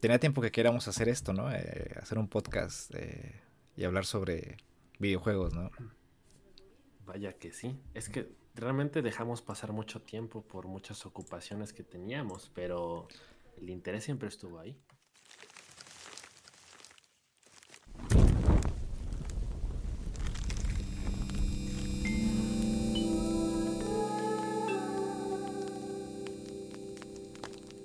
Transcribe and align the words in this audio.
tenía 0.00 0.18
tiempo 0.18 0.40
que 0.40 0.50
queríamos 0.50 0.88
hacer 0.88 1.08
esto, 1.08 1.32
¿no? 1.32 1.52
Eh, 1.52 1.94
hacer 2.00 2.18
un 2.18 2.28
podcast 2.28 2.92
eh, 2.94 3.40
y 3.76 3.84
hablar 3.84 4.06
sobre 4.06 4.56
videojuegos, 4.98 5.54
¿no? 5.54 5.70
Vaya 7.06 7.34
que 7.34 7.52
sí. 7.52 7.78
Es 7.94 8.08
que 8.08 8.32
realmente 8.54 9.02
dejamos 9.02 9.42
pasar 9.42 9.72
mucho 9.72 10.00
tiempo 10.00 10.42
por 10.42 10.66
muchas 10.66 11.04
ocupaciones 11.06 11.72
que 11.72 11.82
teníamos, 11.82 12.50
pero 12.54 13.08
el 13.58 13.68
interés 13.68 14.04
siempre 14.04 14.28
estuvo 14.28 14.58
ahí. 14.58 14.76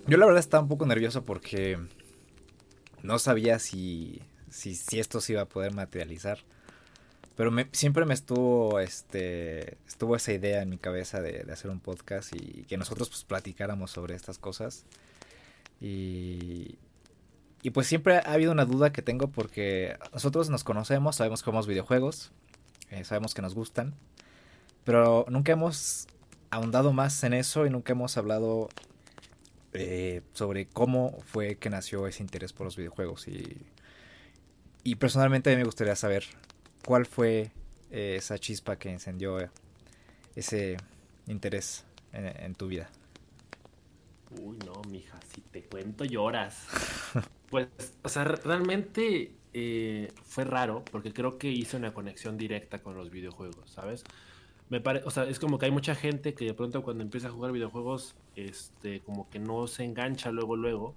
Yo 0.08 0.18
la 0.18 0.28
verdad 0.28 0.40
estaba 0.40 0.62
un 0.62 0.70
poco 0.70 0.86
nervioso 0.86 1.26
porque 1.26 1.80
no 3.06 3.20
sabía 3.20 3.60
si, 3.60 4.22
si, 4.50 5.00
esto 5.00 5.22
se 5.22 5.34
iba 5.34 5.42
a 5.44 5.50
poder 5.50 5.74
materializar. 5.74 6.40
Pero 7.36 7.52
siempre 7.74 8.06
me 8.06 8.14
estuvo, 8.14 8.80
este, 8.80 9.78
estuvo 9.88 10.16
esa 10.16 10.32
idea 10.32 10.62
en 10.62 10.70
mi 10.70 10.78
cabeza 10.78 11.22
de, 11.22 11.46
hacer 11.52 11.70
un 11.70 11.80
podcast 11.80 12.34
y 12.34 12.64
que 12.64 12.78
nosotros 12.78 13.10
pues 13.10 13.24
platicáramos 13.24 13.92
sobre 13.92 14.16
estas 14.16 14.38
cosas. 14.38 14.86
Y, 15.82 16.78
y 17.62 17.72
pues 17.72 17.88
siempre 17.88 18.18
ha 18.18 18.34
habido 18.34 18.52
una 18.52 18.66
duda 18.66 18.92
que 18.92 19.02
tengo 19.02 19.28
porque 19.28 19.98
nosotros 20.14 20.50
nos 20.50 20.64
conocemos, 20.64 21.18
sabemos 21.18 21.42
que 21.42 21.46
jugamos 21.46 21.68
videojuegos, 21.68 22.32
eh, 22.92 23.04
sabemos 23.04 23.34
que 23.34 23.42
nos 23.42 23.56
gustan, 23.56 23.96
pero 24.84 25.26
nunca 25.30 25.52
hemos 25.52 26.08
ahondado 26.52 26.94
más 26.94 27.24
en 27.24 27.34
eso 27.34 27.66
y 27.66 27.70
nunca 27.70 27.94
hemos 27.94 28.18
hablado 28.18 28.70
eh, 29.78 30.22
sobre 30.34 30.66
cómo 30.66 31.18
fue 31.26 31.56
que 31.58 31.70
nació 31.70 32.08
ese 32.08 32.24
interés 32.24 32.54
por 32.54 32.66
los 32.66 32.76
videojuegos. 32.76 33.28
Y, 33.28 33.58
y 34.84 34.96
personalmente 34.96 35.50
a 35.50 35.54
mí 35.54 35.58
me 35.58 35.66
gustaría 35.66 35.96
saber 35.96 36.26
cuál 36.86 37.06
fue 37.06 37.52
eh, 37.92 38.16
esa 38.18 38.38
chispa 38.38 38.78
que 38.78 38.90
encendió 38.90 39.38
ese 40.36 40.78
interés 41.28 41.86
en, 42.14 42.56
tu 42.56 42.68
vida. 42.68 42.90
Uy, 44.42 44.58
no, 44.66 44.82
mija, 44.90 45.20
si 45.34 45.42
te 45.42 45.64
cuento 45.64 46.06
lloras. 46.06 46.66
pues, 47.50 47.68
o 48.04 48.10
sea, 48.10 48.24
realmente 48.24 49.32
eh, 49.54 50.12
fue 50.24 50.46
raro 50.46 50.84
porque 50.92 51.14
creo 51.14 51.38
que 51.38 51.50
hice 51.50 51.78
una 51.78 51.94
conexión 51.94 52.38
directa 52.38 52.82
con 52.82 52.96
los 52.96 53.10
videojuegos, 53.10 53.70
¿sabes? 53.70 54.04
Me 54.70 54.80
o 54.80 55.12
sea, 55.12 55.26
es 55.26 55.40
como 55.40 55.60
que 55.60 55.66
hay 55.66 55.72
mucha 55.72 55.96
gente 55.96 56.34
que 56.34 56.46
de 56.46 56.54
pronto 56.54 56.84
cuando 56.84 57.04
empieza 57.04 57.28
a 57.28 57.32
jugar 57.32 57.52
videojuegos, 57.52 58.16
este, 58.36 59.02
como 59.02 59.30
que 59.30 59.40
no 59.40 59.68
se 59.68 59.84
engancha 59.84 60.32
luego, 60.32 60.56
luego. 60.56 60.96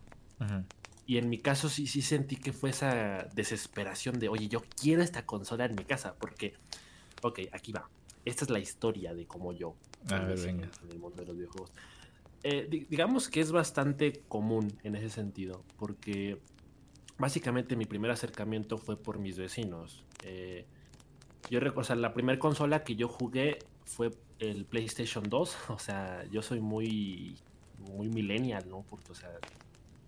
Y 1.07 1.19
en 1.19 1.29
mi 1.29 1.39
caso 1.39 1.69
sí, 1.69 1.87
sí 1.87 2.03
sentí 2.03 2.37
que 2.37 2.53
fue 2.53 2.71
esa 2.71 3.29
desesperación 3.35 4.19
de, 4.19 4.29
oye, 4.29 4.49
yo 4.49 4.63
quiero 4.81 5.03
esta 5.03 5.27
consola 5.27 5.65
en 5.65 5.75
mi 5.75 5.85
casa, 5.85 6.15
porque, 6.19 6.55
ok, 7.23 7.41
aquí 7.53 7.73
va. 7.73 7.89
Esta 8.25 8.45
es 8.45 8.51
la 8.51 8.59
historia 8.59 9.15
de 9.15 9.27
cómo 9.27 9.53
yo 9.53 9.75
a 10.11 10.19
ver, 10.21 10.39
venga. 10.39 10.71
en 10.85 10.93
el 10.93 10.99
mundo 10.99 11.23
de 11.23 11.27
los 11.27 11.37
videojuegos. 11.37 11.73
Eh, 12.43 12.87
digamos 12.89 13.29
que 13.29 13.41
es 13.41 13.51
bastante 13.51 14.23
común 14.29 14.79
en 14.85 14.95
ese 14.95 15.11
sentido, 15.11 15.65
porque 15.77 16.39
básicamente 17.19 17.75
mi 17.75 17.85
primer 17.85 18.11
acercamiento 18.11 18.79
fue 18.79 18.97
por 18.97 19.19
mis 19.19 19.37
vecinos. 19.39 20.05
Eh, 20.23 20.67
yo 21.51 21.61
recuerdo, 21.61 21.81
o 21.81 21.85
sea, 21.85 21.97
la 21.97 22.13
primera 22.13 22.39
consola 22.39 22.85
que 22.85 22.97
yo 22.97 23.09
jugué 23.09 23.59
fue 23.85 24.11
el 24.39 24.65
PlayStation 24.65 25.25
2. 25.29 25.57
O 25.71 25.79
sea, 25.79 26.25
yo 26.31 26.43
soy 26.43 26.61
muy, 26.61 27.37
muy 27.79 28.09
millennial, 28.09 28.69
¿no? 28.69 28.85
Porque, 28.89 29.13
o 29.13 29.15
sea, 29.15 29.31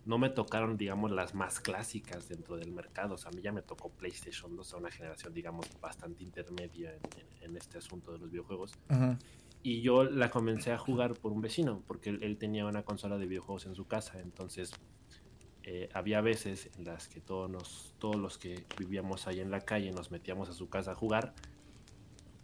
no 0.05 0.19
me 0.19 0.31
tocaron, 0.31 0.77
digamos, 0.77 1.11
las 1.11 1.34
más 1.34 1.61
clásicas 1.61 2.28
dentro 2.28 2.56
del 2.56 2.72
mercado. 2.72 3.14
O 3.14 3.19
sea, 3.19 3.31
a 3.31 3.34
mí 3.34 3.42
ya 3.42 3.53
me 3.53 3.62
tocó 3.62 3.91
PlayStation 3.91 4.56
2, 4.56 4.75
a 4.75 4.77
una 4.77 4.91
generación, 4.91 5.34
digamos, 5.34 5.67
bastante 5.81 6.22
intermedia 6.25 6.95
en, 7.41 7.56
este 7.56 7.78
asunto 7.78 8.12
de 8.12 8.19
los 8.19 8.31
videojuegos. 8.31 8.72
Y 9.62 9.82
yo 9.82 10.05
la 10.05 10.31
comencé 10.31 10.72
a 10.72 10.78
jugar 10.78 11.15
por 11.15 11.32
un 11.32 11.43
vecino, 11.43 11.82
porque 11.87 12.10
él, 12.10 12.37
tenía 12.38 12.65
una 12.65 12.82
consola 12.82 13.19
de 13.19 13.26
videojuegos 13.26 13.66
en 13.66 13.75
su 13.75 13.87
casa. 13.87 14.19
Entonces, 14.21 14.72
eh, 15.65 15.88
había 15.93 16.21
veces 16.21 16.71
en 16.78 16.84
las 16.84 17.09
que 17.09 17.21
todos, 17.21 17.50
nos, 17.50 17.94
todos 17.98 18.16
los 18.16 18.38
que 18.38 18.65
vivíamos 18.78 19.26
ahí 19.26 19.41
en 19.41 19.50
la 19.50 19.60
calle 19.60 19.93
nos 19.93 20.10
metíamos 20.10 20.48
a 20.48 20.53
su 20.53 20.69
casa 20.69 20.93
a 20.93 20.94
jugar. 20.94 21.34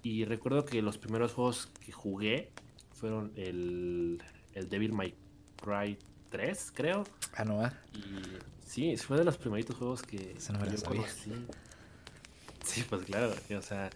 Y 0.03 0.25
recuerdo 0.25 0.65
que 0.65 0.83
los 0.83 0.99
primeros 0.99 1.33
juegos 1.33 1.69
que 1.85 1.93
jugué 1.93 2.53
fueron 2.93 3.33
el, 3.37 4.23
el 4.55 4.69
Devil 4.69 4.93
May 4.93 5.15
Cry 5.63 5.99
3, 6.31 6.73
creo. 6.75 7.05
Ah, 7.35 7.45
no, 7.45 7.65
¿eh? 7.67 7.71
Y 7.95 8.67
sí, 8.67 8.97
fue 8.97 9.19
de 9.19 9.25
los 9.25 9.37
primeritos 9.37 9.77
juegos 9.77 10.03
que, 10.03 10.35
yo 10.39 10.83
conocí. 10.85 11.33
Sí, 12.65 12.85
pues 12.89 13.05
claro, 13.05 13.33
o 13.57 13.63
sea, 13.63 13.91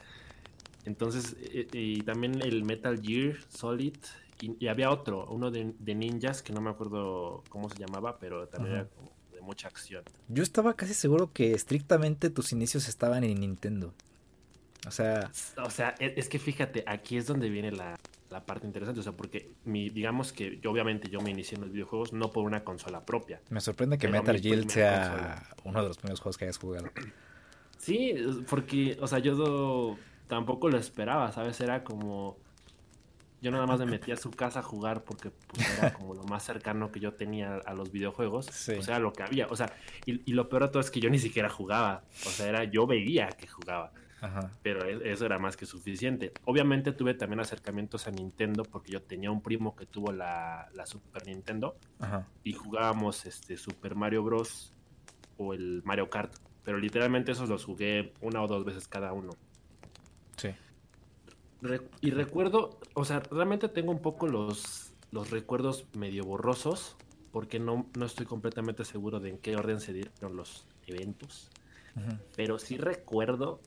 entonces, 0.85 1.37
eh, 1.41 1.67
y, 1.73 2.03
también 2.03 2.41
el 2.41 2.65
Metal 2.65 3.01
Gear 3.01 3.37
Solid, 3.49 3.97
y, 4.41 4.69
había 4.69 4.91
otro, 4.91 5.27
uno 5.27 5.51
de, 5.51 5.95
ninjas, 5.95 6.43
que 6.43 6.53
no 6.53 6.61
me 6.61 6.71
acuerdo 6.71 7.43
cómo 7.49 7.69
se 7.69 7.79
llamaba, 7.79 8.19
pero 8.19 8.49
también 8.49 8.75
era 8.77 8.85
como 8.87 9.11
mucha 9.41 9.69
acción. 9.69 10.05
Yo 10.29 10.43
estaba 10.43 10.75
casi 10.75 10.95
seguro 10.95 11.33
que 11.33 11.53
estrictamente 11.53 12.31
tus 12.31 12.53
inicios 12.53 12.89
estaban 12.89 13.25
en 13.25 13.41
Nintendo. 13.41 13.93
O 14.87 14.91
sea. 14.91 15.31
O 15.63 15.71
sea, 15.71 15.95
e, 15.99 16.15
es 16.17 16.29
que 16.29 16.39
fíjate, 16.39 16.85
aquí 16.87 17.17
es 17.17 17.27
donde 17.27 17.51
viene 17.51 17.73
la, 17.73 17.99
parte 18.47 18.67
interesante. 18.67 19.01
O 19.01 19.03
sea, 19.03 19.13
porque 19.13 19.51
mi, 19.65 19.91
digamos 19.91 20.33
que 20.33 20.59
yo 20.61 20.71
obviamente 20.71 21.11
yo 21.11 21.21
me 21.21 21.31
inicié 21.31 21.57
en 21.57 21.63
los 21.63 21.73
videojuegos 21.73 22.13
no 22.13 22.31
por 22.31 22.45
una 22.45 22.65
consola 22.65 23.05
propia. 23.05 23.41
Me 23.51 23.61
sorprende 23.61 23.99
que 23.99 24.09
Metal 24.09 24.41
Gear 24.41 24.71
sea 24.71 25.49
uno 25.65 25.83
de 25.83 25.89
los 25.89 25.99
primeros 25.99 26.21
juegos 26.21 26.39
que 26.39 26.45
hayas 26.45 26.59
jugado. 26.59 26.91
Sí, 27.79 28.15
porque, 28.49 28.99
o 29.01 29.07
sea, 29.07 29.19
yo 29.19 29.97
tampoco 30.29 30.69
lo 30.69 30.79
esperaba, 30.79 31.33
¿sabes? 31.33 31.61
Era 31.61 31.83
como 31.83 32.39
yo 33.41 33.51
nada 33.51 33.67
más 33.67 33.79
me 33.81 33.87
metí 33.87 34.13
a 34.13 34.17
su 34.17 34.31
casa 34.31 34.61
a 34.61 34.63
jugar 34.63 35.03
porque 35.05 35.31
pues, 35.31 35.79
era 35.79 35.93
como 35.93 36.15
lo 36.15 36.25
más 36.25 36.45
cercano 36.45 36.93
que 36.93 37.01
yo 37.01 37.15
tenía 37.15 37.57
a 37.57 37.75
los 37.75 37.91
videojuegos. 37.91 38.49
O 38.49 38.83
sea, 38.83 38.99
lo 38.99 39.13
que 39.13 39.23
había. 39.23 39.47
O 39.47 39.57
sea, 39.57 39.73
y, 40.05 40.33
lo 40.33 40.49
peor 40.49 40.65
de 40.65 40.69
todo 40.69 40.81
es 40.81 40.91
que 40.91 41.01
yo 41.01 41.09
ni 41.09 41.19
siquiera 41.19 41.49
jugaba. 41.49 42.05
O 42.27 42.31
sea, 42.31 42.49
era 42.49 42.65
yo 42.65 42.87
veía 42.87 43.29
que 43.29 43.47
jugaba. 43.47 43.93
Pero 44.63 44.85
e, 44.85 45.13
eso 45.13 45.25
era 45.25 45.39
más 45.39 45.57
que 45.57 45.65
suficiente. 45.65 46.33
Obviamente 46.45 46.93
tuve 46.93 47.15
también 47.15 47.41
acercamientos 47.41 48.07
a 48.07 48.11
Nintendo 48.11 48.65
porque 48.65 48.93
yo 48.93 49.03
tenía 49.03 49.31
un 49.31 49.43
primo 49.43 49.75
que 49.75 49.87
tuvo 49.87 50.13
la, 50.13 50.69
Super 50.85 51.27
Nintendo 51.27 51.77
y 52.45 52.53
jugábamos 52.53 53.25
este 53.25 53.57
Super 53.57 53.95
Mario 53.95 54.23
Bros. 54.23 54.75
o 55.39 55.55
el 55.55 55.83
Mario 55.85 56.11
Kart. 56.11 56.35
Pero 56.63 56.79
literalmente 56.79 57.33
esos 57.33 57.49
los 57.49 57.65
jugué 57.65 58.13
una 58.21 58.43
o 58.43 58.47
dos 58.47 58.67
veces 58.67 58.87
cada 58.87 59.15
uno. 59.15 59.33
Sí 60.37 60.51
y 62.01 62.11
recuerdo, 62.11 62.79
o 62.95 63.05
sea, 63.05 63.21
realmente 63.21 63.69
tengo 63.69 63.93
un 63.93 64.01
poco 64.01 64.27
los, 64.27 64.93
los 65.11 65.31
recuerdos 65.31 65.87
medio 65.95 66.25
borrosos, 66.25 66.97
porque 67.33 67.59
no, 67.59 67.87
no 67.97 68.07
estoy 68.07 68.27
completamente 68.27 68.85
seguro 68.85 69.21
de 69.21 69.31
en 69.31 69.39
qué 69.39 69.57
orden 69.57 69.81
se 69.81 69.93
dieron 69.93 70.37
los 70.37 70.67
eventos. 70.87 71.51
Pero 72.37 72.59
sí 72.59 72.79
recuerdo 72.79 73.61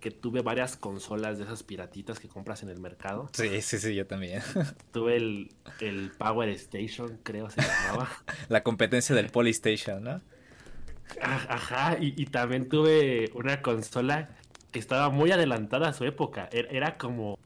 que 0.00 0.10
tuve 0.10 0.42
varias 0.42 0.76
consolas 0.76 1.38
de 1.38 1.44
esas 1.44 1.62
piratitas 1.62 2.18
que 2.18 2.28
compras 2.28 2.62
en 2.62 2.68
el 2.68 2.80
mercado. 2.80 3.28
Sí, 3.32 3.60
sí, 3.62 3.78
sí, 3.78 3.94
yo 3.94 4.06
también. 4.06 4.42
Tuve 4.92 5.16
el, 5.16 5.52
el 5.80 6.10
Power 6.12 6.48
Station, 6.50 7.18
creo 7.22 7.50
se 7.50 7.62
llamaba. 7.62 8.08
La 8.48 8.62
competencia 8.62 9.14
del 9.14 9.30
Polystation, 9.30 10.02
¿no? 10.02 10.20
Ajá, 11.20 11.98
y, 12.00 12.20
y, 12.20 12.26
también 12.26 12.68
tuve 12.68 13.30
una 13.34 13.62
consola 13.62 14.36
estaba 14.78 15.10
muy 15.10 15.32
adelantada 15.32 15.88
a 15.88 15.92
su 15.92 16.04
época. 16.04 16.48
Er, 16.52 16.68
era, 16.70 16.96
como, 16.96 17.38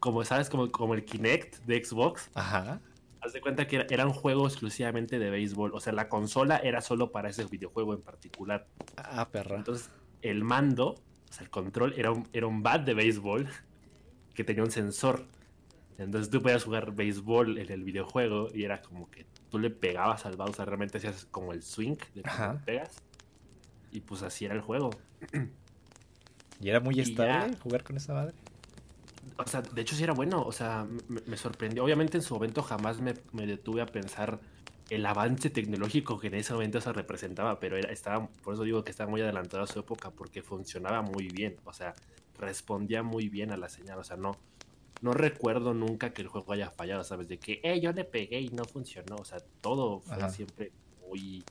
como, 0.00 0.24
¿sabes? 0.24 0.50
Como, 0.50 0.70
como 0.70 0.94
el 0.94 1.04
Kinect 1.04 1.58
de 1.64 1.84
Xbox. 1.84 2.30
Ajá. 2.34 2.80
Haz 3.20 3.32
de 3.32 3.40
cuenta 3.40 3.66
que 3.66 3.86
era, 3.90 4.06
un 4.06 4.12
juego 4.12 4.46
exclusivamente 4.46 5.18
de 5.18 5.30
béisbol. 5.30 5.74
O 5.74 5.80
sea, 5.80 5.92
la 5.92 6.08
consola 6.08 6.58
era 6.58 6.80
solo 6.80 7.10
para 7.10 7.28
ese 7.28 7.44
videojuego 7.44 7.94
en 7.94 8.02
particular. 8.02 8.66
Ah, 8.96 9.28
perra. 9.30 9.56
Entonces, 9.56 9.90
el 10.22 10.44
mando, 10.44 10.90
o 10.90 11.32
sea, 11.32 11.44
el 11.44 11.50
control, 11.50 11.94
era 11.96 12.12
un, 12.12 12.28
era 12.32 12.46
un 12.46 12.62
bat 12.62 12.84
de 12.84 12.94
béisbol 12.94 13.48
que 14.34 14.44
tenía 14.44 14.62
un 14.62 14.70
sensor. 14.70 15.26
Entonces 15.98 16.30
tú 16.30 16.40
podías 16.40 16.62
jugar 16.62 16.92
béisbol 16.94 17.58
en 17.58 17.72
el 17.72 17.82
videojuego 17.82 18.48
y 18.54 18.62
era 18.62 18.80
como 18.80 19.10
que 19.10 19.26
tú 19.50 19.58
le 19.58 19.70
pegabas 19.70 20.26
al 20.26 20.36
bat, 20.36 20.50
o 20.50 20.52
sea, 20.52 20.64
realmente 20.64 20.98
hacías 20.98 21.26
como 21.26 21.52
el 21.52 21.62
swing 21.62 21.96
de 22.14 22.22
pegas. 22.64 23.02
Y 23.90 24.00
pues 24.00 24.22
así 24.22 24.44
era 24.44 24.54
el 24.54 24.60
juego. 24.60 24.90
¿Y 26.60 26.68
era 26.68 26.80
muy 26.80 26.98
estable 27.00 27.56
jugar 27.56 27.84
con 27.84 27.96
esa 27.96 28.14
madre? 28.14 28.34
O 29.36 29.46
sea, 29.46 29.62
de 29.62 29.80
hecho 29.80 29.94
sí 29.94 30.02
era 30.02 30.12
bueno, 30.12 30.42
o 30.42 30.52
sea, 30.52 30.86
me, 31.08 31.36
sorprendió. 31.36 31.84
Obviamente 31.84 32.16
en 32.16 32.22
su 32.22 32.34
momento 32.34 32.62
jamás 32.62 33.00
me, 33.00 33.14
detuve 33.46 33.82
a 33.82 33.86
pensar 33.86 34.40
el 34.90 35.06
avance 35.06 35.50
tecnológico 35.50 36.18
que 36.18 36.28
en 36.28 36.34
ese 36.34 36.52
momento 36.54 36.80
se 36.80 36.92
representaba, 36.92 37.60
pero 37.60 37.76
era, 37.76 37.92
estaba, 37.92 38.26
por 38.42 38.54
eso 38.54 38.64
digo 38.64 38.82
que 38.82 38.90
estaba 38.90 39.10
muy 39.10 39.20
adelantado 39.20 39.62
a 39.62 39.66
su 39.66 39.78
época, 39.78 40.10
porque 40.10 40.42
funcionaba 40.42 41.02
muy 41.02 41.28
bien, 41.28 41.56
o 41.64 41.72
sea, 41.72 41.94
respondía 42.38 43.02
muy 43.02 43.28
bien 43.28 43.52
a 43.52 43.56
la 43.56 43.68
señal, 43.68 43.98
o 43.98 44.04
sea, 44.04 44.16
no, 44.16 44.36
no 45.02 45.12
recuerdo 45.12 45.74
nunca 45.74 46.14
que 46.14 46.22
el 46.22 46.28
juego 46.28 46.54
haya 46.54 46.70
fallado, 46.70 47.04
¿sabes? 47.04 47.28
De 47.28 47.38
que, 47.38 47.60
eh, 47.62 47.80
yo 47.80 47.92
le 47.92 48.04
pegué 48.04 48.40
y 48.40 48.48
no 48.48 48.64
funcionó, 48.64 49.16
o 49.16 49.24
sea, 49.24 49.38
todo 49.60 50.00
fue 50.00 50.30
siempre 50.30 50.72
muy 51.06 51.44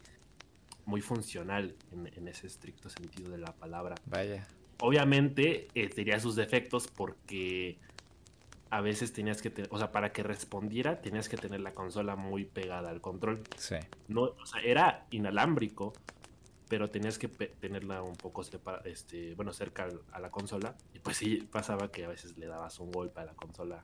muy 0.88 1.02
funcional 1.02 1.76
en, 1.92 2.28
ese 2.30 2.48
estricto 2.48 2.90
sentido 2.90 3.30
de 3.30 3.38
la 3.38 3.52
palabra. 3.52 3.96
Vaya. 4.06 4.48
Obviamente 4.80 5.68
eh, 5.76 5.90
tenía 5.90 6.20
sus 6.20 6.36
defectos 6.36 6.88
porque 6.88 7.78
a 8.70 8.82
veces 8.82 9.14
tenías 9.14 9.42
que, 9.42 9.52
o 9.70 9.78
sea, 9.78 9.92
para 9.92 10.12
que 10.12 10.24
respondiera 10.24 11.02
tenías 11.02 11.30
que 11.30 11.38
tener 11.38 11.62
la 11.62 11.74
consola 11.74 12.16
muy 12.16 12.46
pegada 12.46 12.90
al 12.90 13.02
control. 13.02 13.44
Sí. 13.58 13.76
No, 14.08 14.22
o 14.22 14.46
sea, 14.46 14.62
era 14.62 15.08
inalámbrico, 15.12 15.94
pero 16.68 16.90
tenías 16.90 17.18
que 17.18 17.28
tenerla 17.28 18.02
un 18.02 18.16
poco 18.16 18.44
este, 18.86 19.36
bueno, 19.36 19.54
cerca 19.54 19.88
a 20.12 20.20
la 20.20 20.30
consola. 20.30 20.76
Y 20.94 21.00
pues 21.00 21.18
sí, 21.18 21.48
pasaba 21.52 21.92
que 21.92 22.06
a 22.06 22.10
veces 22.10 22.38
le 22.38 22.48
dabas 22.48 22.80
un 22.80 22.92
golpe 22.92 23.22
a 23.22 23.26
la 23.26 23.34
consola, 23.34 23.84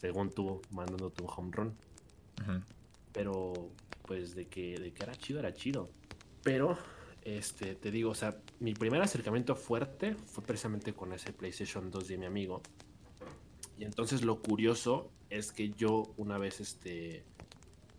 según 0.00 0.30
tú, 0.30 0.62
mandándote 0.70 1.22
un 1.22 1.28
home 1.34 1.50
run. 1.52 1.76
Pero, 3.12 3.52
pues 4.06 4.34
de 4.34 4.46
que, 4.46 4.78
de 4.78 4.92
que 4.92 5.02
era 5.02 5.14
chido, 5.14 5.38
era 5.38 5.52
chido. 5.52 5.90
Pero, 6.42 6.78
este, 7.22 7.74
te 7.74 7.90
digo, 7.90 8.10
o 8.10 8.14
sea, 8.14 8.36
mi 8.62 8.74
primer 8.74 9.02
acercamiento 9.02 9.56
fuerte 9.56 10.14
fue 10.14 10.44
precisamente 10.44 10.94
con 10.94 11.12
ese 11.12 11.32
PlayStation 11.32 11.90
2 11.90 12.08
de 12.08 12.16
mi 12.16 12.26
amigo. 12.26 12.62
Y 13.76 13.84
entonces 13.84 14.22
lo 14.22 14.40
curioso 14.40 15.10
es 15.30 15.50
que 15.50 15.70
yo 15.70 16.14
una 16.16 16.38
vez, 16.38 16.60
este, 16.60 17.24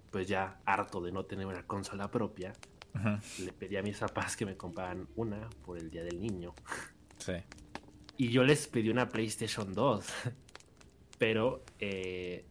pues 0.10 0.27
ya 0.30 0.62
harto 0.65 1.01
de 1.01 1.12
no 1.12 1.25
tener 1.25 1.45
una 1.45 1.68
consola 1.68 2.10
propia, 2.10 2.54
le 3.39 3.51
pedí 3.51 3.75
a 3.75 3.81
mis 3.81 3.98
papás 3.98 4.38
que 4.38 4.45
me 4.45 4.56
compraran 4.56 5.07
una 5.18 5.50
por 5.65 5.77
el 5.77 5.89
Día 5.89 6.04
del 6.04 6.21
Niño. 6.21 6.54
Sí. 7.18 7.33
Y 8.15 8.30
yo 8.30 8.44
les 8.44 8.68
pedí 8.68 8.89
una 8.89 9.10
PlayStation 9.10 9.74
2. 9.74 10.06
Pero, 11.18 11.63
eh, 11.80 12.45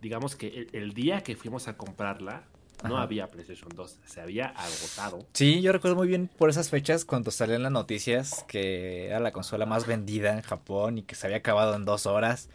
digamos 0.00 0.34
que 0.34 0.66
el, 0.72 0.92
día 0.92 1.22
que 1.22 1.36
fuimos 1.36 1.68
a 1.68 1.76
comprarla, 1.76 2.48
no 2.82 2.98
había 2.98 3.30
PlayStation 3.30 3.70
2, 3.74 3.98
se 4.04 4.20
había 4.20 4.48
agotado. 4.48 5.26
Sí, 5.32 5.62
yo 5.62 5.72
recuerdo 5.72 5.96
muy 5.96 6.08
bien 6.08 6.28
por 6.36 6.50
esas 6.50 6.68
fechas 6.70 7.04
cuando 7.04 7.30
salían 7.30 7.62
las 7.62 7.72
noticias 7.72 8.44
que 8.48 9.06
era 9.06 9.20
la 9.20 9.32
consola 9.32 9.66
más 9.66 9.86
vendida 9.86 10.32
en 10.32 10.42
Japón 10.42 10.98
y 10.98 11.02
que 11.02 11.14
se 11.14 11.26
había 11.26 11.38
acabado 11.38 11.74
en 11.74 11.84
dos 11.84 12.06
horas. 12.06 12.48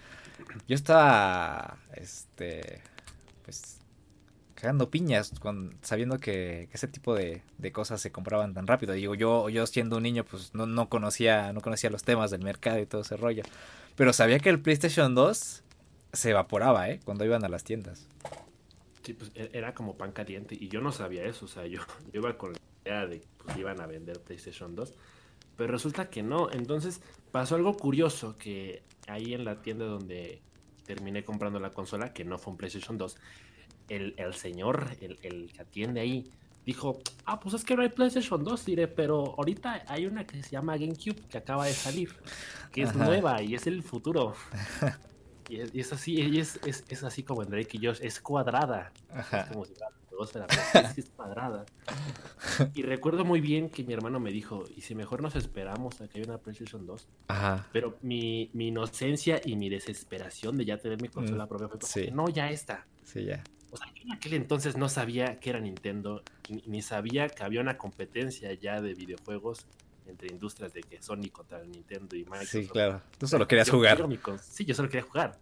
Yo 0.67 0.75
estaba, 0.75 1.77
este, 1.95 2.81
pues, 3.43 3.79
cagando 4.59 4.89
piñas 4.89 5.31
con, 5.39 5.77
sabiendo 5.81 6.19
que, 6.19 6.69
ese 6.73 6.87
tipo 6.87 7.15
de, 7.15 7.41
cosas 7.71 8.01
se 8.01 8.11
compraban 8.11 8.53
tan 8.53 8.67
rápido. 8.67 8.93
Digo, 8.93 9.15
yo, 9.15 9.49
yo 9.49 9.65
siendo 9.67 9.97
un 9.97 10.03
niño, 10.03 10.25
pues 10.25 10.53
no, 10.53 10.65
no, 10.65 10.89
conocía, 10.89 11.53
no 11.53 11.61
conocía 11.61 11.89
los 11.89 12.03
temas 12.03 12.29
del 12.31 12.43
mercado 12.43 12.79
y 12.79 12.85
todo 12.85 13.01
ese 13.01 13.17
rollo. 13.17 13.43
Pero 13.95 14.13
sabía 14.13 14.39
que 14.39 14.49
el 14.49 14.59
PlayStation 14.59 15.15
2 15.15 15.63
se 16.13 16.29
evaporaba, 16.29 16.89
¿eh? 16.89 16.99
Cuando 17.03 17.25
iban 17.25 17.43
a 17.45 17.49
las 17.49 17.63
tiendas. 17.63 18.07
Sí, 19.09 19.15
pues 19.15 19.31
e, 19.33 19.49
era 19.53 19.73
como 19.73 19.97
pan 19.97 20.11
caliente 20.11 20.55
y 20.59 20.67
yo 20.67 20.81
no 20.81 20.91
sabía 20.91 21.23
eso, 21.23 21.45
o 21.45 21.47
sea, 21.47 21.65
yo, 21.65 21.81
iba 22.13 22.37
con 22.37 22.53
la 22.53 22.59
idea 22.85 23.07
de 23.07 23.21
que 23.21 23.27
pues, 23.43 23.57
iban 23.57 23.81
a 23.81 23.87
vender 23.87 24.19
PlayStation 24.19 24.75
2, 24.75 24.93
pero 25.57 25.71
resulta 25.71 26.11
que 26.11 26.21
no, 26.21 26.51
entonces 26.51 27.01
pasó 27.31 27.55
algo 27.55 27.75
curioso 27.75 28.37
que 28.37 28.83
ahí 29.07 29.33
en 29.33 29.45
la 29.45 29.63
tienda 29.63 29.85
donde 29.85 30.43
terminé 30.85 31.23
comprando 31.23 31.59
la 31.59 31.71
consola, 31.71 32.13
que 32.13 32.23
no 32.23 32.37
fue 32.37 32.51
un 32.51 32.57
PlayStation 32.57 32.99
2, 32.99 33.17
el, 33.87 34.33
señor, 34.35 34.95
el, 35.01 35.17
el, 35.23 35.51
que 35.53 35.61
atiende 35.63 36.01
ahí, 36.01 36.29
dijo, 36.63 36.99
ah, 37.25 37.39
pues 37.39 37.55
es 37.55 37.65
que 37.65 37.75
no 37.75 37.81
hay 37.81 37.89
PlayStation 37.89 38.43
2, 38.43 38.63
diré, 38.63 38.87
pero 38.87 39.33
ahorita 39.39 39.85
hay 39.87 40.05
una 40.05 40.27
que 40.27 40.43
se 40.43 40.51
llama 40.51 40.77
GameCube 40.77 41.19
que 41.27 41.39
acaba 41.39 41.65
de 41.65 41.73
salir, 41.73 42.11
que 42.71 42.83
es 42.83 42.93
nueva 42.93 43.41
y 43.41 43.55
es 43.55 43.65
el 43.65 43.81
futuro. 43.81 44.35
Y 45.49 45.79
es, 45.79 45.91
así, 45.91 46.13
y 46.13 46.39
es, 46.39 46.59
es, 46.65 47.03
así 47.03 47.23
como 47.23 47.43
en 47.43 47.49
Drake 47.49 47.77
y 47.77 47.85
Josh, 47.85 47.99
es 48.01 48.21
cuadrada. 48.21 48.91
Es 49.31 49.45
como 49.51 49.65
si 49.65 49.73
fuera 49.73 49.91
es 50.97 51.09
cuadrada. 51.09 51.65
Y 52.73 52.81
recuerdo 52.83 53.23
muy 53.25 53.41
bien 53.41 53.69
que 53.69 53.83
mi 53.83 53.93
hermano 53.93 54.19
me 54.19 54.31
dijo, 54.31 54.65
¿y 54.75 54.81
si 54.81 54.95
mejor 54.95 55.21
nos 55.21 55.35
esperamos 55.35 56.01
a 56.01 56.07
que 56.07 56.19
haya 56.19 56.29
una 56.29 56.37
PlayStation 56.37 56.85
2? 56.85 57.07
Ajá. 57.27 57.67
Pero 57.71 57.97
mi, 58.01 58.49
mi 58.53 58.67
inocencia 58.67 59.41
y 59.43 59.55
mi 59.55 59.69
desesperación 59.69 60.57
de 60.57 60.65
ya 60.65 60.77
tener 60.77 61.01
mi 61.01 61.07
consola 61.07 61.45
mm, 61.45 61.49
propia 61.49 61.67
fue 61.69 61.79
como, 61.79 62.15
no, 62.15 62.29
ya 62.29 62.49
está. 62.49 62.85
Sí, 63.03 63.25
ya. 63.25 63.43
O 63.71 63.77
sea, 63.77 63.87
yo 63.93 64.03
en 64.03 64.11
aquel 64.13 64.33
entonces 64.33 64.77
no 64.77 64.89
sabía 64.89 65.39
que 65.39 65.51
era 65.51 65.59
Nintendo, 65.59 66.23
ni 66.65 66.81
sabía 66.81 67.29
que 67.29 67.43
había 67.43 67.61
una 67.61 67.77
competencia 67.77 68.51
ya 68.53 68.81
de 68.81 68.93
videojuegos 68.95 69.67
entre 70.09 70.29
industrias 70.29 70.73
de 70.73 70.81
que 70.81 71.01
Sony 71.01 71.29
contra 71.31 71.63
Nintendo 71.63 72.15
y 72.15 72.23
Microsoft. 72.23 72.49
Sí, 72.49 72.67
claro. 72.67 73.01
Tú 73.17 73.27
solo 73.27 73.47
querías 73.47 73.69
jugar. 73.69 74.03
sí, 74.41 74.65
yo 74.65 74.73
solo 74.75 74.89
quería 74.89 75.07
jugar. 75.07 75.39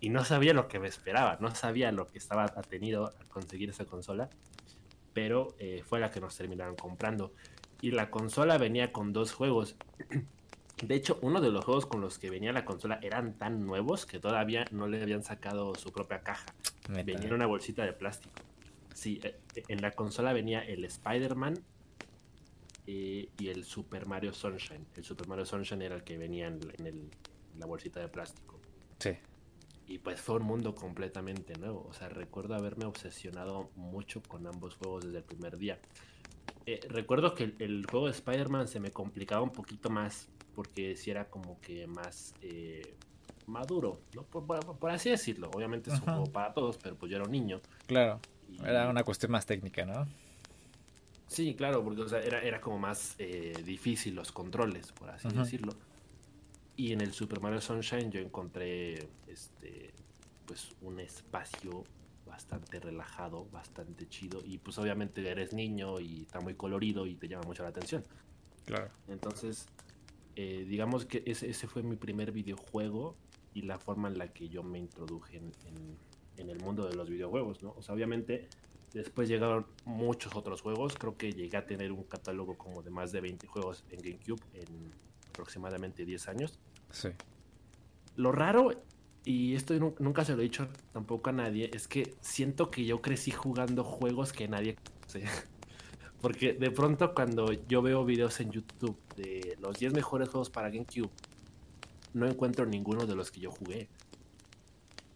Y 0.00 0.10
no 0.10 0.24
sabía 0.24 0.54
lo 0.54 0.68
que 0.68 0.78
me 0.78 0.88
esperaba, 0.88 1.38
no 1.40 1.54
sabía 1.54 1.92
lo 1.92 2.06
que 2.06 2.18
estaba 2.18 2.44
atenido 2.44 3.06
a 3.06 3.24
conseguir 3.28 3.70
esa 3.70 3.84
consola, 3.84 4.28
pero 5.12 5.54
eh, 5.58 5.82
fue 5.86 6.00
la 6.00 6.10
que 6.10 6.20
nos 6.20 6.36
terminaron 6.36 6.76
comprando. 6.76 7.32
Y 7.80 7.92
la 7.92 8.10
consola 8.10 8.58
venía 8.58 8.92
con 8.92 9.12
dos 9.12 9.32
juegos. 9.32 9.76
De 10.82 10.94
hecho, 10.94 11.18
uno 11.22 11.40
de 11.40 11.50
los 11.50 11.64
juegos 11.64 11.86
con 11.86 12.00
los 12.00 12.20
que 12.20 12.30
venía 12.30 12.52
la 12.52 12.64
consola 12.64 13.00
eran 13.02 13.36
tan 13.36 13.66
nuevos 13.66 14.06
que 14.06 14.20
todavía 14.20 14.64
no 14.70 14.86
le 14.86 15.02
habían 15.02 15.24
sacado 15.24 15.74
su 15.74 15.90
propia 15.90 16.20
caja. 16.20 16.46
Venía 16.88 17.26
en 17.26 17.34
una 17.34 17.46
bolsita 17.46 17.84
de 17.84 17.92
plástico. 17.92 18.34
Sí, 18.94 19.20
eh, 19.24 19.36
en 19.66 19.82
la 19.82 19.90
consola 19.90 20.32
venía 20.32 20.60
el 20.60 20.84
Spider-Man 20.84 21.58
eh, 22.90 23.28
y 23.38 23.48
el 23.48 23.64
Super 23.64 24.06
Mario 24.06 24.32
Sunshine. 24.32 24.86
El 24.96 25.04
Super 25.04 25.28
Mario 25.28 25.44
Sunshine 25.44 25.82
era 25.82 25.94
el 25.94 26.04
que 26.04 26.16
venía 26.16 26.46
en, 26.46 27.10
la 27.58 27.66
bolsita 27.66 28.00
de 28.00 28.08
plástico. 28.08 28.58
Sí. 28.98 29.10
Y 29.86 29.98
pues 29.98 30.22
fue 30.22 30.36
un 30.36 30.44
mundo 30.44 30.74
completamente 30.74 31.52
nuevo. 31.58 31.86
O 31.86 31.92
sea, 31.92 32.08
recuerdo 32.08 32.54
haberme 32.54 32.86
obsesionado 32.86 33.70
mucho 33.76 34.22
con 34.22 34.46
ambos 34.46 34.76
juegos 34.76 35.04
desde 35.04 35.18
el 35.18 35.24
primer 35.24 35.58
día. 35.58 35.78
Eh, 36.64 36.80
recuerdo 36.88 37.34
que 37.34 37.54
el, 37.58 37.84
juego 37.84 38.06
de 38.06 38.12
Spider-Man 38.12 38.68
se 38.68 38.80
me 38.80 38.90
complicaba 38.90 39.42
un 39.42 39.52
poquito 39.52 39.90
más 39.90 40.30
porque 40.54 40.96
si 40.96 41.10
era 41.10 41.28
como 41.28 41.60
que 41.60 41.86
más 41.86 42.34
eh, 42.40 42.94
maduro, 43.46 44.00
¿no? 44.14 44.22
Por, 44.22 44.90
así 44.90 45.10
decirlo. 45.10 45.50
Obviamente 45.52 45.90
es 45.90 45.96
un 45.96 46.06
juego 46.06 46.24
para 46.24 46.54
todos, 46.54 46.78
pero 46.78 46.96
pues 46.96 47.10
yo 47.10 47.16
era 47.16 47.26
un 47.26 47.32
niño. 47.32 47.60
Claro. 47.86 48.18
Era 48.64 48.88
una 48.88 49.04
cuestión 49.04 49.30
más 49.30 49.44
técnica, 49.44 49.84
¿no? 49.84 50.06
Sí, 51.28 51.54
claro, 51.54 51.84
porque 51.84 52.02
era, 52.26 52.40
era 52.40 52.60
como 52.60 52.78
más 52.78 53.14
eh, 53.18 53.52
difícil 53.64 54.14
los 54.14 54.32
controles, 54.32 54.92
por 54.92 55.10
así 55.10 55.28
decirlo. 55.28 55.72
Y 56.74 56.92
en 56.92 57.02
el 57.02 57.12
Super 57.12 57.40
Mario 57.40 57.60
Sunshine 57.60 58.10
yo 58.10 58.20
encontré 58.20 59.08
este 59.26 59.92
pues 60.46 60.70
un 60.80 60.98
espacio 60.98 61.84
bastante 62.26 62.80
relajado, 62.80 63.46
bastante 63.52 64.08
chido. 64.08 64.40
Y 64.44 64.56
pues 64.58 64.78
obviamente 64.78 65.28
eres 65.28 65.52
niño 65.52 66.00
y 66.00 66.22
está 66.22 66.40
muy 66.40 66.54
colorido 66.54 67.06
y 67.06 67.14
te 67.14 67.28
llama 67.28 67.44
mucho 67.44 67.62
la 67.62 67.68
atención. 67.68 68.02
Claro. 68.64 68.90
Entonces, 69.08 69.66
eh, 70.36 70.64
digamos 70.66 71.04
que 71.04 71.22
ese, 71.26 71.50
ese, 71.50 71.68
fue 71.68 71.82
mi 71.82 71.96
primer 71.96 72.32
videojuego 72.32 73.16
y 73.52 73.62
la 73.62 73.78
forma 73.78 74.08
en 74.08 74.16
la 74.16 74.28
que 74.28 74.48
yo 74.48 74.62
me 74.62 74.78
introduje 74.78 75.36
en, 75.36 75.52
en 76.38 76.48
el 76.48 76.58
mundo 76.60 76.88
de 76.88 76.94
los 76.94 77.10
videojuegos, 77.10 77.62
¿no? 77.62 77.74
O 77.76 77.82
sea, 77.82 77.94
obviamente 77.94 78.48
Después 78.92 79.28
llegaron 79.28 79.66
muchos 79.84 80.34
otros 80.34 80.62
juegos. 80.62 80.94
Creo 80.94 81.16
que 81.16 81.32
llegué 81.32 81.56
a 81.56 81.66
tener 81.66 81.92
un 81.92 82.04
catálogo 82.04 82.56
como 82.56 82.82
de 82.82 82.90
más 82.90 83.12
de 83.12 83.20
20 83.20 83.46
juegos 83.46 83.84
en 83.90 84.00
GameCube 84.00 84.40
en 84.54 84.92
aproximadamente 85.28 86.04
10 86.04 86.28
años. 86.28 86.58
Sí. 86.90 87.10
Lo 88.16 88.32
raro, 88.32 88.70
y 89.24 89.54
esto 89.54 89.74
nunca 89.98 90.24
se 90.24 90.34
lo 90.34 90.40
he 90.40 90.44
dicho 90.44 90.68
tampoco 90.92 91.30
a 91.30 91.32
nadie, 91.32 91.70
es 91.72 91.86
que 91.86 92.14
siento 92.20 92.70
que 92.70 92.84
yo 92.84 93.00
crecí 93.00 93.30
jugando 93.30 93.84
juegos 93.84 94.32
que 94.32 94.48
nadie 94.48 94.76
conoce. 94.76 95.24
Porque 96.20 96.52
de 96.52 96.70
pronto 96.72 97.14
cuando 97.14 97.52
yo 97.52 97.80
veo 97.80 98.04
videos 98.04 98.40
en 98.40 98.50
YouTube 98.50 98.98
de 99.16 99.56
los 99.60 99.78
10 99.78 99.92
mejores 99.92 100.28
juegos 100.28 100.50
para 100.50 100.68
GameCube, 100.68 101.10
no 102.14 102.26
encuentro 102.26 102.66
ninguno 102.66 103.06
de 103.06 103.14
los 103.14 103.30
que 103.30 103.38
yo 103.38 103.52
jugué 103.52 103.88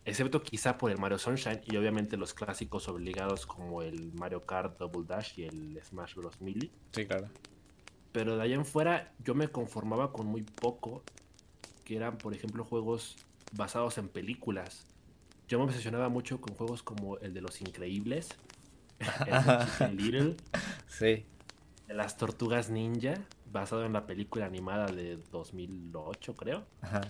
excepto 0.05 0.43
quizá 0.43 0.79
por 0.79 0.91
el 0.91 0.99
Mario 0.99 1.19
Sunshine 1.19 1.61
y 1.65 1.77
obviamente 1.77 2.17
los 2.17 2.35
clásicos 2.35 2.89
obligados 2.89 3.47
como 3.47 3.83
el 3.83 4.13
Mario 4.13 4.45
Kart 4.45 4.79
Double 4.79 5.07
Dash 5.07 5.39
y 5.39 5.45
el 5.45 5.81
Smash 5.85 6.15
Bros. 6.15 6.41
Melee. 6.41 6.71
Sí, 6.93 7.07
claro. 7.07 7.29
Pero 8.11 8.37
de 8.37 8.43
ahí 8.43 8.53
en 8.53 8.65
fuera 8.65 9.13
yo 9.25 9.35
me 9.35 9.49
conformaba 9.49 10.13
con 10.13 10.27
muy 10.27 10.43
poco, 10.43 11.03
que 11.85 11.97
eran, 11.97 12.19
por 12.19 12.35
ejemplo, 12.35 12.65
juegos 12.65 13.17
basados 13.53 13.99
en 13.99 14.09
películas. 14.09 14.87
Yo 15.49 15.59
me 15.59 15.65
obsesionaba 15.65 16.09
mucho 16.09 16.41
con 16.41 16.55
juegos 16.55 16.83
como 16.83 17.19
el 17.19 17.35
de 17.35 17.41
Los 17.41 17.61
Increíbles, 17.61 18.29
el 19.81 19.97
Little, 19.97 20.37
sí. 20.89 21.25
de 21.87 21.95
las 21.95 22.17
Tortugas 22.17 22.71
Ninja, 22.71 23.15
basado 23.51 23.85
en 23.85 23.93
la 23.93 24.07
película 24.07 24.47
animada 24.47 24.87
de 24.87 25.17
2008, 25.31 26.37
creo. 26.37 26.65
Ajá 26.81 27.03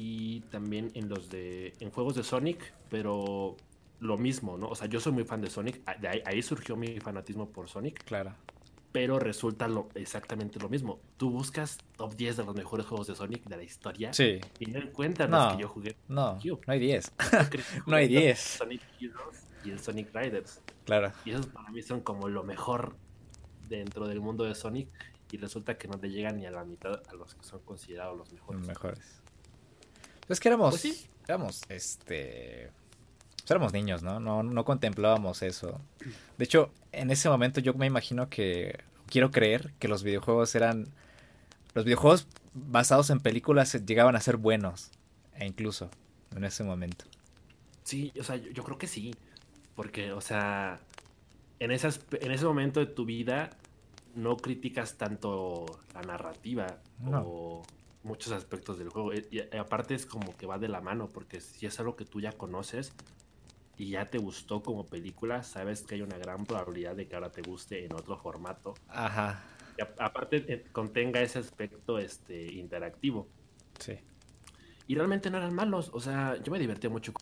y 0.00 0.42
también 0.42 0.92
en 0.94 1.08
los 1.08 1.28
de 1.28 1.72
en 1.80 1.90
juegos 1.90 2.14
de 2.14 2.22
Sonic, 2.22 2.72
pero 2.88 3.56
lo 3.98 4.16
mismo, 4.16 4.56
¿no? 4.56 4.68
O 4.68 4.76
sea, 4.76 4.86
yo 4.86 5.00
soy 5.00 5.10
muy 5.10 5.24
fan 5.24 5.40
de 5.40 5.50
Sonic, 5.50 5.82
ahí, 6.24 6.40
surgió 6.40 6.76
mi 6.76 7.00
fanatismo 7.00 7.48
por 7.50 7.68
Sonic. 7.68 8.04
Claro. 8.04 8.32
Pero 8.92 9.18
resulta 9.18 9.66
lo, 9.66 9.88
exactamente 9.96 10.60
lo 10.60 10.68
mismo. 10.68 11.00
Tú 11.16 11.30
buscas 11.30 11.78
top 11.96 12.14
10 12.14 12.36
de 12.36 12.44
los 12.44 12.54
mejores 12.54 12.86
juegos 12.86 13.08
de 13.08 13.16
Sonic 13.16 13.44
de 13.44 13.56
la 13.56 13.64
historia 13.64 14.12
sí. 14.12 14.38
y 14.60 14.66
no 14.66 14.78
encuentras 14.78 15.28
los 15.28 15.54
que 15.54 15.62
yo 15.62 15.68
jugué. 15.68 15.96
No, 16.06 16.38
no 16.44 16.72
hay 16.72 16.78
10. 16.78 17.12
no 17.86 17.96
hay 17.96 18.06
10. 18.06 18.38
Sonic 18.38 18.82
Heroes 19.00 19.46
y 19.64 19.70
el 19.70 19.80
Sonic 19.80 20.14
Riders. 20.14 20.60
Claro. 20.84 21.12
Y 21.24 21.32
esos 21.32 21.48
para 21.48 21.70
mí 21.70 21.82
son 21.82 22.02
como 22.02 22.28
lo 22.28 22.44
mejor 22.44 22.94
dentro 23.68 24.06
del 24.06 24.20
mundo 24.20 24.44
de 24.44 24.54
Sonic 24.54 24.88
y 25.32 25.38
resulta 25.38 25.76
que 25.76 25.88
no 25.88 25.98
te 25.98 26.08
llegan 26.08 26.36
ni 26.36 26.46
a 26.46 26.52
la 26.52 26.64
mitad 26.64 27.02
a 27.08 27.14
los 27.14 27.34
que 27.34 27.44
son 27.44 27.60
considerados 27.62 28.16
los 28.16 28.32
mejores. 28.32 28.60
Los 28.60 28.68
mejores. 28.68 29.22
Pues 30.28 30.38
que 30.40 30.48
éramos, 30.48 30.70
Pues 30.70 30.82
sí. 30.82 31.06
éramos, 31.26 31.62
este, 31.68 32.70
pues 33.38 33.50
éramos 33.50 33.72
niños, 33.72 34.02
¿no? 34.02 34.20
¿no? 34.20 34.42
No 34.44 34.64
contemplábamos 34.64 35.42
eso. 35.42 35.80
De 36.36 36.44
hecho, 36.44 36.70
en 36.92 37.10
ese 37.10 37.28
momento 37.28 37.60
yo 37.60 37.74
me 37.74 37.86
imagino 37.86 38.28
que, 38.28 38.78
quiero 39.08 39.30
creer 39.30 39.72
que 39.80 39.88
los 39.88 40.02
videojuegos 40.04 40.54
eran, 40.54 40.86
los 41.74 41.84
videojuegos 41.84 42.28
basados 42.54 43.10
en 43.10 43.20
películas 43.20 43.72
llegaban 43.84 44.14
a 44.16 44.20
ser 44.20 44.36
buenos, 44.36 44.90
e 45.34 45.46
incluso 45.46 45.90
en 46.36 46.44
ese 46.44 46.62
momento. 46.62 47.04
Sí, 47.84 48.12
o 48.20 48.22
sea, 48.22 48.36
yo, 48.36 48.50
yo 48.50 48.62
creo 48.64 48.78
que 48.78 48.86
sí. 48.86 49.14
Porque, 49.74 50.12
o 50.12 50.20
sea, 50.20 50.80
en, 51.60 51.70
esas, 51.70 52.00
en 52.20 52.32
ese 52.32 52.44
momento 52.44 52.80
de 52.80 52.86
tu 52.86 53.04
vida 53.04 53.50
no 54.16 54.36
criticas 54.36 54.96
tanto 54.98 55.66
la 55.94 56.02
narrativa 56.02 56.66
No. 56.98 57.22
o 57.24 57.62
muchos 58.08 58.32
aspectos 58.32 58.78
del 58.78 58.90
juego. 58.90 59.14
Y, 59.14 59.28
y 59.30 59.56
aparte 59.58 59.94
es 59.94 60.06
como 60.06 60.36
que 60.36 60.46
va 60.46 60.58
de 60.58 60.68
la 60.68 60.80
mano, 60.82 61.12
porque 61.12 61.40
si 61.40 61.66
es 61.66 61.78
algo 61.80 61.96
que 61.96 62.06
tú 62.06 62.20
ya 62.20 62.36
conoces 62.38 62.96
y 63.76 63.90
ya 63.90 64.10
te 64.10 64.18
gustó 64.18 64.62
como 64.62 64.88
película, 64.90 65.42
sabes 65.44 65.82
que 65.84 65.96
hay 65.96 66.02
una 66.02 66.18
gran 66.18 66.46
probabilidad 66.46 66.96
de 66.96 67.08
que 67.08 67.14
ahora 67.16 67.32
te 67.32 67.42
guste 67.42 67.84
en 67.86 67.94
otro 67.94 68.18
formato. 68.18 68.80
Ajá, 68.88 69.44
Y 69.78 69.82
aparte 69.98 70.44
eh, 70.52 70.68
contenga 70.72 71.20
ese 71.22 71.38
aspecto 71.38 71.98
este, 71.98 72.52
interactivo. 72.54 73.32
sí. 73.78 73.98
Y 74.86 74.94
realmente 74.96 75.30
no 75.30 75.38
eran 75.38 75.54
malos. 75.54 75.90
O 75.94 76.00
sea, 76.00 76.36
yo 76.42 76.50
me 76.52 76.58
divertía 76.58 76.90
mucho. 76.90 77.12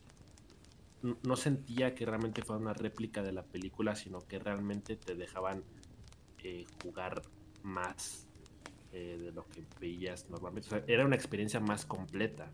No, 1.02 1.18
no 1.22 1.36
sentía 1.36 1.94
que 1.94 2.06
realmente 2.06 2.42
fuera 2.42 2.60
una 2.60 2.74
réplica 2.74 3.22
de 3.22 3.32
la 3.32 3.44
película, 3.44 3.94
sino 3.96 4.26
que 4.26 4.38
realmente 4.38 4.96
te 4.96 5.14
dejaban 5.14 5.64
eh, 6.38 6.66
jugar 6.82 7.22
más 7.62 8.25
eh, 8.96 9.18
de 9.18 9.30
lo 9.30 9.46
que 9.48 9.62
veías 9.78 10.30
normalmente. 10.30 10.68
O 10.68 10.70
sea, 10.70 10.82
era 10.86 11.04
una 11.04 11.16
experiencia 11.16 11.60
más 11.60 11.84
completa. 11.84 12.48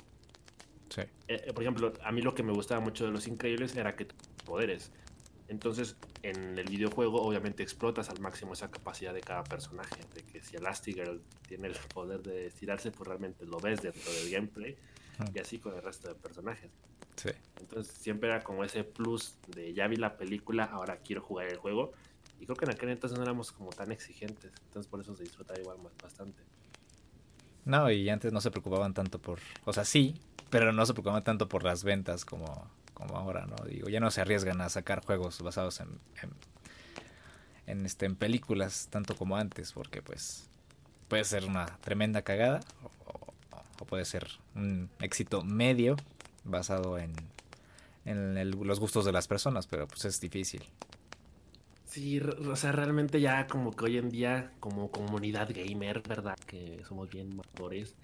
Sí. 0.89 1.03
Eh, 1.29 1.45
eh, 1.47 1.53
por 1.53 1.63
ejemplo, 1.63 1.93
a 2.03 2.11
mí 2.11 2.21
lo 2.21 2.35
que 2.35 2.43
me 2.43 2.53
gustaba 2.53 2.81
mucho 2.81 3.05
de 3.05 3.13
Los 3.13 3.29
Increíbles 3.29 3.77
era 3.77 3.95
que 3.95 4.09
poderes. 4.45 4.91
Entonces, 5.47 5.95
en 6.25 6.59
el 6.59 6.69
videojuego, 6.69 7.23
obviamente 7.23 7.63
explotas 7.63 8.11
al 8.11 8.19
máximo 8.19 8.55
esa 8.55 8.73
capacidad 8.73 9.15
de 9.15 9.21
cada 9.21 9.45
personaje. 9.45 10.01
De 10.15 10.23
que 10.25 10.43
si 10.43 10.57
Elastigirl 10.57 11.23
tiene 11.47 11.69
el 11.69 11.77
poder 11.95 12.23
de 12.23 12.47
estirarse, 12.47 12.91
pues 12.91 13.07
realmente 13.07 13.47
lo 13.47 13.59
ves 13.59 13.81
dentro 13.81 14.11
del 14.13 14.29
gameplay. 14.29 14.77
Ujú. 15.21 15.31
Y 15.37 15.39
así 15.39 15.61
con 15.61 15.77
el 15.77 15.83
resto 15.83 16.09
de 16.09 16.17
personajes. 16.17 16.73
Sí. 17.15 17.31
Entonces, 17.61 17.95
siempre 17.95 18.31
era 18.31 18.43
como 18.43 18.65
ese 18.65 18.83
plus 18.83 19.37
de 19.47 19.73
ya 19.75 19.87
vi 19.87 19.95
la 19.95 20.17
película, 20.17 20.65
ahora 20.65 20.97
quiero 20.97 21.23
jugar 21.23 21.47
el 21.47 21.59
juego. 21.59 21.93
Y 22.43 22.45
creo 22.45 22.57
que 22.57 22.65
en 22.65 22.73
aquel 22.73 22.89
entonces 22.89 23.17
no 23.17 23.23
éramos 23.23 23.53
como 23.53 23.71
tan 23.71 23.93
exigentes. 23.93 24.51
Entonces, 24.65 24.91
por 24.91 25.01
eso 25.01 25.15
se 25.15 25.23
disfrutaba 25.23 25.61
igual 25.61 25.79
bastante. 26.03 26.43
No, 27.65 27.89
y 27.89 28.11
antes 28.11 28.33
no 28.33 28.41
se 28.41 28.51
preocupaban 28.51 28.95
tanto 28.95 29.21
por, 29.21 29.39
o 29.65 29.73
sea, 29.73 29.85
sí, 29.85 30.17
pero 30.51 30.73
no 30.73 30.85
se 30.85 30.93
preocupaban 30.93 31.23
tanto 31.23 31.49
por 31.49 31.63
las 31.63 31.85
ventas 31.85 32.25
como, 32.25 32.69
como 32.95 33.17
ahora, 33.17 33.47
¿no? 33.47 33.55
Digo, 33.65 33.89
ya 33.89 34.01
no 34.01 34.11
se 34.11 34.23
arriesgan 34.23 34.61
a 34.61 34.69
sacar 34.71 35.05
juegos 35.05 35.41
basados 35.41 35.79
en, 35.79 36.01
en, 37.69 37.87
este, 37.87 38.07
en 38.07 38.17
películas 38.17 38.89
tanto 38.91 39.15
como 39.15 39.37
antes, 39.37 39.73
porque 39.73 40.03
pues 40.03 40.51
puede 41.07 41.23
ser 41.23 41.45
una 41.45 41.67
tremenda 41.79 42.23
cagada 42.23 42.59
o, 43.07 43.85
puede 43.85 44.05
ser 44.05 44.27
un 44.57 44.91
éxito 45.01 45.45
medio 45.45 45.95
basado 46.43 46.99
en, 46.99 47.13
en 48.05 48.51
los 48.67 48.81
gustos 48.81 49.05
de 49.05 49.13
las 49.13 49.29
personas, 49.29 49.69
pero 49.69 49.87
pues 49.87 50.05
es 50.07 50.21
difícil. 50.21 50.65
Sí, 51.93 52.21
o 52.21 52.57
sea, 52.57 52.73
realmente 52.73 53.21
ya 53.21 53.47
como 53.47 53.71
que 53.73 53.85
hoy 53.85 53.99
en 53.99 54.09
día, 54.09 54.51
como 54.61 54.91
comunidad 54.91 55.51
gamer, 55.55 56.01
¿verdad? 56.09 56.39
Que 56.47 56.83
somos 56.89 57.11
bien 57.11 57.37
madures, 57.37 57.95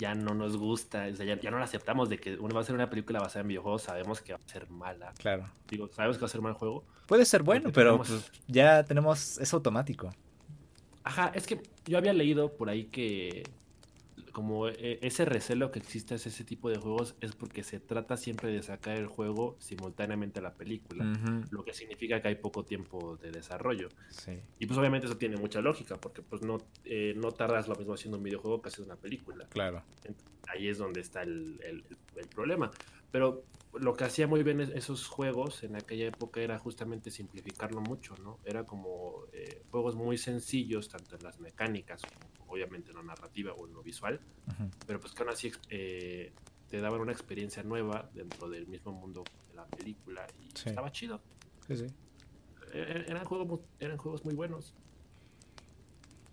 ya 0.00 0.16
no 0.16 0.34
nos 0.34 0.56
gusta, 0.56 1.06
o 1.12 1.14
sea, 1.14 1.24
ya, 1.24 1.38
ya 1.40 1.52
no 1.52 1.58
la 1.60 1.64
aceptamos 1.66 2.08
de 2.08 2.18
que 2.18 2.34
uno 2.34 2.52
va 2.52 2.60
a 2.60 2.62
hacer 2.64 2.74
una 2.74 2.90
película 2.90 3.20
basada 3.20 3.42
en 3.42 3.48
videojuegos, 3.48 3.82
sabemos 3.82 4.20
que 4.22 4.32
va 4.32 4.40
a 4.44 4.48
ser 4.48 4.68
mala. 4.70 5.12
Claro. 5.18 5.48
Digo, 5.68 5.88
sabemos 5.92 6.16
que 6.16 6.22
va 6.22 6.26
a 6.26 6.30
ser 6.30 6.40
mal 6.40 6.54
juego. 6.54 6.84
Puede 7.06 7.24
ser 7.24 7.44
bueno, 7.44 7.70
pero 7.72 7.90
tenemos- 7.92 8.08
pues, 8.08 8.32
ya 8.48 8.82
tenemos, 8.82 9.38
es 9.38 9.54
automático. 9.54 10.10
Ajá, 11.04 11.30
es 11.32 11.46
que 11.46 11.62
yo 11.86 11.98
había 11.98 12.12
leído 12.12 12.56
por 12.56 12.70
ahí 12.70 12.86
que 12.86 13.44
como 14.32 14.68
eh, 14.68 14.98
ese 15.02 15.24
recelo 15.24 15.70
que 15.70 15.78
existe 15.78 16.14
hacia 16.14 16.30
ese 16.30 16.42
tipo 16.44 16.68
de 16.70 16.78
juegos 16.78 17.14
es 17.20 17.32
porque 17.34 17.62
se 17.62 17.78
trata 17.80 18.16
siempre 18.16 18.50
de 18.50 18.62
sacar 18.62 18.96
el 18.96 19.06
juego 19.06 19.56
simultáneamente 19.60 20.40
a 20.40 20.42
la 20.42 20.54
película, 20.54 21.04
lo 21.50 21.64
que 21.64 21.72
significa 21.74 22.20
que 22.20 22.28
hay 22.28 22.34
poco 22.36 22.64
tiempo 22.64 23.16
de 23.18 23.30
desarrollo. 23.30 23.88
Sí. 24.08 24.40
Y 24.58 24.66
pues 24.66 24.78
obviamente 24.78 25.06
eso 25.06 25.16
tiene 25.16 25.36
mucha 25.36 25.60
lógica, 25.60 25.96
porque 25.98 26.22
pues 26.22 26.42
no, 26.42 26.58
eh, 26.84 27.14
no 27.16 27.30
tardas 27.32 27.68
lo 27.68 27.76
mismo 27.76 27.94
haciendo 27.94 28.18
un 28.18 28.24
videojuego 28.24 28.60
que 28.62 28.68
haciendo 28.70 28.92
una 28.94 29.00
película. 29.00 29.46
Claro. 29.50 29.82
Ahí 30.48 30.68
es 30.68 30.78
donde 30.78 31.00
está 31.00 31.22
el, 31.22 31.60
el- 31.62 31.84
el 32.16 32.26
problema. 32.28 32.70
Pero 33.12 33.44
lo 33.74 33.94
que 33.94 34.04
hacía 34.04 34.26
muy 34.26 34.42
bien 34.42 34.60
es- 34.60 34.70
esos 34.70 35.06
juegos 35.06 35.62
en 35.62 35.76
aquella 35.76 36.06
época 36.06 36.40
era 36.40 36.58
justamente 36.58 37.10
simplificarlo 37.10 37.80
mucho, 37.80 38.14
¿no? 38.16 38.38
Era 38.44 38.64
como 38.66 39.26
eh, 39.32 39.62
juegos 39.70 39.94
muy 39.94 40.18
sencillos, 40.18 40.88
tanto 40.88 41.14
en 41.16 41.22
las 41.22 41.38
mecánicas, 41.40 42.02
como 42.38 42.52
obviamente 42.52 42.90
en 42.90 42.96
la 42.96 43.02
narrativa 43.02 43.52
o 43.54 43.66
en 43.66 43.72
lo 43.74 43.82
visual, 43.82 44.20
pero 44.86 44.98
pues 45.00 45.12
que 45.14 45.22
aún 45.22 45.30
así 45.32 45.52
eh, 45.70 46.32
te 46.68 46.80
daban 46.80 47.00
una 47.00 47.12
experiencia 47.12 47.62
nueva 47.62 48.10
dentro 48.14 48.48
del 48.50 48.66
mismo 48.66 48.92
mundo 48.92 49.24
de 49.48 49.54
la 49.54 49.66
película 49.66 50.26
y 50.40 50.48
Sí. 50.58 50.68
estaba 50.70 50.90
chido. 50.92 51.20
Sí, 51.68 51.76
sí. 51.76 51.86
E- 52.74 53.04
Eran 53.08 53.24
juegos, 53.24 53.60
eran 53.78 53.96
juegos 53.98 54.24
muy 54.24 54.34
buenos. 54.34 54.74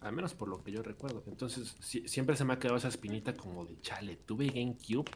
Al 0.01 0.13
menos 0.13 0.33
por 0.33 0.47
lo 0.47 0.63
que 0.63 0.71
yo 0.71 0.81
recuerdo. 0.81 1.23
Entonces, 1.27 1.75
si- 1.81 2.07
siempre 2.07 2.37
se 2.37 2.45
me 2.45 2.53
ha 2.53 2.59
quedado 2.59 2.77
esa 2.77 2.87
espinita 2.87 3.33
como 3.33 3.65
de 3.65 3.79
chale. 3.81 4.15
Tuve 4.15 4.47
GameCube 4.47 5.11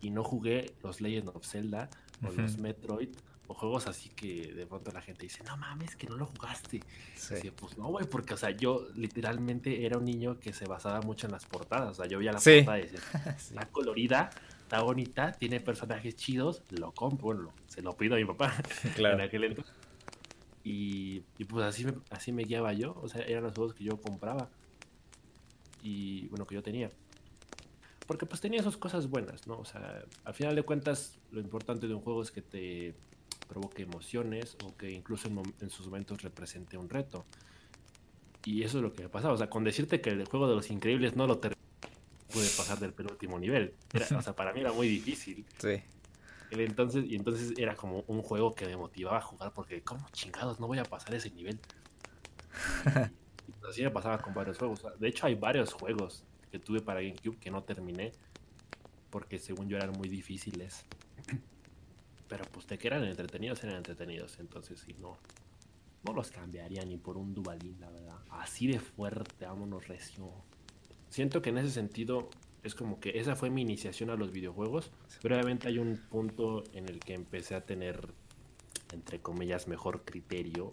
y 0.00 0.10
no 0.10 0.22
jugué 0.24 0.74
los 0.82 1.00
Legend 1.00 1.28
of 1.34 1.46
Zelda 1.46 1.88
o 2.22 2.30
los. 2.32 2.58
Metroid 2.58 3.08
o 3.46 3.52
juegos 3.52 3.86
así 3.86 4.08
que 4.08 4.54
de 4.54 4.66
pronto 4.66 4.90
la 4.90 5.02
gente 5.02 5.22
dice, 5.24 5.44
no 5.44 5.56
mames, 5.58 5.96
que 5.96 6.06
no 6.06 6.16
lo 6.16 6.24
jugaste. 6.26 6.80
Sí. 7.14 7.34
Decía, 7.34 7.52
pues 7.54 7.76
no, 7.76 7.88
güey, 7.88 8.06
porque, 8.06 8.32
o 8.32 8.36
sea, 8.38 8.50
yo 8.50 8.86
literalmente 8.94 9.84
era 9.84 9.98
un 9.98 10.06
niño 10.06 10.40
que 10.40 10.54
se 10.54 10.64
basaba 10.66 11.02
mucho 11.02 11.26
en 11.26 11.32
las 11.32 11.44
portadas. 11.44 11.90
O 11.90 11.94
sea, 11.94 12.06
yo 12.06 12.18
veía 12.18 12.32
la 12.32 12.40
Sí. 12.40 12.56
portada 12.62 12.78
y 12.78 12.82
decía, 12.82 13.00
Sí. 13.38 13.54
está 13.54 13.66
colorida, 13.66 14.30
está 14.62 14.80
bonita, 14.82 15.32
tiene 15.32 15.60
personajes 15.60 16.16
chidos, 16.16 16.62
lo 16.70 16.92
compro, 16.92 17.26
bueno, 17.26 17.52
se 17.66 17.82
lo 17.82 17.94
pido 17.94 18.14
a 18.14 18.18
mi 18.18 18.24
papá 18.24 18.54
en 18.84 18.90
Claro. 18.92 19.22
aquel 19.22 19.44
entonces. 19.44 19.74
Y, 20.66 21.22
y 21.36 21.44
pues 21.44 21.66
así 21.66 21.84
me, 21.84 21.92
así 22.08 22.32
me 22.32 22.44
guiaba 22.44 22.72
yo, 22.72 22.98
o 23.02 23.08
sea, 23.08 23.20
eran 23.26 23.42
los 23.44 23.52
juegos 23.54 23.74
que 23.74 23.84
yo 23.84 24.00
compraba 24.00 24.48
y 25.82 26.28
bueno, 26.28 26.46
que 26.46 26.54
yo 26.54 26.62
tenía. 26.62 26.90
Porque 28.06 28.26
pues 28.26 28.40
tenía 28.40 28.62
sus 28.62 28.76
cosas 28.76 29.08
buenas, 29.08 29.46
¿no? 29.46 29.58
O 29.58 29.64
sea, 29.64 30.04
al 30.24 30.34
final 30.34 30.54
de 30.54 30.62
cuentas, 30.62 31.18
lo 31.30 31.40
importante 31.40 31.88
de 31.88 31.94
un 31.94 32.00
juego 32.02 32.22
es 32.22 32.30
que 32.30 32.42
te 32.42 32.94
provoque 33.48 33.82
emociones 33.82 34.56
o 34.64 34.76
que 34.76 34.90
incluso 34.90 35.28
en, 35.60 35.70
sus 35.70 35.86
momentos 35.86 36.22
represente 36.22 36.76
un 36.76 36.88
reto. 36.90 37.24
Y 38.44 38.62
eso 38.62 38.78
es 38.78 38.82
lo 38.84 38.92
que 38.92 39.04
me 39.04 39.08
pasaba. 39.08 39.32
O 39.32 39.38
sea, 39.38 39.48
con 39.48 39.64
decirte 39.64 40.00
que 40.02 40.10
el 40.10 40.26
juego 40.26 40.48
de 40.48 40.54
los 40.54 40.70
increíbles 40.70 41.16
no 41.16 41.26
lo 41.26 41.38
ter- 41.38 41.56
pude 42.30 42.48
pasar 42.56 42.78
del 42.78 42.92
penúltimo 42.92 43.38
nivel. 43.38 43.74
Era- 43.92 44.18
o 44.18 44.22
sea, 44.22 44.36
para 44.36 44.52
mí 44.52 44.60
era 44.60 44.72
muy 44.72 44.86
difícil. 44.86 45.46
Sí. 45.58 45.82
El 46.50 46.60
entonces, 46.60 47.06
y 47.08 47.16
entonces 47.16 47.54
era 47.56 47.74
como 47.74 48.04
un 48.06 48.22
juego 48.22 48.54
que 48.54 48.66
me 48.66 48.76
motivaba 48.76 49.16
a 49.16 49.22
jugar 49.22 49.52
porque, 49.54 49.82
¿cómo 49.82 50.06
chingados 50.12 50.60
no 50.60 50.66
voy 50.66 50.78
a 50.78 50.84
pasar 50.84 51.14
ese 51.14 51.30
nivel? 51.30 51.58
Y, 53.46 53.50
y 53.50 53.68
así 53.68 53.82
me 53.82 53.90
pasaba 53.90 54.18
con 54.22 54.32
varios 54.32 54.56
juegos. 54.56 54.82
De 54.98 55.08
hecho, 55.08 55.26
hay 55.26 55.34
varios 55.34 55.72
juegos 55.74 56.24
que 56.54 56.60
tuve 56.60 56.80
para 56.80 57.00
GameCube 57.00 57.36
que 57.40 57.50
no 57.50 57.64
terminé 57.64 58.12
porque 59.10 59.40
según 59.40 59.68
yo 59.68 59.76
eran 59.76 59.90
muy 59.90 60.08
difíciles. 60.08 60.84
Pero 62.28 62.44
pues 62.52 62.68
de 62.68 62.78
que 62.78 62.86
eran 62.86 63.02
entretenidos, 63.02 63.64
eran 63.64 63.78
entretenidos. 63.78 64.38
Entonces, 64.38 64.78
sí, 64.78 64.94
no, 65.00 65.18
no 66.04 66.12
los 66.12 66.30
cambiaría 66.30 66.84
ni 66.84 66.96
por 66.96 67.16
un 67.16 67.34
Duvalín, 67.34 67.80
la 67.80 67.90
verdad. 67.90 68.20
Así 68.30 68.68
de 68.68 68.78
fuerte, 68.78 69.46
vámonos 69.46 69.88
recio. 69.88 70.30
Siento 71.08 71.42
que 71.42 71.50
en 71.50 71.58
ese 71.58 71.70
sentido 71.70 72.30
es 72.62 72.76
como 72.76 73.00
que 73.00 73.18
esa 73.18 73.34
fue 73.34 73.50
mi 73.50 73.62
iniciación 73.62 74.10
a 74.10 74.14
los 74.14 74.30
videojuegos, 74.30 74.92
pero 75.22 75.34
obviamente 75.34 75.66
hay 75.66 75.78
un 75.78 75.96
punto 76.08 76.62
en 76.72 76.88
el 76.88 77.00
que 77.00 77.14
empecé 77.14 77.56
a 77.56 77.66
tener, 77.66 78.14
entre 78.92 79.20
comillas, 79.20 79.66
mejor 79.66 80.04
criterio, 80.04 80.72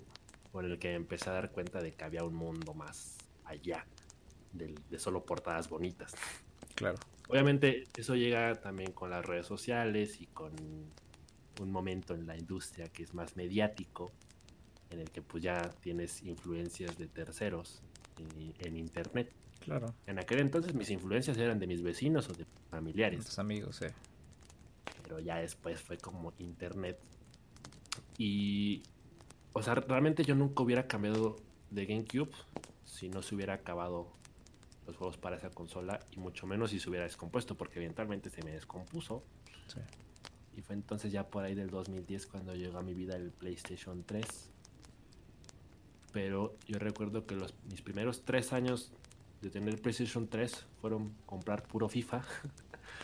o 0.51 0.59
en 0.59 0.67
el 0.67 0.77
que 0.77 0.93
empecé 0.93 1.31
a 1.31 1.33
dar 1.33 1.51
cuenta 1.51 1.81
de 1.81 1.95
que 1.95 2.03
había 2.03 2.23
un 2.23 2.35
mundo 2.35 2.75
más 2.75 3.17
allá 3.45 3.87
del- 4.53 4.79
de 4.89 4.99
solo 4.99 5.23
portadas 5.25 5.69
bonitas. 5.69 6.13
Claro. 6.75 6.97
Obviamente 7.29 7.85
eso 7.95 8.15
llega 8.15 8.55
también 8.55 8.91
con 8.91 9.09
las 9.09 9.25
redes 9.25 9.45
sociales 9.45 10.19
y 10.21 10.27
con 10.27 10.51
un 11.61 11.71
momento 11.71 12.13
en 12.15 12.25
la 12.27 12.37
industria 12.37 12.87
que 12.89 13.03
es 13.03 13.13
más 13.13 13.35
mediático, 13.37 14.11
en 14.89 14.99
el 14.99 15.09
que 15.09 15.21
pues 15.21 15.43
ya 15.43 15.69
tienes 15.81 16.23
influencias 16.23 16.97
de 16.97 17.07
terceros 17.07 17.81
en, 18.17 18.53
en 18.59 18.75
internet. 18.77 19.31
Claro. 19.61 19.93
En 20.07 20.17
aquel 20.19 20.39
entonces 20.39 20.73
mis 20.73 20.89
influencias 20.89 21.37
eran 21.37 21.59
de 21.59 21.67
mis 21.67 21.81
vecinos 21.83 22.27
o 22.29 22.33
de 22.33 22.45
familiares, 22.69 23.25
Tus 23.25 23.39
amigos, 23.39 23.75
sí. 23.77 23.85
pero 25.03 25.19
ya 25.19 25.37
después 25.37 25.79
fue 25.81 25.97
como 25.97 26.33
internet. 26.39 26.99
Y, 28.17 28.83
o 29.53 29.61
sea, 29.61 29.75
realmente 29.75 30.23
yo 30.23 30.35
nunca 30.35 30.63
hubiera 30.63 30.87
cambiado 30.87 31.37
de 31.69 31.85
GameCube 31.85 32.31
si 32.85 33.09
no 33.09 33.21
se 33.21 33.35
hubiera 33.35 33.53
acabado 33.53 34.11
los 34.91 34.97
juegos 34.97 35.17
para 35.17 35.37
esa 35.37 35.49
consola 35.49 35.99
y 36.11 36.19
mucho 36.19 36.45
menos 36.45 36.71
si 36.71 36.79
se 36.79 36.89
hubiera 36.89 37.05
descompuesto 37.05 37.55
porque 37.55 37.79
eventualmente 37.79 38.29
se 38.29 38.43
me 38.43 38.51
descompuso. 38.51 39.23
Y 40.55 40.61
fue 40.61 40.75
entonces 40.75 41.11
ya 41.13 41.27
por 41.27 41.45
ahí 41.45 41.55
del 41.55 41.69
2010 41.69 42.27
cuando 42.27 42.53
llegó 42.53 42.77
a 42.77 42.81
mi 42.81 42.93
vida 42.93 43.15
el 43.15 43.31
PlayStation 43.31 44.03
3. 44.03 44.25
Pero 46.11 46.55
yo 46.67 46.77
recuerdo 46.77 47.25
que 47.25 47.35
los, 47.35 47.53
mis 47.69 47.81
primeros 47.81 48.23
tres 48.25 48.51
años 48.51 48.91
de 49.41 49.49
tener 49.49 49.81
PlayStation 49.81 50.27
3 50.27 50.65
fueron 50.81 51.13
comprar 51.25 51.63
puro 51.63 51.87
FIFA. 51.87 52.21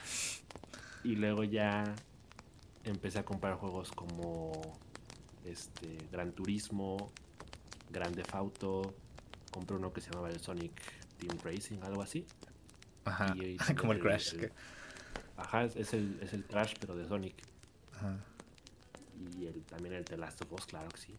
y 1.05 1.15
luego 1.15 1.45
ya 1.45 1.95
empecé 2.83 3.19
a 3.19 3.23
comprar 3.23 3.55
juegos 3.55 3.91
como 3.91 4.51
este 5.45 5.97
Gran 6.11 6.33
Turismo, 6.33 7.11
Grande 7.89 8.23
Auto, 8.33 8.93
compré 9.51 9.77
uno 9.77 9.93
que 9.93 10.01
se 10.01 10.11
llamaba 10.11 10.29
el 10.29 10.41
Sonic 10.41 10.73
Team 11.17 11.37
Racing, 11.43 11.79
algo 11.83 12.01
así. 12.01 12.25
Ajá, 13.05 13.35
como 13.79 13.93
el 13.93 13.99
Crash. 13.99 14.35
Ajá, 15.37 15.65
es 15.65 15.93
el, 15.93 16.19
es 16.21 16.33
el 16.33 16.45
Crash, 16.45 16.73
pero 16.79 16.95
de 16.95 17.07
Sonic. 17.07 17.35
Ajá. 17.95 18.17
Y 19.39 19.45
el, 19.45 19.63
también 19.63 19.95
el 19.95 20.05
The 20.05 20.17
Last 20.17 20.41
of 20.41 20.51
Us, 20.53 20.65
claro 20.65 20.89
que 20.89 20.97
sí. 20.97 21.15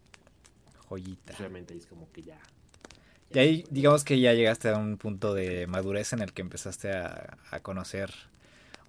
Joyita. 0.88 1.35
Realmente 1.38 1.76
es 1.76 1.87
como 1.87 2.11
que 2.12 2.23
ya. 2.23 2.38
Y 3.31 3.38
ahí, 3.38 3.64
digamos 3.71 4.05
que 4.05 4.19
ya 4.21 4.33
llegaste 4.33 4.71
a 4.71 4.78
un 4.78 4.97
punto 4.97 5.35
de 5.35 5.67
madurez 5.67 6.12
en 6.12 6.23
el 6.23 6.33
que 6.33 6.40
empezaste 6.40 6.93
a, 6.93 7.37
a 7.50 7.61
conocer 7.61 8.11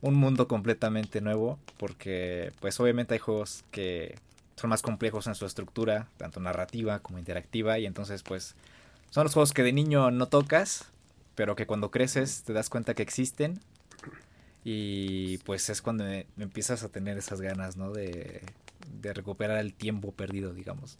un 0.02 0.16
mundo 0.16 0.48
completamente 0.48 1.22
nuevo, 1.22 1.60
porque 1.78 2.54
pues 2.62 2.80
obviamente 2.80 3.16
hay 3.16 3.20
juegos 3.20 3.66
que 3.72 4.18
son 4.56 4.70
más 4.70 4.82
complejos 4.82 5.28
en 5.28 5.36
su 5.36 5.46
estructura, 5.46 6.08
tanto 6.18 6.40
narrativa 6.40 7.00
como 7.00 7.20
interactiva, 7.20 7.80
y 7.80 7.86
entonces 7.86 8.24
pues 8.24 8.56
son 9.10 9.26
los 9.26 9.34
juegos 9.34 9.54
que 9.54 9.64
de 9.64 9.74
niño 9.74 10.12
no 10.12 10.28
tocas, 10.28 10.86
pero 11.40 11.56
que 11.56 11.66
cuando 11.66 11.90
creces 11.90 12.44
te 12.44 12.52
das 12.52 12.70
cuenta 12.70 12.94
que 12.94 13.02
existen 13.02 13.62
y 14.66 15.38
pues 15.38 15.70
es 15.70 15.82
cuando 15.82 16.04
me, 16.04 16.28
empiezas 16.38 16.84
a 16.84 16.90
tener 16.90 17.18
esas 17.18 17.40
ganas, 17.40 17.78
¿no? 17.78 17.94
De, 17.94 18.42
de 19.00 19.14
recuperar 19.14 19.58
el 19.60 19.74
tiempo 19.74 20.12
perdido, 20.12 20.54
digamos. 20.54 20.98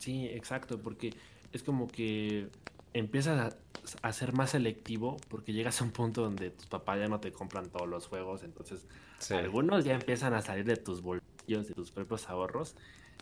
Sí, 0.00 0.26
exacto, 0.26 0.80
porque 0.80 1.14
es 1.52 1.62
como 1.62 1.86
que 1.86 2.48
empiezas 2.92 3.56
a, 4.02 4.12
ser 4.12 4.32
más 4.32 4.50
selectivo 4.50 5.18
porque 5.28 5.52
llegas 5.52 5.80
a 5.80 5.84
un 5.84 5.92
punto 5.92 6.22
donde 6.22 6.50
tus 6.50 6.66
papás 6.66 6.98
ya 6.98 7.06
no 7.06 7.20
te 7.20 7.30
compran 7.30 7.70
todos 7.70 7.88
los 7.88 8.08
juegos, 8.08 8.42
entonces 8.42 8.84
algunos 9.30 9.84
ya 9.84 9.94
empiezan 9.94 10.34
a 10.34 10.42
salir 10.42 10.64
de 10.64 10.74
tus 10.74 11.00
bolsillos, 11.00 11.68
de 11.68 11.74
tus 11.74 11.92
propios 11.92 12.28
ahorros, 12.28 12.74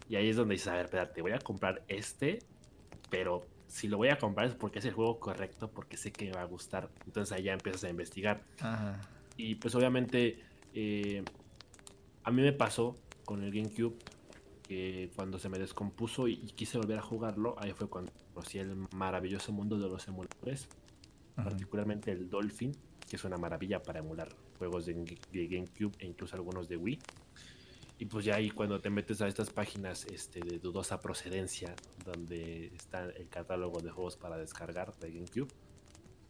y 0.09 0.17
ahí 0.17 0.31
es 0.31 0.37
donde 0.37 0.55
dices, 0.55 0.69
a 0.69 0.77
ver, 0.77 0.87
espérate, 0.87 1.21
voy 1.21 1.33
a 1.33 1.39
comprar 1.41 1.83
este, 1.89 2.39
pero 3.11 3.47
si 3.69 3.87
lo 3.87 3.99
voy 3.99 4.09
a 4.09 4.19
comprar 4.19 4.49
es 4.49 4.55
porque 4.55 4.81
es 4.81 4.85
el 4.87 4.93
juego 4.93 5.21
correcto, 5.21 5.71
porque 5.71 5.97
sé 5.97 6.11
que 6.11 6.27
me 6.27 6.33
va 6.33 6.43
a 6.43 6.47
gustar, 6.47 6.91
entonces 7.07 7.43
ya 7.43 7.53
empiezas 7.53 7.85
a 7.85 7.91
investigar. 7.91 8.43
Y 9.37 9.55
pues 9.57 9.75
obviamente 9.75 10.43
eh, 10.75 11.23
a 12.25 12.31
mí 12.31 12.43
me 12.43 12.53
pasó 12.53 12.97
con 13.25 13.45
el 13.45 13.53
GameCube 13.53 13.95
que 14.63 15.11
cuando 15.17 15.39
se 15.39 15.49
me 15.49 15.59
descompuso 15.59 16.29
y, 16.29 16.37
quise 16.37 16.79
volver 16.79 16.99
a 16.99 17.03
jugarlo, 17.03 17.55
ahí 17.59 17.73
fue 17.73 17.89
cuando 17.89 18.13
conocí 18.35 18.59
el 18.59 18.75
maravilloso 18.95 19.53
mundo 19.53 19.79
de 19.79 19.89
los 19.89 20.07
emuladores, 20.09 20.69
particularmente 21.35 22.11
el 22.13 22.29
Dolphin, 22.29 22.77
que 23.09 23.17
es 23.17 23.25
una 23.25 23.39
maravilla 23.39 23.83
para 23.83 24.01
emular 24.01 24.29
juegos 24.59 24.87
de, 24.87 24.95
GameCube 25.33 25.93
e 25.99 26.07
incluso 26.07 26.37
algunos 26.37 26.69
de 26.69 26.77
Wii. 26.77 26.99
Y 27.99 28.07
pues 28.07 28.25
ya 28.25 28.37
ahí 28.37 28.50
cuando 28.50 28.81
te 28.81 28.90
metes 28.90 29.21
a 29.21 29.28
estas 29.28 29.50
páginas 29.50 30.07
este, 30.07 30.40
de 30.40 30.59
dudosa 30.59 31.00
procedencia, 31.00 31.75
donde 32.05 32.67
está 32.67 33.05
el 33.05 33.28
catálogo 33.28 33.81
de 33.81 33.90
juegos 33.90 34.17
para 34.17 34.37
descargar 34.37 34.95
de 34.99 35.11
GameCube, 35.11 35.49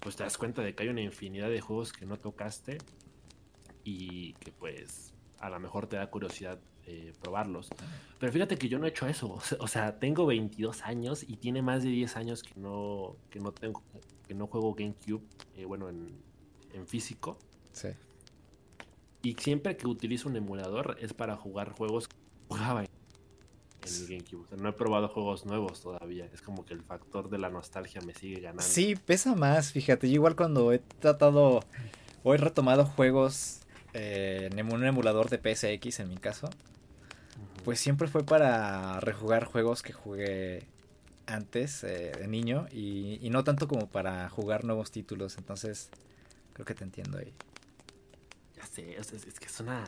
pues 0.00 0.16
te 0.16 0.22
das 0.22 0.38
cuenta 0.38 0.62
de 0.62 0.74
que 0.74 0.84
hay 0.84 0.88
una 0.88 1.02
infinidad 1.02 1.50
de 1.50 1.60
juegos 1.60 1.92
que 1.92 2.06
no 2.06 2.16
tocaste 2.16 2.78
y 3.84 4.32
que 4.34 4.52
pues 4.52 5.12
a 5.38 5.50
lo 5.50 5.60
mejor 5.60 5.86
te 5.86 5.96
da 5.96 6.08
curiosidad 6.08 6.58
eh, 6.86 7.12
probarlos. 7.20 7.68
Pero 8.18 8.32
fíjate 8.32 8.56
que 8.56 8.68
yo 8.68 8.78
no 8.78 8.86
he 8.86 8.88
hecho 8.88 9.06
eso. 9.06 9.38
O 9.60 9.68
sea, 9.68 9.98
tengo 9.98 10.24
22 10.26 10.82
años 10.82 11.22
y 11.22 11.36
tiene 11.36 11.60
más 11.60 11.82
de 11.82 11.90
10 11.90 12.16
años 12.16 12.42
que 12.42 12.58
no, 12.58 13.16
que 13.30 13.40
no 13.40 13.52
tengo, 13.52 13.82
que 14.26 14.34
no 14.34 14.46
juego 14.46 14.74
GameCube, 14.74 15.22
eh, 15.56 15.64
bueno, 15.64 15.88
en, 15.90 16.26
físico. 16.86 17.38
Sí. 17.72 17.88
Y 19.22 19.34
siempre 19.34 19.76
que 19.76 19.86
utilizo 19.86 20.28
un 20.28 20.36
emulador 20.36 20.96
es 21.00 21.12
para 21.12 21.36
jugar 21.36 21.72
juegos 21.72 22.08
que 22.08 22.16
jugaba 22.48 22.82
en, 22.82 22.88
GameCube. 24.08 24.44
O 24.44 24.46
sea, 24.46 24.58
no 24.58 24.68
he 24.68 24.72
probado 24.72 25.08
juegos 25.08 25.46
nuevos 25.46 25.80
todavía. 25.80 26.28
Es 26.32 26.42
como 26.42 26.64
que 26.64 26.74
el 26.74 26.82
factor 26.82 27.30
de 27.30 27.38
la 27.38 27.48
nostalgia 27.48 28.00
me 28.02 28.14
sigue 28.14 28.40
ganando. 28.40 28.62
Sí, 28.62 28.96
pesa 28.96 29.34
más, 29.34 29.72
fíjate. 29.72 30.08
Yo 30.08 30.16
igual 30.16 30.36
cuando 30.36 30.72
he 30.72 30.78
tratado 30.78 31.60
o 32.22 32.34
he 32.34 32.36
retomado 32.36 32.84
juegos 32.84 33.60
eh, 33.94 34.50
en 34.54 34.72
un 34.72 34.84
emulador 34.84 35.30
de 35.30 35.38
PSX 35.38 36.00
en 36.00 36.08
mi 36.08 36.16
caso, 36.16 36.50
pues 37.64 37.80
siempre 37.80 38.08
fue 38.08 38.24
para 38.24 39.00
rejugar 39.00 39.44
juegos 39.44 39.82
que 39.82 39.92
jugué 39.92 40.66
antes 41.26 41.84
eh, 41.84 42.12
de 42.18 42.26
niño 42.28 42.66
y, 42.72 43.28
no 43.30 43.44
tanto 43.44 43.68
como 43.68 43.88
para 43.88 44.28
jugar 44.28 44.64
nuevos 44.64 44.90
títulos. 44.90 45.36
Entonces, 45.38 45.90
creo 46.52 46.66
que 46.66 46.74
te 46.74 46.84
entiendo 46.84 47.18
ahí. 47.18 47.32
Sé, 48.70 48.96
es, 48.96 49.10
que 49.38 49.46
es 49.46 49.60
una, 49.60 49.84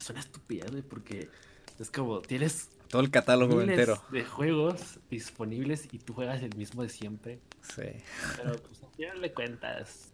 es 0.00 0.10
una 0.10 0.20
estupidez, 0.20 0.70
porque 0.88 1.30
es 1.78 1.90
como 1.90 2.20
tienes 2.20 2.68
todo 2.88 3.02
el 3.02 3.10
catálogo 3.10 3.60
entero 3.60 4.02
de 4.10 4.24
juegos 4.24 4.98
disponibles 5.10 5.88
y 5.92 5.98
tú 5.98 6.14
juegas 6.14 6.42
el 6.42 6.54
mismo 6.56 6.82
de 6.82 6.88
siempre. 6.88 7.40
Sí. 7.62 7.82
Pero 8.36 8.56
pues 8.56 8.82
al 8.82 8.90
final 8.90 9.20
de 9.20 9.32
cuentas, 9.32 10.08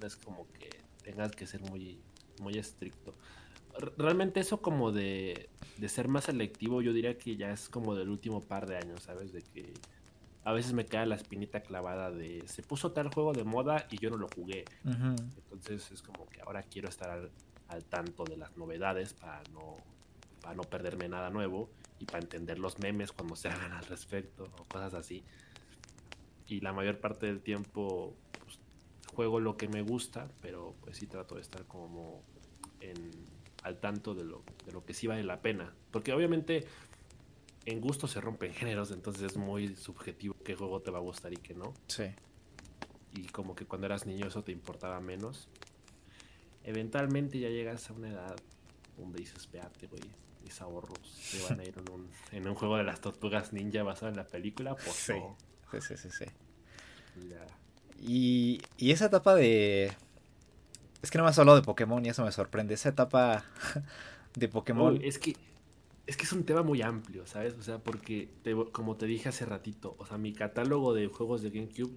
no 0.00 0.06
es 0.06 0.16
como 0.16 0.46
que 0.52 0.70
tengas 1.02 1.32
que 1.32 1.46
ser 1.46 1.60
muy, 1.62 1.98
muy 2.40 2.58
estricto 2.58 3.14
realmente 3.96 4.40
eso 4.40 4.60
como 4.60 4.92
de, 4.92 5.48
de 5.76 5.88
ser 5.88 6.08
más 6.08 6.24
selectivo, 6.24 6.82
yo 6.82 6.92
diría 6.92 7.18
que 7.18 7.36
ya 7.36 7.50
es 7.52 7.68
como 7.68 7.94
del 7.94 8.08
último 8.08 8.40
par 8.40 8.66
de 8.66 8.76
años, 8.76 9.02
¿sabes? 9.02 9.32
De 9.32 9.42
que 9.42 9.72
a 10.46 10.52
veces 10.52 10.74
me 10.74 10.86
queda 10.86 11.04
la 11.06 11.16
espinita 11.16 11.60
clavada 11.60 12.12
de 12.12 12.46
se 12.46 12.62
puso 12.62 12.92
tal 12.92 13.12
juego 13.12 13.32
de 13.32 13.42
moda 13.42 13.88
y 13.90 13.98
yo 13.98 14.10
no 14.10 14.16
lo 14.16 14.28
jugué. 14.28 14.64
Entonces 14.84 15.90
es 15.90 16.02
como 16.02 16.24
que 16.28 16.40
ahora 16.40 16.62
quiero 16.62 16.88
estar 16.88 17.28
al, 17.66 17.84
tanto 17.86 18.22
de 18.22 18.36
las 18.36 18.56
novedades 18.56 19.12
para 19.12 19.42
no, 19.52 19.74
para 20.40 20.54
no 20.54 20.62
perderme 20.62 21.08
nada 21.08 21.30
nuevo 21.30 21.68
y 21.98 22.04
para 22.04 22.20
entender 22.20 22.60
los 22.60 22.78
memes 22.78 23.10
cuando 23.10 23.34
se 23.34 23.48
hagan 23.50 23.72
al 23.72 23.84
respecto 23.86 24.44
o 24.56 24.64
cosas 24.66 24.94
así. 24.94 25.24
Y 26.46 26.60
la 26.60 26.72
mayor 26.72 27.00
parte 27.00 27.26
del 27.26 27.40
tiempo 27.40 28.14
pues, 28.44 28.60
juego 29.12 29.40
lo 29.40 29.56
que 29.56 29.66
me 29.66 29.82
gusta, 29.82 30.28
pero 30.42 30.76
pues 30.80 30.96
sí 30.96 31.08
trato 31.08 31.34
de 31.34 31.40
estar 31.40 31.64
como 31.64 32.22
en 32.78 32.94
al 33.64 33.80
tanto 33.80 34.14
de 34.14 34.24
lo, 34.24 34.44
de 34.64 34.70
lo 34.70 34.84
que 34.84 34.94
sí 34.94 35.08
vale 35.08 35.24
la 35.24 35.42
pena. 35.42 35.74
Porque 35.90 36.12
obviamente 36.12 36.68
en 37.66 37.80
gusto 37.80 38.06
se 38.08 38.20
rompen 38.20 38.54
géneros, 38.54 38.90
entonces 38.92 39.22
es 39.22 39.36
muy 39.36 39.74
subjetivo 39.76 40.36
qué 40.44 40.54
juego 40.54 40.80
te 40.80 40.90
va 40.90 40.98
a 40.98 41.02
gustar 41.02 41.32
y 41.32 41.36
qué 41.36 41.54
no. 41.54 41.74
Sí. 41.88 42.04
Y 43.14 43.26
como 43.26 43.54
que 43.54 43.66
cuando 43.66 43.86
eras 43.86 44.06
niño 44.06 44.28
eso 44.28 44.42
te 44.42 44.52
importaba 44.52 45.00
menos. 45.00 45.48
Eventualmente 46.64 47.38
ya 47.38 47.48
llegas 47.48 47.90
a 47.90 47.92
una 47.92 48.08
edad 48.08 48.36
donde 48.96 49.18
dices, 49.18 49.36
espérate, 49.38 49.86
güey, 49.88 50.02
mis 50.42 50.60
ahorros 50.60 50.98
se 51.08 51.42
van 51.42 51.60
a 51.60 51.64
ir 51.64 51.74
en 51.76 51.92
un, 51.92 52.08
en 52.32 52.48
un 52.48 52.54
juego 52.54 52.76
de 52.76 52.84
las 52.84 53.00
tortugas 53.00 53.52
ninja 53.52 53.82
basado 53.82 54.08
en 54.08 54.16
la 54.16 54.26
película, 54.26 54.74
pues 54.76 54.96
sí. 54.96 55.14
Sí, 55.80 55.96
sí, 55.96 56.10
sí, 56.10 56.24
Y, 58.00 58.62
y 58.78 58.92
esa 58.92 59.06
etapa 59.06 59.34
de, 59.34 59.92
es 61.02 61.10
que 61.10 61.18
no 61.18 61.24
me 61.24 61.30
has 61.30 61.38
hablado 61.38 61.56
de 61.56 61.64
Pokémon 61.64 62.04
y 62.04 62.08
eso 62.08 62.24
me 62.24 62.32
sorprende. 62.32 62.74
Esa 62.74 62.90
etapa 62.90 63.44
de 64.34 64.48
Pokémon. 64.48 64.98
es 65.02 65.18
que 65.18 65.36
es 66.06 66.16
que 66.16 66.24
es 66.24 66.32
un 66.32 66.44
tema 66.44 66.62
muy 66.62 66.82
amplio, 66.82 67.26
¿sabes? 67.26 67.54
O 67.54 67.62
sea, 67.62 67.78
porque 67.78 68.30
como 68.72 68.96
te 68.96 69.06
dije 69.06 69.28
hace 69.28 69.44
ratito, 69.44 69.96
o 69.98 70.06
sea, 70.06 70.18
mi 70.18 70.32
catálogo 70.32 70.94
de 70.94 71.08
juegos 71.08 71.42
de 71.42 71.50
GameCube 71.50 71.92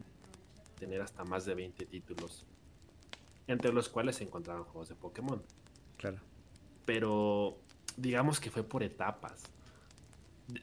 tener 0.79 1.01
hasta 1.01 1.23
más 1.23 1.45
de 1.45 1.53
20 1.53 1.85
títulos, 1.85 2.45
entre 3.47 3.71
los 3.71 3.89
cuales 3.89 4.15
se 4.15 4.23
encontraban 4.23 4.63
juegos 4.63 4.89
de 4.89 4.95
Pokémon. 4.95 5.41
Claro. 5.97 6.17
Pero 6.85 7.57
digamos 7.97 8.39
que 8.39 8.49
fue 8.49 8.63
por 8.63 8.81
etapas. 8.81 9.43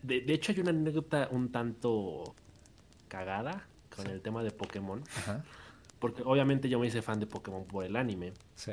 De, 0.02 0.22
de 0.22 0.34
hecho, 0.34 0.50
hay 0.50 0.60
una 0.60 0.70
anécdota 0.70 1.28
un 1.30 1.52
tanto 1.52 2.34
cagada 3.08 3.68
con 3.94 4.08
el 4.08 4.20
tema 4.22 4.42
de 4.42 4.50
Pokémon. 4.50 5.04
Ajá. 5.18 5.44
Porque 6.00 6.22
obviamente 6.24 6.68
yo 6.68 6.80
me 6.80 6.88
hice 6.88 7.00
fan 7.00 7.20
de 7.20 7.26
Pokémon 7.26 7.64
por 7.64 7.84
el 7.84 7.94
anime. 7.94 8.32
Sí. 8.56 8.72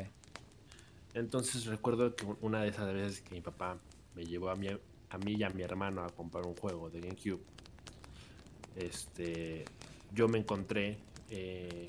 Entonces 1.13 1.65
recuerdo 1.67 2.15
que 2.15 2.25
una 2.41 2.63
de 2.63 2.69
esas 2.69 2.91
veces 2.91 3.21
que 3.21 3.35
mi 3.35 3.41
papá 3.41 3.77
me 4.15 4.25
llevó 4.25 4.49
a 4.49 4.55
mí, 4.55 4.67
a 4.67 5.17
mí 5.17 5.35
y 5.37 5.43
a 5.43 5.49
mi 5.49 5.61
hermano 5.61 6.03
a 6.03 6.09
comprar 6.09 6.45
un 6.45 6.55
juego 6.55 6.89
de 6.89 7.01
GameCube, 7.01 7.41
este, 8.75 9.65
yo 10.13 10.27
me 10.27 10.39
encontré 10.39 10.97
eh, 11.29 11.87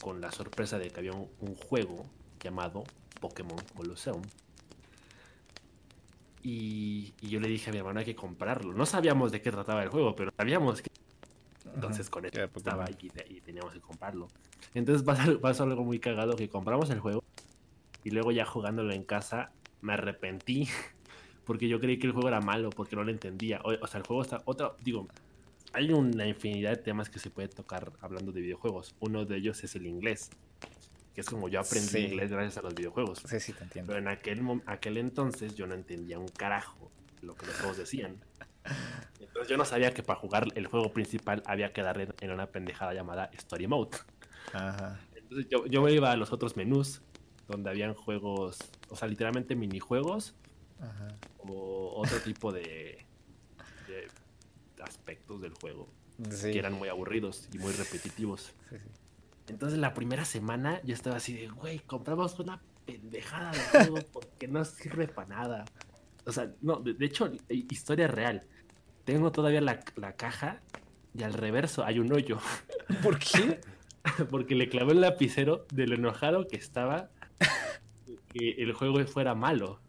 con 0.00 0.20
la 0.20 0.32
sorpresa 0.32 0.78
de 0.78 0.90
que 0.90 1.00
había 1.00 1.12
un, 1.12 1.54
juego 1.54 2.06
llamado 2.42 2.84
Pokémon 3.20 3.58
Colosseum. 3.76 4.22
Y, 6.42 7.12
y, 7.20 7.28
yo 7.28 7.38
le 7.38 7.48
dije 7.48 7.68
a 7.68 7.72
mi 7.72 7.78
hermano 7.78 8.00
hay 8.00 8.06
que 8.06 8.16
comprarlo. 8.16 8.72
No 8.72 8.86
sabíamos 8.86 9.30
de 9.30 9.42
qué 9.42 9.50
trataba 9.50 9.82
el 9.82 9.90
juego, 9.90 10.16
pero 10.16 10.32
sabíamos 10.36 10.80
que 10.80 10.90
Entonces 11.74 12.08
con 12.08 12.24
eso 12.24 12.42
estaba 12.42 12.86
y, 12.90 13.10
y, 13.28 13.40
teníamos 13.40 13.74
que 13.74 13.80
comprarlo. 13.80 14.28
Entonces 14.74 15.02
pasó, 15.02 15.40
pasó 15.40 15.64
algo 15.64 15.84
muy 15.84 15.98
cagado 15.98 16.36
que 16.36 16.48
compramos 16.48 16.88
el 16.90 17.00
juego 17.00 17.22
y 18.04 18.10
luego 18.10 18.32
ya 18.32 18.46
jugándolo 18.46 18.92
en 18.92 19.04
casa 19.04 19.52
me 19.82 19.92
arrepentí 19.92 20.68
porque 21.44 21.68
yo 21.68 21.80
creí 21.80 21.98
que 21.98 22.06
el 22.06 22.12
juego 22.12 22.28
era 22.28 22.40
malo 22.40 22.70
porque 22.70 22.96
no 22.96 23.04
lo 23.04 23.10
entendía. 23.10 23.60
O, 23.64 23.86
sea, 23.86 23.98
el 23.98 24.06
juego 24.06 24.22
está 24.22 24.42
otra, 24.44 24.72
digo, 24.82 25.08
hay 25.72 25.92
una 25.92 26.26
infinidad 26.26 26.70
de 26.70 26.76
temas 26.76 27.08
que 27.08 27.18
se 27.18 27.30
puede 27.30 27.48
tocar 27.48 27.92
hablando 28.00 28.32
de 28.32 28.40
videojuegos. 28.40 28.94
Uno 29.00 29.24
de 29.24 29.36
ellos 29.36 29.62
es 29.64 29.74
el 29.74 29.86
inglés, 29.86 30.30
que 31.14 31.20
es 31.20 31.28
como 31.28 31.48
yo 31.48 31.60
aprendí 31.60 31.98
inglés 31.98 32.30
gracias 32.30 32.58
a 32.58 32.62
los 32.62 32.74
videojuegos. 32.74 33.22
Sí, 33.26 33.40
sí, 33.40 33.52
te 33.52 33.64
entiendo. 33.64 33.88
Pero 33.88 34.00
en 34.00 34.08
aquel, 34.08 34.42
aquel 34.66 34.96
entonces 34.98 35.54
yo 35.54 35.66
no 35.66 35.74
entendía 35.74 36.18
un 36.18 36.28
carajo 36.28 36.90
lo 37.22 37.34
que 37.34 37.46
los 37.46 37.56
juegos 37.56 37.76
decían. 37.76 38.16
Entonces 39.20 39.48
yo 39.48 39.56
no 39.56 39.64
sabía 39.64 39.92
que 39.92 40.02
para 40.02 40.18
jugar 40.18 40.46
el 40.54 40.66
juego 40.66 40.92
principal 40.92 41.42
había 41.46 41.72
que 41.72 41.82
darle 41.82 42.08
en 42.20 42.30
una 42.30 42.46
pendejada 42.46 42.94
llamada 42.94 43.30
Story 43.34 43.66
Mode. 43.66 43.96
Ajá. 44.52 45.00
Entonces 45.14 45.46
yo, 45.50 45.66
yo 45.66 45.82
me 45.82 45.92
iba 45.92 46.10
a 46.10 46.16
los 46.16 46.32
otros 46.32 46.56
menús 46.56 47.02
donde 47.48 47.70
habían 47.70 47.94
juegos, 47.94 48.58
o 48.88 48.96
sea, 48.96 49.08
literalmente 49.08 49.56
minijuegos 49.56 50.34
Ajá. 50.80 51.08
o 51.38 52.00
otro 52.00 52.18
tipo 52.20 52.52
de, 52.52 53.04
aspectos 54.82 55.42
del 55.42 55.52
juego 55.54 55.88
que 56.42 56.58
eran 56.58 56.72
muy 56.72 56.88
aburridos 56.88 57.48
y 57.52 57.58
muy 57.58 57.72
repetitivos. 57.72 58.52
Entonces 59.48 59.78
la 59.78 59.94
primera 59.94 60.24
semana 60.24 60.80
yo 60.84 60.94
estaba 60.94 61.16
así 61.16 61.34
de, 61.34 61.48
güey, 61.48 61.80
compramos 61.80 62.38
una 62.38 62.60
pendejada 62.86 63.50
de 63.50 63.58
juego 63.58 63.98
porque 64.12 64.48
no 64.48 64.64
sirve 64.64 65.08
para 65.08 65.28
nada. 65.28 65.64
O 66.24 66.32
sea, 66.32 66.52
no, 66.60 66.76
de, 66.76 67.04
hecho, 67.04 67.30
historia 67.48 68.06
real. 68.06 68.46
Tengo 69.04 69.32
todavía 69.32 69.60
la, 69.60 69.80
la, 69.96 70.14
caja 70.14 70.60
y 71.14 71.22
al 71.22 71.34
reverso 71.34 71.84
hay 71.84 71.98
un 71.98 72.12
hoyo. 72.12 72.38
¿Por 73.02 73.18
qué? 73.18 73.60
porque 74.30 74.54
le 74.54 74.68
clavé 74.68 74.92
el 74.92 75.00
lapicero 75.00 75.66
de 75.72 75.86
lo 75.86 75.96
enojado 75.96 76.46
que 76.46 76.56
estaba 76.56 77.10
que 78.32 78.50
el 78.62 78.72
juego 78.72 79.04
fuera 79.06 79.34
malo. 79.34 79.80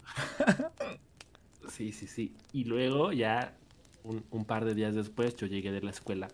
Sí, 1.72 1.94
sí, 1.94 2.08
sí. 2.08 2.36
Y 2.52 2.66
luego 2.66 3.14
ya 3.14 3.56
un, 4.04 4.46
par 4.46 4.66
de 4.66 4.76
días 4.76 4.94
después 4.94 5.36
yo 5.38 5.48
llegué 5.48 5.72
de 5.72 5.82
la 5.82 5.92
escuela. 5.92 6.28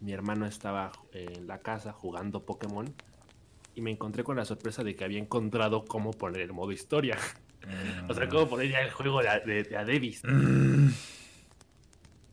Mi 0.00 0.12
hermano 0.12 0.46
estaba 0.46 0.92
en 1.12 1.48
la 1.48 1.58
casa 1.58 1.92
jugando 1.92 2.44
Pokémon 2.44 2.94
y 3.74 3.80
me 3.80 3.90
encontré 3.90 4.22
con 4.22 4.36
la 4.36 4.44
sorpresa 4.44 4.84
de 4.84 4.94
que 4.94 5.04
había 5.04 5.18
encontrado 5.18 5.84
cómo 5.84 6.12
poner 6.12 6.42
el 6.42 6.52
modo 6.52 6.70
historia. 6.70 7.18
o 8.08 8.14
sea, 8.14 8.28
cómo 8.28 8.48
poner 8.48 8.70
ya 8.70 8.80
el 8.80 8.92
juego 8.92 9.20
de, 9.22 9.64
de, 9.64 9.76
Adebis. 9.76 10.22
Mm. 10.24 10.90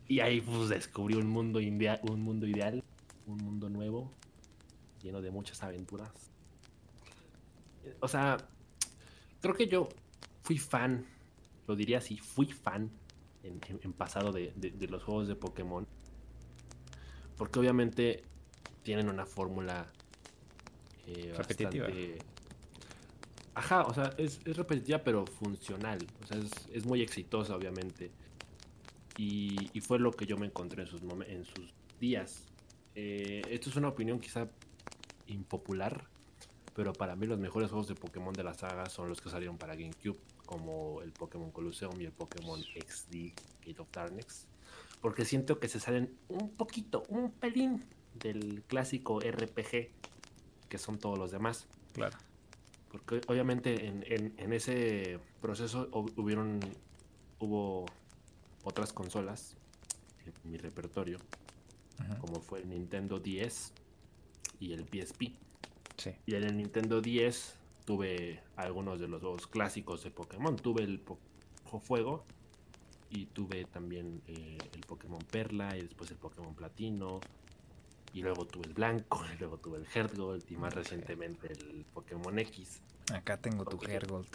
Y 0.08 0.20
ahí 0.20 0.42
pues 0.42 0.70
descubrí 0.70 1.16
un 1.16 1.28
mundo, 1.28 1.60
un 1.60 2.22
mundo 2.22 2.46
ideal, 2.46 2.84
un 3.26 3.38
mundo 3.38 3.70
nuevo, 3.70 4.12
lleno 5.02 5.22
de 5.22 5.32
muchas 5.32 5.64
aventuras. 5.64 6.12
O 8.00 8.08
sea, 8.08 8.38
creo 9.42 9.56
que 9.56 9.68
yo 9.68 9.90
fui 10.44 10.60
fan, 10.60 11.06
lo 11.68 11.76
diría 11.76 12.00
así, 12.00 12.18
fui 12.18 12.48
fan 12.48 12.92
en, 13.44 13.94
pasado 13.94 14.32
de, 14.32 14.54
los 14.90 15.04
juegos 15.04 15.28
de 15.28 15.36
Pokémon. 15.36 15.88
Porque 17.38 17.60
obviamente 17.60 18.24
tienen 18.84 19.10
una 19.10 19.26
fórmula 19.26 19.88
eh, 21.08 21.34
repetitiva. 21.36 21.88
Ajá, 23.56 23.84
o 23.84 23.94
sea, 23.94 24.14
es, 24.18 24.44
repetitiva 24.44 25.00
pero 25.00 25.26
funcional. 25.26 26.00
O 26.24 26.28
sea, 26.28 26.38
es, 26.74 26.86
muy 26.86 27.02
exitosa, 27.02 27.56
obviamente. 27.56 28.12
Y, 29.18 29.80
fue 29.82 30.00
lo 30.00 30.12
que 30.12 30.26
yo 30.26 30.38
me 30.38 30.46
encontré 30.46 30.84
en 30.84 30.88
sus, 30.88 31.02
en 31.02 31.46
sus 31.46 31.74
días. 32.00 32.46
Eh, 32.96 33.42
esto 33.50 33.70
es 33.70 33.76
una 33.76 33.90
opinión 33.90 34.20
quizá 34.20 34.50
impopular, 35.28 36.08
pero 36.76 36.92
para 36.92 37.16
mí 37.16 37.26
los 37.26 37.40
mejores 37.40 37.70
juegos 37.70 37.88
de 37.88 37.96
Pokémon 37.96 38.34
de 38.34 38.44
la 38.44 38.54
saga 38.54 38.88
son 38.90 39.08
los 39.08 39.22
que 39.22 39.30
salieron 39.30 39.58
para 39.58 39.76
GameCube 39.76 40.20
como 40.46 41.02
el 41.02 41.14
Pokémon 41.14 41.50
Colosseum 41.50 42.00
y 42.02 42.06
el 42.06 42.12
Pokémon 42.12 42.62
XD 42.62 43.34
Gate 43.66 43.80
of 43.80 43.88
Darkness, 43.92 44.46
porque 45.02 45.24
siento 45.24 45.60
que 45.60 45.70
se 45.70 45.80
salen 45.80 46.14
un 46.28 46.50
poquito, 46.52 47.04
un 47.08 47.32
pelín 47.32 47.84
del 48.20 48.62
clásico 48.68 49.22
RPG 49.22 49.90
que 50.68 50.78
son 50.78 51.00
todos 51.00 51.18
los 51.18 51.32
demás. 51.32 51.66
Claro. 51.94 52.18
Porque 52.92 53.22
obviamente 53.28 53.88
en, 53.88 54.54
ese 54.54 55.20
proceso 55.42 55.90
hubieron, 56.18 56.60
hubo 57.40 57.86
otras 58.64 58.92
consolas 58.92 59.56
en 60.26 60.52
mi 60.52 60.58
repertorio, 60.58 61.20
como 62.20 62.42
fue 62.42 62.60
el 62.60 62.70
Nintendo 62.70 63.20
10 63.20 63.74
y 64.60 64.74
el 64.74 64.86
PSP. 64.86 65.45
Sí. 65.98 66.12
Y 66.26 66.36
en 66.36 66.44
el 66.44 66.58
Nintendo 66.58 67.02
10 67.02 67.56
tuve 67.86 68.42
algunos 68.56 69.00
de 69.00 69.08
los 69.08 69.22
dos 69.22 69.48
clásicos 69.48 70.04
de 70.04 70.12
Pokémon. 70.12 70.56
Tuve 70.56 70.84
el 70.84 71.02
Fuego 71.82 72.26
y 73.10 73.26
tuve 73.28 73.66
también 73.66 74.22
eh, 74.28 74.58
el 74.74 74.82
Pokémon 74.82 75.20
Perla 75.20 75.78
y 75.78 75.82
después 75.82 76.12
el 76.12 76.18
Pokémon 76.18 76.54
Platino. 76.56 77.20
Y 78.14 78.22
luego 78.22 78.46
tuve 78.46 78.68
el 78.68 78.74
Blanco, 78.74 79.22
y 79.34 79.38
luego 79.40 79.58
tuve 79.58 79.80
el 79.80 79.88
Hergold 79.94 80.44
y 80.50 80.56
más 80.56 80.74
recientemente 80.74 81.52
el 81.52 81.86
Pokémon 81.94 82.38
X. 82.40 82.82
Acá 83.14 83.38
tengo 83.38 83.66
tu 83.66 83.80
Hergold. 83.86 84.28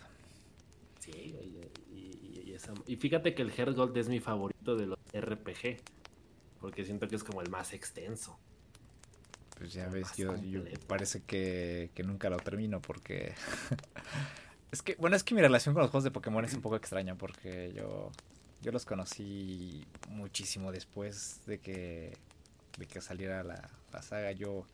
Sí, 0.99 1.13
y, 1.13 2.57
y, 2.87 2.97
fíjate 2.97 3.35
que 3.35 3.41
el 3.41 3.51
Hergold 3.57 3.97
es 3.97 4.09
mi 4.11 4.21
favorito 4.21 4.77
de 4.77 4.87
los 4.87 4.99
RPG, 5.15 5.79
porque 6.61 6.85
siento 6.85 7.09
que 7.09 7.17
es 7.17 7.25
como 7.25 7.41
el 7.41 7.49
más 7.49 7.73
extenso 7.73 8.39
pues 9.61 9.75
ya 9.75 9.89
ves, 9.89 10.17
yo, 10.17 10.33
parece 10.87 11.21
que, 11.21 11.91
nunca 12.03 12.31
lo 12.31 12.39
termino 12.39 12.81
porque... 12.81 13.35
es 14.73 14.81
que, 14.81 14.95
bueno, 14.95 15.17
es 15.17 15.23
que 15.23 15.35
mi 15.35 15.43
relación 15.43 15.75
con 15.75 15.83
los 15.83 15.91
juegos 15.91 16.05
de 16.05 16.11
Pokémon 16.11 16.43
es 16.47 16.55
un 16.55 16.63
poco 16.63 16.77
extraña 16.77 17.15
porque 17.15 17.75
yo, 17.77 18.11
yo 18.63 18.73
los 18.73 18.87
conocí 18.87 19.87
muchísimo 20.09 20.73
después 20.73 21.43
de 21.45 21.59
que, 21.59 22.17
de 22.79 22.87
que 22.87 23.03
saliera 23.03 23.43
la, 23.43 23.69
saga. 24.01 24.33
Yo, 24.33 24.65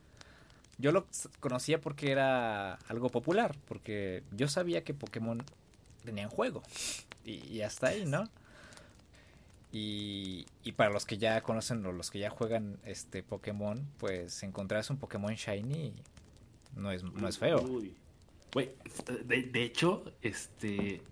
yo 0.79 0.93
lo 0.93 1.09
conocía 1.41 1.81
porque 1.81 2.13
era 2.13 2.75
algo 2.87 3.09
popular, 3.09 3.57
porque 3.67 4.23
yo 4.31 4.47
sabía 4.47 4.85
que 4.85 4.95
Pokémon 4.95 5.43
tenía 6.05 6.29
un 6.29 6.33
juego. 6.33 6.63
Y, 7.25 7.45
y 7.49 7.63
hasta 7.63 7.89
ahí, 7.89 8.07
¿no? 8.07 8.31
Y, 9.73 10.47
para 10.77 10.91
los 10.91 11.05
que 11.05 11.19
ya 11.19 11.41
conocen 11.43 11.85
o 11.85 11.93
los 11.93 12.11
que 12.11 12.19
ya 12.19 12.31
juegan 12.31 12.79
este 12.85 13.23
Pokémon, 13.23 13.87
pues 13.99 14.43
encontrarse 14.43 14.93
un 14.93 14.99
Pokémon 14.99 15.35
Shiny 15.35 15.93
no 16.75 16.93
es, 16.93 17.03
no 17.03 17.29
es 17.29 17.39
feo. 17.39 17.63
de, 19.25 19.63
hecho, 19.63 20.05
este 20.23 21.03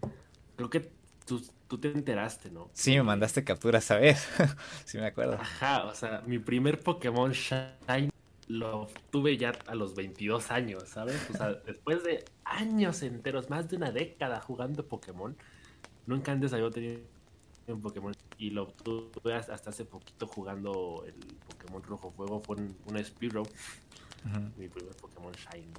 creo 0.56 0.70
que 0.70 0.90
tú, 1.26 1.42
te 1.78 1.90
enteraste, 1.90 2.50
¿no? 2.50 2.70
Sí, 2.72 2.92
me 2.92 3.02
mandaste 3.02 3.42
captura 3.42 3.78
esa 3.78 3.98
vez. 3.98 4.28
sí 4.84 4.98
me 4.98 5.06
acuerdo. 5.06 5.34
Ajá, 5.34 5.84
o 5.84 5.94
sea, 5.94 6.22
mi 6.26 6.38
primer 6.38 6.80
Pokémon 6.80 7.32
Shiny 7.32 8.10
lo 8.46 8.88
tuve 9.10 9.36
ya 9.36 9.52
a 9.66 9.74
los 9.74 9.94
22 9.94 10.50
años, 10.50 10.84
¿sabes? 10.88 11.28
O 11.30 11.36
sea, 11.36 11.52
después 11.66 12.04
de 12.04 12.24
años 12.44 13.02
enteros, 13.02 13.50
más 13.50 13.68
de 13.68 13.76
una 13.76 13.90
década 13.90 14.40
jugando 14.40 14.86
Pokémon, 14.86 15.36
nunca 16.06 16.32
antes 16.32 16.52
había 16.52 16.70
tenido 16.70 17.00
un 17.72 17.80
Pokémon 17.80 18.14
y 18.38 18.50
lo 18.50 18.66
tuve 18.68 19.34
hasta 19.34 19.70
hace 19.70 19.84
poquito 19.84 20.26
jugando 20.26 21.04
el 21.06 21.14
Pokémon 21.48 21.82
Rojo 21.82 22.10
Fuego, 22.10 22.40
fue 22.40 22.56
un, 22.56 22.76
un 22.86 23.04
Spearow, 23.04 23.46
mi 24.56 24.68
primer 24.68 24.94
Pokémon 24.96 25.32
Shiny. 25.32 25.72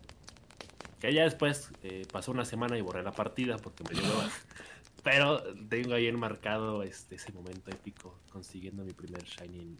Que 0.99 1.13
ya 1.13 1.23
después 1.23 1.71
eh, 1.83 2.07
pasó 2.11 2.31
una 2.31 2.45
semana 2.45 2.77
y 2.77 2.81
borré 2.81 3.03
la 3.03 3.11
partida 3.11 3.57
porque 3.57 3.83
me 3.83 3.99
dio 3.99 4.03
Pero 5.03 5.43
tengo 5.69 5.93
ahí 5.93 6.07
enmarcado 6.07 6.81
este, 6.81 7.15
ese 7.15 7.31
momento 7.31 7.69
épico 7.69 8.17
consiguiendo 8.31 8.83
mi 8.83 8.91
primer 8.91 9.23
Shiny 9.23 9.59
en, 9.59 9.77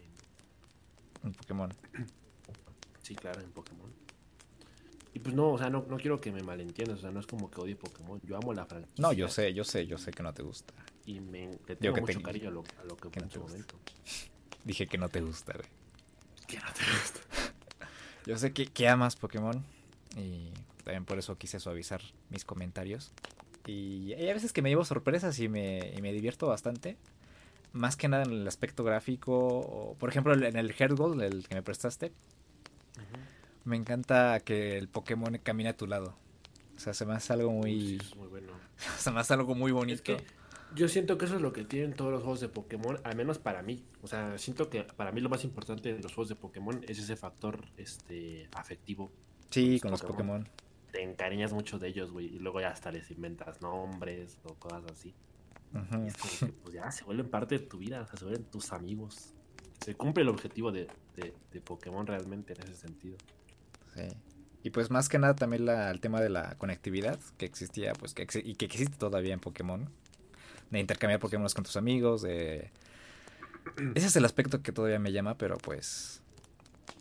en... 1.24 1.34
Pokémon. 1.34 1.74
Sí, 3.02 3.16
claro, 3.16 3.42
en 3.42 3.50
Pokémon. 3.52 3.92
Y 5.16 5.20
pues 5.20 5.34
no, 5.34 5.54
o 5.54 5.58
sea, 5.58 5.70
no, 5.72 5.84
no 5.90 5.98
quiero 5.98 6.22
que 6.22 6.32
me 6.32 6.44
malentiendas, 6.44 7.00
o 7.00 7.02
sea, 7.02 7.10
no 7.10 7.22
es 7.22 7.26
como 7.26 7.50
que 7.50 7.60
odie 7.60 7.76
Pokémon, 7.76 8.20
yo 8.24 8.38
amo 8.38 8.54
la 8.54 8.66
franquicia. 8.66 9.02
No, 9.02 9.14
yo 9.14 9.28
sé, 9.28 9.54
yo 9.54 9.64
sé, 9.64 9.88
yo 9.88 9.98
sé 9.98 10.12
que 10.12 10.22
no 10.22 10.34
te 10.34 10.44
gusta. 10.44 10.74
Y 11.06 11.20
me 11.20 11.52
le 11.68 11.76
tengo 11.76 11.98
mucho 11.98 12.22
cariño 12.22 12.50
a 12.50 12.52
lo, 12.52 12.64
a 12.82 12.84
lo 12.86 12.98
que, 12.98 13.10
fue 13.10 13.22
en 13.22 13.30
su 13.30 13.40
momento. 13.40 13.76
Dije 14.64 14.88
que 14.88 14.98
no 14.98 15.10
te 15.10 15.22
gusta, 15.22 15.54
güey. 15.54 15.68
Que 16.48 16.58
no 16.58 16.74
te 16.74 16.84
gusta. 16.84 17.20
yo 18.26 18.38
sé 18.38 18.54
que, 18.54 18.66
que 18.68 18.88
amas 18.88 19.16
Pokémon 19.16 19.64
y 20.16 20.50
también 20.84 21.06
por 21.06 21.20
eso 21.20 21.38
quise 21.38 21.60
suavizar 21.60 22.02
mis 22.30 22.46
comentarios. 22.46 23.12
Y 23.68 24.14
hay 24.14 24.30
a 24.30 24.34
veces 24.34 24.54
que 24.54 24.62
me 24.62 24.70
llevo 24.70 24.86
sorpresas 24.86 25.40
y 25.40 25.50
me, 25.50 25.94
y 25.96 26.02
me 26.02 26.14
divierto 26.14 26.48
bastante. 26.48 26.98
Más 27.74 27.98
que 27.98 28.08
nada 28.08 28.24
en 28.24 28.32
el 28.32 28.48
aspecto 28.48 28.84
gráfico. 28.84 29.36
O, 29.36 29.96
por 30.00 30.10
ejemplo, 30.10 30.34
en 30.34 30.56
el 30.56 30.74
Heart 30.74 31.00
el 31.22 31.48
que 31.48 31.56
me 31.56 31.62
prestaste. 31.62 32.12
Me 33.66 33.76
encanta 33.76 34.40
que 34.42 34.78
el 34.78 34.88
Pokémon 34.88 35.40
camine 35.40 35.70
a 35.70 35.78
tu 35.78 35.88
lado. 35.88 36.16
O 36.78 36.80
sea, 36.80 36.94
se 36.94 37.06
me 37.06 37.14
hace 37.14 37.34
algo 37.34 37.52
muy. 37.52 38.00
muy 38.16 38.28
bueno. 38.28 38.54
se 39.00 39.12
me 39.12 39.20
hace 39.20 39.34
algo 39.34 39.56
muy 39.56 39.72
bonito. 39.72 40.16
Yo 40.76 40.90
siento 40.90 41.18
que 41.18 41.26
eso 41.26 41.36
es 41.36 41.42
lo 41.42 41.54
que 41.54 41.64
tienen 41.64 41.94
todos 41.94 42.12
los 42.12 42.22
juegos 42.22 42.42
de 42.42 42.50
Pokémon, 42.50 43.00
al 43.04 43.16
menos 43.16 43.40
para 43.40 43.62
mí. 43.62 43.86
O 44.02 44.08
sea, 44.08 44.38
siento 44.38 44.70
que 44.70 44.84
para 44.84 45.12
mí 45.12 45.22
lo 45.22 45.30
más 45.30 45.44
importante 45.44 45.94
de 45.94 46.02
los 46.02 46.14
juegos 46.14 46.30
de 46.30 46.36
Pokémon 46.36 46.84
es 46.88 47.00
ese 47.00 47.16
factor 47.16 47.66
este, 47.78 48.50
afectivo. 48.54 49.12
Sí, 49.50 49.80
con 49.80 49.92
los 49.92 50.02
Pokémon. 50.02 50.48
Te 50.92 51.02
encariñas 51.02 51.54
mucho 51.54 51.80
de 51.80 51.88
ellos, 51.88 52.12
güey, 52.12 52.28
y 52.28 52.40
luego 52.40 52.60
ya 52.60 52.70
hasta 52.70 52.92
les 52.92 53.10
inventas 53.12 53.62
nombres 53.62 54.38
o 54.44 54.54
cosas 54.56 54.84
así. 54.92 55.14
Y 55.74 56.08
es 56.08 56.18
como 56.18 56.34
que, 56.40 56.60
pues 56.62 56.74
ya 56.74 56.92
se 56.92 57.04
vuelven 57.04 57.30
parte 57.30 57.60
de 57.60 57.66
tu 57.66 57.78
vida, 57.78 58.02
o 58.02 58.08
sea, 58.08 58.18
se 58.18 58.26
vuelven 58.26 58.46
tus 58.46 58.72
amigos. 58.72 59.34
Se 59.84 59.96
cumple 59.96 60.24
el 60.24 60.30
objetivo 60.30 60.72
de, 60.72 60.88
de, 61.16 61.62
Pokémon 61.62 62.08
realmente 62.08 62.54
en 62.54 62.64
ese 62.64 62.76
sentido. 62.76 63.18
Sí. 63.94 64.08
Y 64.64 64.70
pues 64.72 64.90
más 64.90 65.10
que 65.10 65.20
nada 65.20 65.36
también 65.36 65.66
la, 65.66 65.92
el 65.92 66.00
tema 66.00 66.22
de 66.22 66.30
la 66.30 66.58
conectividad 66.58 67.20
que 67.38 67.46
existía, 67.46 67.94
pues 67.94 68.14
que 68.14 68.26
y 68.44 68.56
que 68.56 68.66
existe 68.66 68.98
todavía 68.98 69.34
en 69.34 69.40
Pokémon 69.40 69.90
de 70.72 70.80
intercambiar 70.80 71.20
Pokémon 71.20 71.48
con 71.50 71.64
tus 71.64 71.78
amigos. 71.78 72.24
Ese 72.24 72.72
es 73.96 74.16
el 74.16 74.26
aspecto 74.26 74.62
que 74.62 74.72
todavía 74.72 75.00
me 75.00 75.12
llama, 75.12 75.38
pero 75.38 75.58
pues 75.58 76.22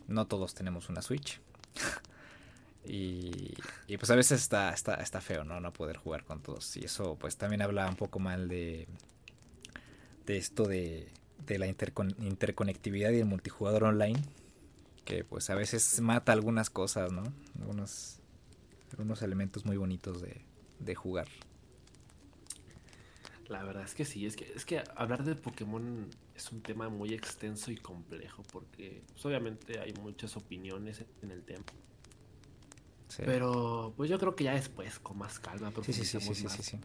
no 0.07 0.27
todos 0.27 0.53
tenemos 0.53 0.89
una 0.89 1.01
Switch. 1.01 1.39
y, 2.85 3.53
y, 3.87 3.97
pues 3.97 4.09
a 4.11 4.15
veces 4.15 4.41
está, 4.41 4.73
está, 4.73 4.95
está 4.95 5.21
feo, 5.21 5.43
¿no? 5.43 5.59
No 5.59 5.73
poder 5.73 5.97
jugar 5.97 6.23
con 6.23 6.41
todos. 6.41 6.75
Y 6.77 6.85
eso 6.85 7.17
pues 7.19 7.37
también 7.37 7.61
habla 7.61 7.87
un 7.87 7.95
poco 7.95 8.19
mal 8.19 8.47
de, 8.47 8.87
de 10.25 10.37
esto 10.37 10.67
de, 10.67 11.07
de 11.45 11.59
la 11.59 11.67
interconectividad 11.67 13.11
y 13.11 13.19
el 13.19 13.25
multijugador 13.25 13.85
online. 13.85 14.21
Que 15.03 15.23
pues 15.23 15.49
a 15.49 15.55
veces 15.55 16.01
mata 16.01 16.31
algunas 16.31 16.69
cosas, 16.69 17.11
¿no? 17.11 17.23
Algunos, 17.59 18.19
algunos 18.91 19.21
elementos 19.21 19.63
muy 19.65 19.77
bonitos 19.77 20.21
de, 20.21 20.41
de 20.79 20.95
jugar. 20.95 21.27
La 23.47 23.63
verdad 23.63 23.83
es 23.83 23.93
que 23.93 24.05
sí, 24.05 24.25
es 24.25 24.35
que, 24.35 24.51
es 24.55 24.65
que 24.65 24.83
hablar 24.95 25.23
de 25.23 25.35
Pokémon 25.35 26.09
es 26.35 26.51
un 26.51 26.61
tema 26.61 26.89
muy 26.89 27.13
extenso 27.13 27.71
y 27.71 27.77
complejo 27.77 28.43
porque 28.51 29.03
pues, 29.11 29.25
obviamente 29.25 29.79
hay 29.79 29.93
muchas 29.93 30.35
opiniones 30.35 31.03
en 31.21 31.31
el 31.31 31.43
tema. 31.43 31.65
Pero 33.17 33.93
pues 33.95 34.09
yo 34.09 34.19
creo 34.19 34.35
que 34.35 34.45
ya 34.45 34.53
después, 34.53 34.99
con 34.99 35.17
más 35.17 35.39
calma, 35.39 35.71
sí, 35.83 35.93
sí, 35.93 36.03
sí, 36.05 36.19
sí, 36.19 36.33
sí, 36.49 36.79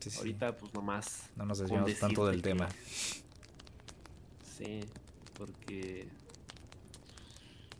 sí, 0.00 0.18
Ahorita 0.18 0.56
pues 0.56 0.72
nomás... 0.72 1.30
No 1.36 1.44
nos 1.46 1.58
desviamos 1.58 1.98
tanto 1.98 2.26
del 2.26 2.40
tema. 2.42 2.68
Sí, 4.56 4.80
porque... 5.36 6.08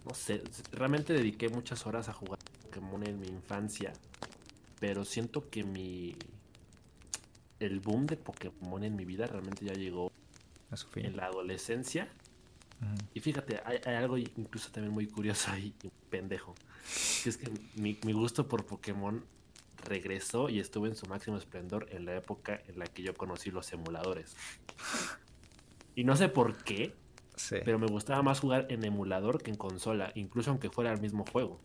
No 0.05 0.15
sé, 0.15 0.43
realmente 0.73 1.15
dediqué 1.15 1.49
muchas 1.49 1.87
horas 1.87 2.11
a 2.11 2.13
jugar 2.13 2.39
Pokémon 2.63 3.07
en 3.07 3.21
mi 3.21 3.29
infancia, 3.29 3.95
pero 4.79 5.07
siento 5.07 5.49
que 5.49 5.65
mi 5.65 6.15
el 7.61 7.81
boom 7.81 8.07
de 8.07 8.17
Pokémon 8.17 8.83
en 8.83 8.97
mi 8.97 9.05
vida 9.05 9.27
realmente 9.27 9.65
ya 9.65 9.75
llegó 9.75 10.13
a 10.71 10.77
su 10.77 10.89
fin. 10.89 11.07
en 11.07 11.17
la 11.17 11.27
adolescencia. 11.27 12.09
Y 13.15 13.21
fíjate, 13.21 13.63
hay, 13.65 13.79
algo 13.95 14.19
incluso 14.19 14.71
también 14.71 14.93
muy 14.93 15.07
curioso 15.07 15.51
ahí, 15.51 15.75
pendejo. 16.11 16.55
Que 17.23 17.31
es 17.31 17.39
que 17.39 17.51
mi, 17.77 17.95
gusto 18.13 18.47
por 18.47 18.67
Pokémon 18.67 19.25
regresó 19.85 20.51
y 20.51 20.61
estuvo 20.61 20.87
en 20.87 20.95
su 20.95 21.07
máximo 21.07 21.37
esplendor 21.37 21.87
en 21.91 22.05
la 22.05 22.17
época 22.17 22.61
en 22.69 22.79
la 22.79 22.87
que 22.87 23.03
yo 23.03 23.15
conocí 23.15 23.51
los 23.51 23.73
emuladores. 23.73 24.37
Y 25.95 26.05
no 26.05 26.17
sé 26.17 26.29
por 26.29 26.63
qué, 26.63 26.95
pero 27.65 27.79
me 27.79 27.87
gustaba 27.87 28.23
más 28.23 28.41
jugar 28.41 28.67
en 28.69 28.85
emulador 28.85 29.43
que 29.43 29.51
en 29.51 29.57
consola, 29.57 30.13
incluso 30.15 30.51
aunque 30.51 30.69
fuera 30.69 30.93
el 30.93 31.01
mismo 31.01 31.25
juego. 31.31 31.61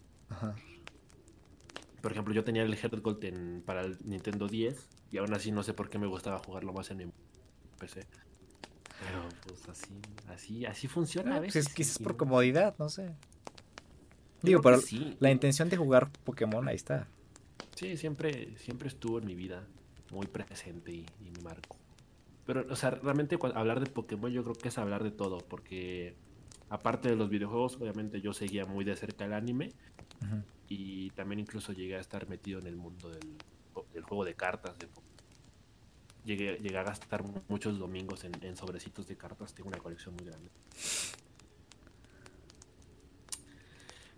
Por 2.01 2.11
ejemplo, 2.11 2.33
yo 2.33 2.43
tenía 2.43 2.63
el 2.63 2.75
Heart 2.75 3.01
Gold 3.01 3.63
para 3.63 3.81
el 3.81 3.97
Nintendo 4.03 4.47
10 4.47 4.87
y 5.11 5.17
aún 5.17 5.33
así 5.33 5.51
no 5.51 5.63
sé 5.63 5.73
por 5.73 5.89
qué 5.89 5.97
me 5.97 6.07
gustaba 6.07 6.39
jugarlo 6.39 6.73
más 6.73 6.91
en 6.91 7.01
el 7.01 7.11
PC. 7.77 8.05
Pero 8.99 9.29
pues 9.45 9.69
así, 9.69 10.01
así, 10.27 10.65
así 10.65 10.87
funciona 10.87 11.33
a 11.33 11.35
ah, 11.35 11.39
pues, 11.39 11.53
veces. 11.53 11.67
es 11.67 11.73
quizás 11.73 11.99
por 11.99 12.17
comodidad, 12.17 12.75
no 12.77 12.89
sé. 12.89 13.15
Digo, 14.41 14.61
pero 14.61 14.79
la 15.19 15.31
intención 15.31 15.69
de 15.69 15.77
jugar 15.77 16.09
Pokémon 16.23 16.67
ahí 16.67 16.75
está. 16.75 17.07
Sí, 17.75 17.97
siempre, 17.97 18.57
siempre 18.57 18.87
estuvo 18.87 19.19
en 19.19 19.25
mi 19.25 19.35
vida 19.35 19.65
muy 20.11 20.27
presente 20.27 20.91
y, 20.91 21.05
y 21.25 21.31
me 21.31 21.41
marcó. 21.41 21.77
Pero, 22.45 22.65
o 22.69 22.75
sea, 22.75 22.91
realmente 22.91 23.37
hablar 23.53 23.79
de 23.79 23.89
Pokémon 23.89 24.31
yo 24.31 24.43
creo 24.43 24.55
que 24.55 24.69
es 24.69 24.77
hablar 24.77 25.03
de 25.03 25.11
todo, 25.11 25.39
porque 25.39 26.15
aparte 26.69 27.09
de 27.09 27.15
los 27.15 27.29
videojuegos, 27.29 27.77
obviamente 27.77 28.21
yo 28.21 28.33
seguía 28.33 28.65
muy 28.65 28.85
de 28.85 28.95
cerca 28.95 29.25
el 29.25 29.33
anime 29.33 29.71
y 30.69 31.09
también 31.11 31.39
incluso 31.39 31.73
llegué 31.73 31.95
a 31.95 31.99
estar 31.99 32.29
metido 32.29 32.59
en 32.59 32.67
el 32.67 32.75
mundo 32.75 33.09
del, 33.09 33.35
del 33.91 34.03
juego 34.03 34.23
de 34.23 34.35
cartas. 34.35 34.77
De, 34.77 34.87
llegué, 36.23 36.57
llegué, 36.57 36.77
a 36.77 36.83
gastar 36.83 37.23
muchos 37.47 37.79
domingos 37.79 38.23
en, 38.23 38.55
sobrecitos 38.55 39.07
de 39.07 39.17
cartas. 39.17 39.53
Tengo 39.53 39.69
una 39.69 39.79
colección 39.79 40.15
muy 40.15 40.25
grande. 40.25 40.49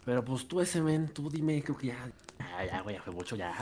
Pero 0.04 0.26
pues 0.26 0.48
tú 0.48 0.60
ese 0.60 0.82
men, 0.82 1.08
tú 1.08 1.30
dime, 1.30 1.64
creo 1.64 1.78
que 1.78 1.88
ya, 1.88 2.12
ya, 2.40 2.66
ya, 2.66 2.82
güey, 2.82 2.98
fue 3.00 3.14
mucho 3.14 3.36
ya. 3.38 3.54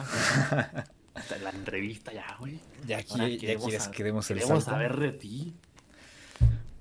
la 1.41 1.49
entrevista 1.52 2.12
ya, 2.12 2.36
güey. 2.39 2.60
Ya, 2.88 2.97
aquí, 2.97 3.38
ya 3.38 3.56
quieres 3.58 3.88
que 3.89 4.04
demos 4.04 4.32
el 4.32 4.41
salto. 4.41 4.62
saber 4.62 4.97
de 4.97 5.12
ti. 5.12 5.56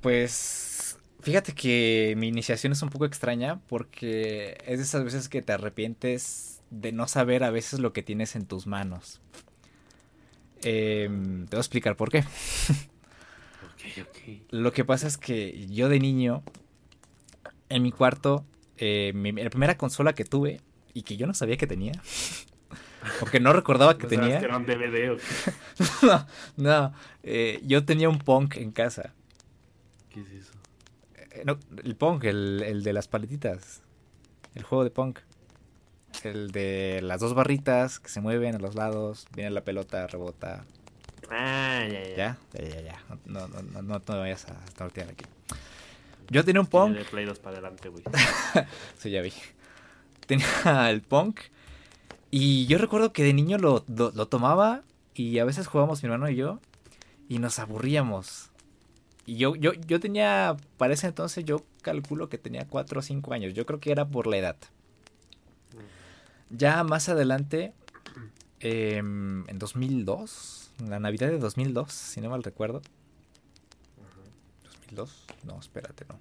Pues 0.01 0.68
fíjate 1.29 1.53
que 1.53 2.15
mi 2.17 2.29
iniciación 2.29 2.73
es 2.73 2.81
un 2.81 2.89
poco 2.89 3.05
extraña 3.05 3.61
porque 3.69 4.57
es 4.67 4.79
de 4.79 4.85
esas 4.85 5.05
veces 5.05 5.29
que 5.29 5.43
te 5.43 5.53
arrepientes 5.53 6.63
de 6.71 6.91
no 6.91 7.07
saber 7.07 7.45
a 7.45 7.51
veces 7.51 7.81
lo 7.81 7.93
que 7.93 8.03
tienes 8.03 8.35
en 8.35 8.47
tus 8.47 8.67
manos. 8.67 9.21
Em, 10.63 11.45
te 11.45 11.51
voy 11.51 11.59
a 11.59 11.61
explicar 11.61 11.97
por 11.97 12.11
qué. 12.11 12.25
Lo 14.51 14.73
que 14.73 14.87
pasa 14.87 15.07
es 15.07 15.19
que 15.19 15.67
yo 15.69 15.91
de 15.91 16.01
niño, 16.01 16.43
en 17.69 17.83
mi 17.83 17.93
cuarto, 17.93 18.47
eh, 18.79 19.13
la 19.15 19.51
primera 19.51 19.77
consola 19.77 20.15
que 20.15 20.25
tuve 20.25 20.63
y 20.95 21.03
que 21.03 21.19
yo 21.19 21.27
no 21.27 21.35
sabía 21.35 21.59
que 21.59 21.67
tenía, 21.67 21.93
o 23.21 23.27
que 23.27 23.39
no 23.39 23.53
recordaba 23.53 23.99
que 23.99 24.07
tenía. 24.07 24.39
Que 24.39 24.47
era 24.47 24.57
un 24.57 24.65
DVD, 24.65 25.21
no, 26.03 26.27
no 26.57 26.95
eh, 27.23 27.61
yo 27.65 27.85
tenía 27.85 28.09
un 28.09 28.19
punk 28.19 28.57
en 28.57 28.73
casa. 28.73 29.13
¿Qué 30.09 30.21
es 30.21 30.31
eso? 30.31 30.58
No, 31.45 31.59
el 31.83 31.97
punk, 31.97 32.25
el, 32.25 32.63
el 32.65 32.83
de 32.83 32.93
las 32.93 33.09
paletitas. 33.09 33.83
El 34.55 34.63
juego 34.63 34.85
de 34.85 34.91
punk. 34.91 35.21
El 36.25 36.51
de 36.51 37.01
las 37.03 37.21
dos 37.21 37.35
barritas 37.35 38.01
que 38.01 38.09
se 38.09 38.21
mueven 38.21 38.55
a 38.55 38.59
los 38.59 38.75
lados, 38.75 39.27
viene 39.35 39.51
la 39.51 39.63
pelota, 39.63 40.07
rebota. 40.07 40.65
Ah, 41.31 41.85
ya, 41.87 42.03
ya. 42.03 42.17
Ya, 42.17 42.39
ya, 42.55 42.81
ya. 42.81 43.03
No, 43.27 43.47
no, 43.49 43.63
no, 43.63 43.83
no, 43.83 44.01
te 44.01 44.13
vayas 44.15 44.47
a 44.47 44.55
tortear 44.77 45.11
aquí. 45.11 45.25
Yo 46.31 46.45
tenía 46.45 46.61
un 46.61 46.67
punk. 46.67 46.97
De 46.97 47.05
Play 47.05 47.25
2 47.25 47.39
para 47.39 47.59
adelante, 47.59 47.89
güey. 47.89 48.03
sí, 48.99 49.11
ya 49.11 49.21
vi. 49.21 49.33
Tenía 50.27 50.91
el 50.91 51.03
punk. 51.03 51.41
Y 52.31 52.67
yo 52.67 52.79
recuerdo 52.79 53.13
que 53.13 53.23
de 53.23 53.33
niño 53.33 53.59
lo, 53.59 53.85
lo, 53.89 54.11
lo 54.11 54.27
tomaba 54.29 54.83
y 55.15 55.39
a 55.39 55.45
veces 55.45 55.67
jugábamos 55.67 56.03
mi 56.03 56.09
hermano 56.09 56.31
y 56.31 56.37
yo 56.37 56.61
y 57.29 57.39
nos 57.39 57.59
aburríamos. 57.59 58.48
Y 59.29 59.37
yo, 59.37 59.55
yo, 59.57 59.75
yo 59.75 60.01
tenía, 60.01 60.57
para 60.79 60.95
ese 60.95 61.07
entonces 61.07 61.45
yo 61.45 61.63
calculo 61.83 62.31
que 62.31 62.39
tenía 62.39 62.67
4 62.67 63.01
o 63.01 63.03
5 63.03 63.35
años. 63.35 63.53
Yo 63.53 63.67
creo 63.67 63.79
que 63.79 63.93
era 63.93 64.09
por 64.09 64.27
la 64.27 64.39
edad. 64.39 64.57
Ya 66.49 66.83
más 66.83 67.11
adelante, 67.11 67.75
em, 68.61 69.47
en 69.47 69.59
2002, 69.59 70.71
la 70.89 70.99
Navidad 70.99 71.29
de 71.29 71.39
2002, 71.39 71.93
si 71.93 72.23
no 72.23 72.31
mal 72.31 72.43
recuerdo. 72.43 72.81
¿2002? 74.91 75.11
No, 75.45 75.61
espérate, 75.61 76.07
no. 76.09 76.19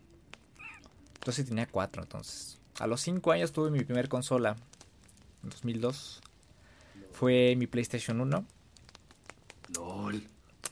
Entonces 1.14 1.46
tenía 1.46 1.66
cuatro, 1.66 2.04
entonces. 2.04 2.60
A 2.78 2.88
los 2.88 3.00
cinco 3.00 3.32
años 3.32 3.54
tuve 3.54 3.72
mi 3.72 3.86
primer 3.86 4.10
consola. 4.10 4.58
En 5.44 5.50
2002. 5.52 6.20
Fue 7.14 7.56
mi 7.56 7.68
PlayStation 7.68 8.20
1. 8.20 8.46
LOL. 9.78 10.28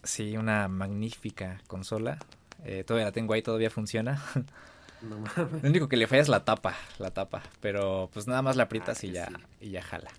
Sí, 0.06 0.38
una 0.38 0.68
magnífica 0.68 1.60
consola. 1.68 2.20
Eh, 2.64 2.84
todavía 2.84 3.08
la 3.08 3.12
tengo 3.12 3.34
ahí, 3.34 3.42
todavía 3.42 3.70
funciona. 3.70 4.24
Lo 5.02 5.70
único 5.70 5.88
que 5.88 5.98
le 5.98 6.08
falla 6.08 6.22
es 6.22 6.30
la 6.30 6.46
tapa, 6.46 6.76
la 7.00 7.12
tapa. 7.12 7.44
Pero 7.60 8.10
pues 8.14 8.28
nada 8.28 8.42
más 8.42 8.56
la 8.56 8.64
aprietas 8.64 9.04
ah, 9.04 9.06
y 9.06 9.12
ya, 9.12 9.30
y 9.60 9.70
ya 9.72 9.82
jala. 9.82 10.10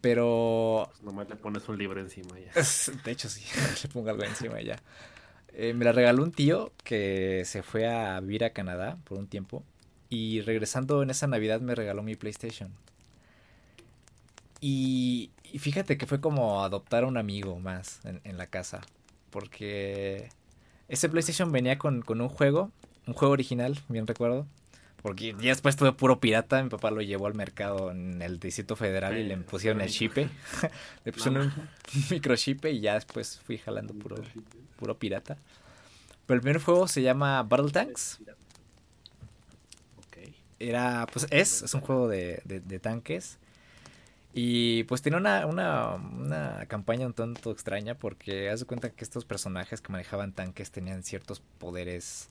Pero. 0.00 0.88
Pues 0.90 1.02
nomás 1.02 1.28
le 1.28 1.36
pones 1.36 1.68
un 1.68 1.78
libro 1.78 2.00
encima 2.00 2.38
ya. 2.38 2.52
De 3.04 3.10
hecho, 3.10 3.28
sí, 3.28 3.44
le 3.82 3.88
pongo 3.88 4.10
algo 4.10 4.22
encima 4.24 4.60
ya. 4.60 4.76
Eh, 5.52 5.74
me 5.74 5.84
la 5.84 5.92
regaló 5.92 6.22
un 6.22 6.32
tío 6.32 6.72
que 6.84 7.42
se 7.44 7.62
fue 7.62 7.88
a 7.88 8.20
vivir 8.20 8.44
a 8.44 8.50
Canadá 8.50 8.98
por 9.04 9.18
un 9.18 9.26
tiempo. 9.26 9.64
Y 10.08 10.40
regresando 10.40 11.02
en 11.02 11.10
esa 11.10 11.26
Navidad 11.26 11.60
me 11.60 11.74
regaló 11.74 12.02
mi 12.02 12.16
PlayStation. 12.16 12.72
Y, 14.60 15.30
fíjate 15.58 15.96
que 15.96 16.06
fue 16.06 16.20
como 16.20 16.62
adoptar 16.62 17.04
a 17.04 17.06
un 17.06 17.16
amigo 17.16 17.58
más 17.58 18.00
en, 18.04 18.20
en 18.24 18.36
la 18.36 18.46
casa. 18.46 18.80
Porque 19.30 20.28
ese 20.88 21.08
PlayStation 21.08 21.52
venía 21.52 21.78
con, 21.78 22.02
con 22.02 22.20
un 22.20 22.28
juego 22.28 22.70
un 23.10 23.14
juego 23.14 23.32
original, 23.32 23.78
bien 23.88 24.06
recuerdo. 24.06 24.46
Porque 25.02 25.34
ya 25.40 25.50
después 25.50 25.76
tuve 25.76 25.92
puro 25.92 26.20
pirata, 26.20 26.62
mi 26.62 26.68
papá 26.68 26.90
lo 26.90 27.00
llevó 27.00 27.26
al 27.26 27.34
mercado 27.34 27.90
en 27.90 28.20
el 28.20 28.38
Distrito 28.38 28.76
Federal 28.76 29.16
y 29.16 29.24
le 29.24 29.36
pusieron 29.38 29.80
el 29.80 29.88
chipe. 29.88 30.28
le 31.04 31.12
pusieron 31.12 31.46
un 31.46 31.68
microchipe 32.10 32.70
y 32.70 32.80
ya 32.80 32.94
después 32.94 33.40
fui 33.40 33.56
jalando 33.56 33.94
puro, 33.94 34.16
puro 34.78 34.98
pirata. 34.98 35.38
Pero 36.26 36.36
el 36.36 36.42
primer 36.42 36.62
juego 36.62 36.86
se 36.86 37.02
llama 37.02 37.42
Battle 37.42 37.70
Tanks. 37.70 38.20
Era, 40.58 41.06
pues 41.10 41.26
es, 41.30 41.62
es 41.62 41.72
un 41.72 41.80
juego 41.80 42.06
de, 42.06 42.42
de, 42.44 42.78
tanques. 42.78 43.38
Y 44.32 44.84
pues 44.84 45.02
tiene 45.02 45.16
una, 45.16 45.46
una, 45.46 45.94
una, 45.94 46.66
campaña 46.66 47.06
un 47.06 47.14
tanto 47.14 47.50
extraña 47.50 47.96
porque 47.96 48.48
haz 48.48 48.60
de 48.60 48.66
cuenta 48.66 48.90
que 48.90 49.02
estos 49.02 49.24
personajes 49.24 49.80
que 49.80 49.90
manejaban 49.90 50.32
tanques 50.32 50.70
tenían 50.70 51.02
ciertos 51.02 51.40
poderes 51.58 52.28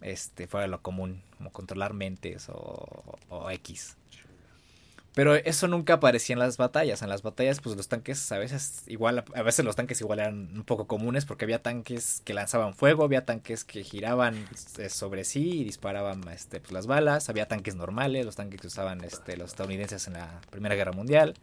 este, 0.00 0.46
fuera 0.48 0.62
de 0.62 0.70
lo 0.70 0.82
común, 0.82 1.22
como 1.36 1.52
controlar 1.52 1.94
mentes 1.94 2.48
o, 2.48 3.18
o 3.28 3.50
X. 3.50 3.97
Pero 5.18 5.34
eso 5.34 5.66
nunca 5.66 5.94
aparecía 5.94 6.34
en 6.34 6.38
las 6.38 6.58
batallas. 6.58 7.02
En 7.02 7.08
las 7.08 7.22
batallas, 7.22 7.60
pues 7.60 7.76
los 7.76 7.88
tanques 7.88 8.30
a 8.30 8.38
veces 8.38 8.84
igual, 8.86 9.24
a 9.34 9.42
veces 9.42 9.64
los 9.64 9.74
tanques 9.74 10.00
igual 10.00 10.20
eran 10.20 10.48
un 10.54 10.62
poco 10.62 10.86
comunes 10.86 11.24
porque 11.24 11.44
había 11.44 11.60
tanques 11.60 12.22
que 12.24 12.34
lanzaban 12.34 12.72
fuego, 12.72 13.02
había 13.02 13.24
tanques 13.24 13.64
que 13.64 13.82
giraban 13.82 14.46
este, 14.54 14.88
sobre 14.88 15.24
sí 15.24 15.62
y 15.62 15.64
disparaban 15.64 16.22
este, 16.28 16.60
pues, 16.60 16.70
las 16.70 16.86
balas, 16.86 17.28
había 17.28 17.48
tanques 17.48 17.74
normales, 17.74 18.24
los 18.26 18.36
tanques 18.36 18.60
que 18.60 18.68
usaban 18.68 19.02
este, 19.02 19.36
los 19.36 19.50
estadounidenses 19.50 20.06
en 20.06 20.12
la 20.12 20.40
Primera 20.50 20.76
Guerra 20.76 20.92
Mundial. 20.92 21.34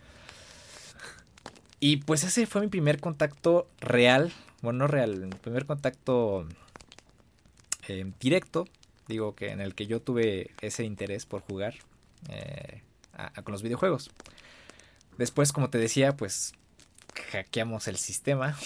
Y 1.82 1.98
pues 1.98 2.24
ese 2.24 2.48
fue 2.48 2.62
mi 2.62 2.68
primer 2.68 3.02
contacto 3.02 3.68
real, 3.82 4.32
bueno, 4.62 4.80
no 4.80 4.88
real, 4.88 5.18
mi 5.18 5.36
primer 5.36 5.66
contacto 5.66 6.48
eh, 7.90 8.10
directo, 8.22 8.70
digo 9.10 9.36
que 9.36 9.50
en 9.50 9.60
el 9.60 9.76
que 9.76 9.86
yo 9.86 10.02
tuve 10.02 10.52
ese 10.62 10.86
interés 10.86 11.26
por 11.26 11.42
jugar 11.42 11.74
eh, 12.30 12.82
con 13.44 13.52
los 13.52 13.64
videojuegos. 13.64 14.12
Después, 15.18 15.52
como 15.52 15.70
te 15.70 15.78
decía, 15.78 16.16
pues 16.16 16.54
hackeamos 17.32 17.88
el 17.88 17.98
sistema 17.98 18.58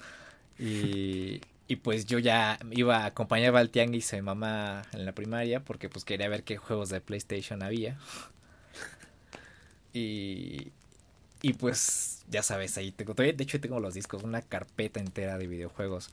y, 0.58 1.40
y, 1.66 1.76
pues 1.76 2.06
yo 2.06 2.18
ya 2.18 2.58
iba, 2.70 3.04
acompañaba 3.04 3.58
al 3.60 3.70
tianguis 3.70 4.12
a 4.12 4.16
mi 4.16 4.22
mamá 4.22 4.82
en 4.92 5.04
la 5.04 5.12
primaria 5.12 5.60
porque 5.60 5.88
pues 5.88 6.04
quería 6.04 6.28
ver 6.28 6.44
qué 6.44 6.56
juegos 6.56 6.88
de 6.90 7.00
PlayStation 7.00 7.62
había. 7.62 7.98
Y, 9.92 10.70
y 11.42 11.54
pues 11.54 12.22
ya 12.28 12.42
sabes, 12.42 12.76
ahí 12.78 12.92
tengo, 12.92 13.14
de 13.14 13.34
hecho 13.38 13.60
tengo 13.60 13.80
los 13.80 13.94
discos, 13.94 14.22
una 14.22 14.42
carpeta 14.42 15.00
entera 15.00 15.38
de 15.38 15.46
videojuegos. 15.46 16.10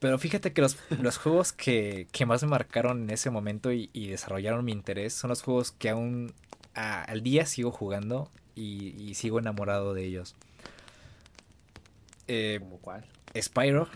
Pero 0.00 0.18
fíjate 0.18 0.52
que 0.52 0.62
los, 0.62 0.76
los 1.00 1.18
juegos 1.18 1.52
que, 1.52 2.08
que, 2.10 2.26
más 2.26 2.42
me 2.42 2.48
marcaron 2.48 3.04
en 3.04 3.10
ese 3.10 3.30
momento 3.30 3.70
y, 3.72 3.88
desarrollaron 3.92 4.64
mi 4.64 4.72
interés 4.72 5.14
son 5.14 5.30
los 5.30 5.42
juegos 5.42 5.72
que 5.72 5.90
aún 5.90 6.34
al 6.74 7.22
día 7.22 7.46
sigo 7.46 7.70
jugando 7.70 8.30
y, 8.54 9.14
sigo 9.14 9.38
enamorado 9.38 9.94
de 9.94 10.04
ellos. 10.04 10.34
Eh, 12.28 12.58
¿Como 12.60 12.78
cuál? 12.78 13.04
Spyro. 13.38 13.88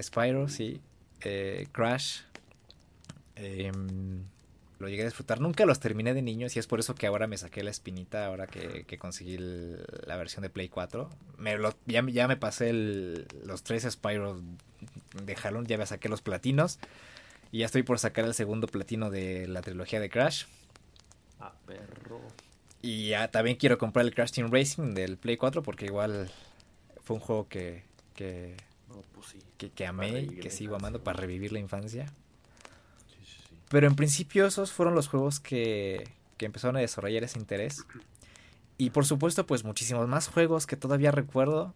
Spyro, 0.00 0.48
sí. 0.48 0.80
Eh, 1.22 1.66
Crash. 1.72 2.20
Em, 3.34 4.24
lo 4.78 4.88
llegué 4.88 5.02
a 5.02 5.06
disfrutar. 5.06 5.40
Nunca 5.40 5.64
los 5.66 5.80
terminé 5.80 6.14
de 6.14 6.22
niño 6.22 6.46
y 6.54 6.58
es 6.58 6.66
por 6.66 6.80
eso 6.80 6.94
que 6.94 7.06
ahora 7.06 7.26
me 7.26 7.38
saqué 7.38 7.62
la 7.62 7.70
espinita, 7.70 8.26
ahora 8.26 8.46
que, 8.46 8.84
conseguí 8.98 9.38
la 9.38 10.16
versión 10.16 10.42
de 10.42 10.50
Play 10.50 10.68
4. 10.68 11.08
Me 11.38 11.56
ya, 11.86 12.04
ya, 12.06 12.28
me 12.28 12.36
pasé 12.36 12.72
los 12.72 13.62
tres 13.62 13.86
Spyro 13.90 14.40
de 15.22 15.36
jalón, 15.36 15.66
ya 15.66 15.78
me 15.78 15.86
saqué 15.86 16.08
los 16.08 16.22
platinos. 16.22 16.78
Y 17.52 17.60
ya 17.60 17.66
estoy 17.66 17.84
por 17.84 17.98
sacar 17.98 18.24
el 18.24 18.34
segundo 18.34 18.66
platino 18.66 19.10
de 19.10 19.46
la 19.48 19.62
trilogía 19.62 20.00
de 20.00 20.10
Crash. 20.10 20.44
Ah, 21.40 21.52
perro. 21.66 22.20
Y 22.82 23.08
ya 23.08 23.30
también 23.30 23.56
quiero 23.56 23.78
comprar 23.78 24.04
el 24.04 24.14
Crash 24.14 24.32
Team 24.32 24.50
Racing 24.50 24.94
del 24.94 25.16
Play 25.16 25.36
4 25.36 25.62
porque 25.62 25.86
igual 25.86 26.30
fue 27.02 27.16
un 27.16 27.20
juego 27.20 27.48
que, 27.48 27.82
que, 28.14 28.56
pues 29.14 29.34
que, 29.58 29.70
que, 29.70 29.86
amé 29.86 30.20
y 30.20 30.28
que 30.36 30.50
sigo 30.50 30.76
amando 30.76 31.02
para 31.02 31.18
revivir 31.18 31.52
la 31.52 31.58
infancia. 31.58 32.12
Pero 33.68 33.86
en 33.86 33.96
principio 33.96 34.46
esos 34.46 34.72
fueron 34.72 34.94
los 34.94 35.08
juegos 35.08 35.40
que, 35.40 36.08
que 36.36 36.46
empezaron 36.46 36.76
a 36.76 36.80
desarrollar 36.80 37.24
ese 37.24 37.38
interés. 37.38 37.84
Y 38.78 38.90
por 38.90 39.06
supuesto, 39.06 39.46
pues 39.46 39.64
muchísimos 39.64 40.06
más 40.06 40.28
juegos 40.28 40.66
que 40.66 40.76
todavía 40.76 41.10
recuerdo 41.10 41.74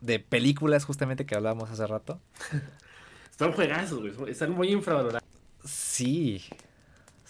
de 0.00 0.18
películas 0.18 0.84
justamente 0.84 1.26
que 1.26 1.34
hablábamos 1.34 1.70
hace 1.70 1.86
rato. 1.86 2.20
Son 3.38 3.52
juegazos, 3.52 4.16
güey. 4.16 4.32
Están 4.32 4.50
muy 4.50 4.68
infravalorados. 4.68 5.26
Sí, 5.64 6.42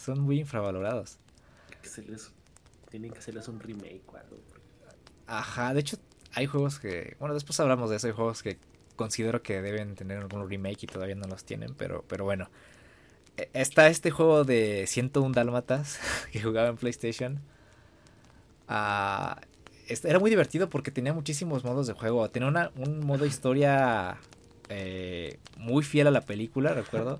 son 0.00 0.20
muy 0.20 0.40
infravalorados. 0.40 1.18
tienen 2.90 3.12
que 3.12 3.18
hacerles 3.18 3.48
un 3.48 3.60
remake 3.60 4.02
o 4.08 4.16
algo. 4.16 4.36
Ajá, 5.26 5.74
de 5.74 5.80
hecho 5.80 5.96
hay 6.34 6.46
juegos 6.46 6.78
que, 6.78 7.16
bueno, 7.20 7.34
después 7.34 7.58
hablamos 7.60 7.90
de 7.90 7.96
eso, 7.96 8.06
hay 8.08 8.12
juegos 8.12 8.42
que 8.42 8.58
considero 8.96 9.42
que 9.42 9.62
deben 9.62 9.94
tener 9.94 10.18
algún 10.18 10.48
remake 10.48 10.84
y 10.84 10.86
todavía 10.86 11.14
no 11.14 11.26
los 11.26 11.44
tienen, 11.44 11.74
pero, 11.74 12.04
pero 12.08 12.24
bueno. 12.24 12.50
E, 13.36 13.48
está 13.52 13.88
este 13.88 14.10
juego 14.10 14.44
de 14.44 14.86
101 14.86 15.34
Dálmatas 15.34 16.00
que 16.32 16.42
jugaba 16.42 16.68
en 16.68 16.76
PlayStation. 16.76 17.40
Ah, 18.68 19.40
era 20.04 20.18
muy 20.18 20.30
divertido 20.30 20.70
porque 20.70 20.90
tenía 20.90 21.12
muchísimos 21.12 21.64
modos 21.64 21.86
de 21.86 21.94
juego. 21.94 22.28
Tenía 22.30 22.70
un 22.76 23.00
modo 23.04 23.26
historia 23.26 24.18
eh, 24.68 25.38
muy 25.56 25.82
fiel 25.82 26.06
a 26.06 26.10
la 26.12 26.20
película, 26.20 26.72
recuerdo. 26.72 27.18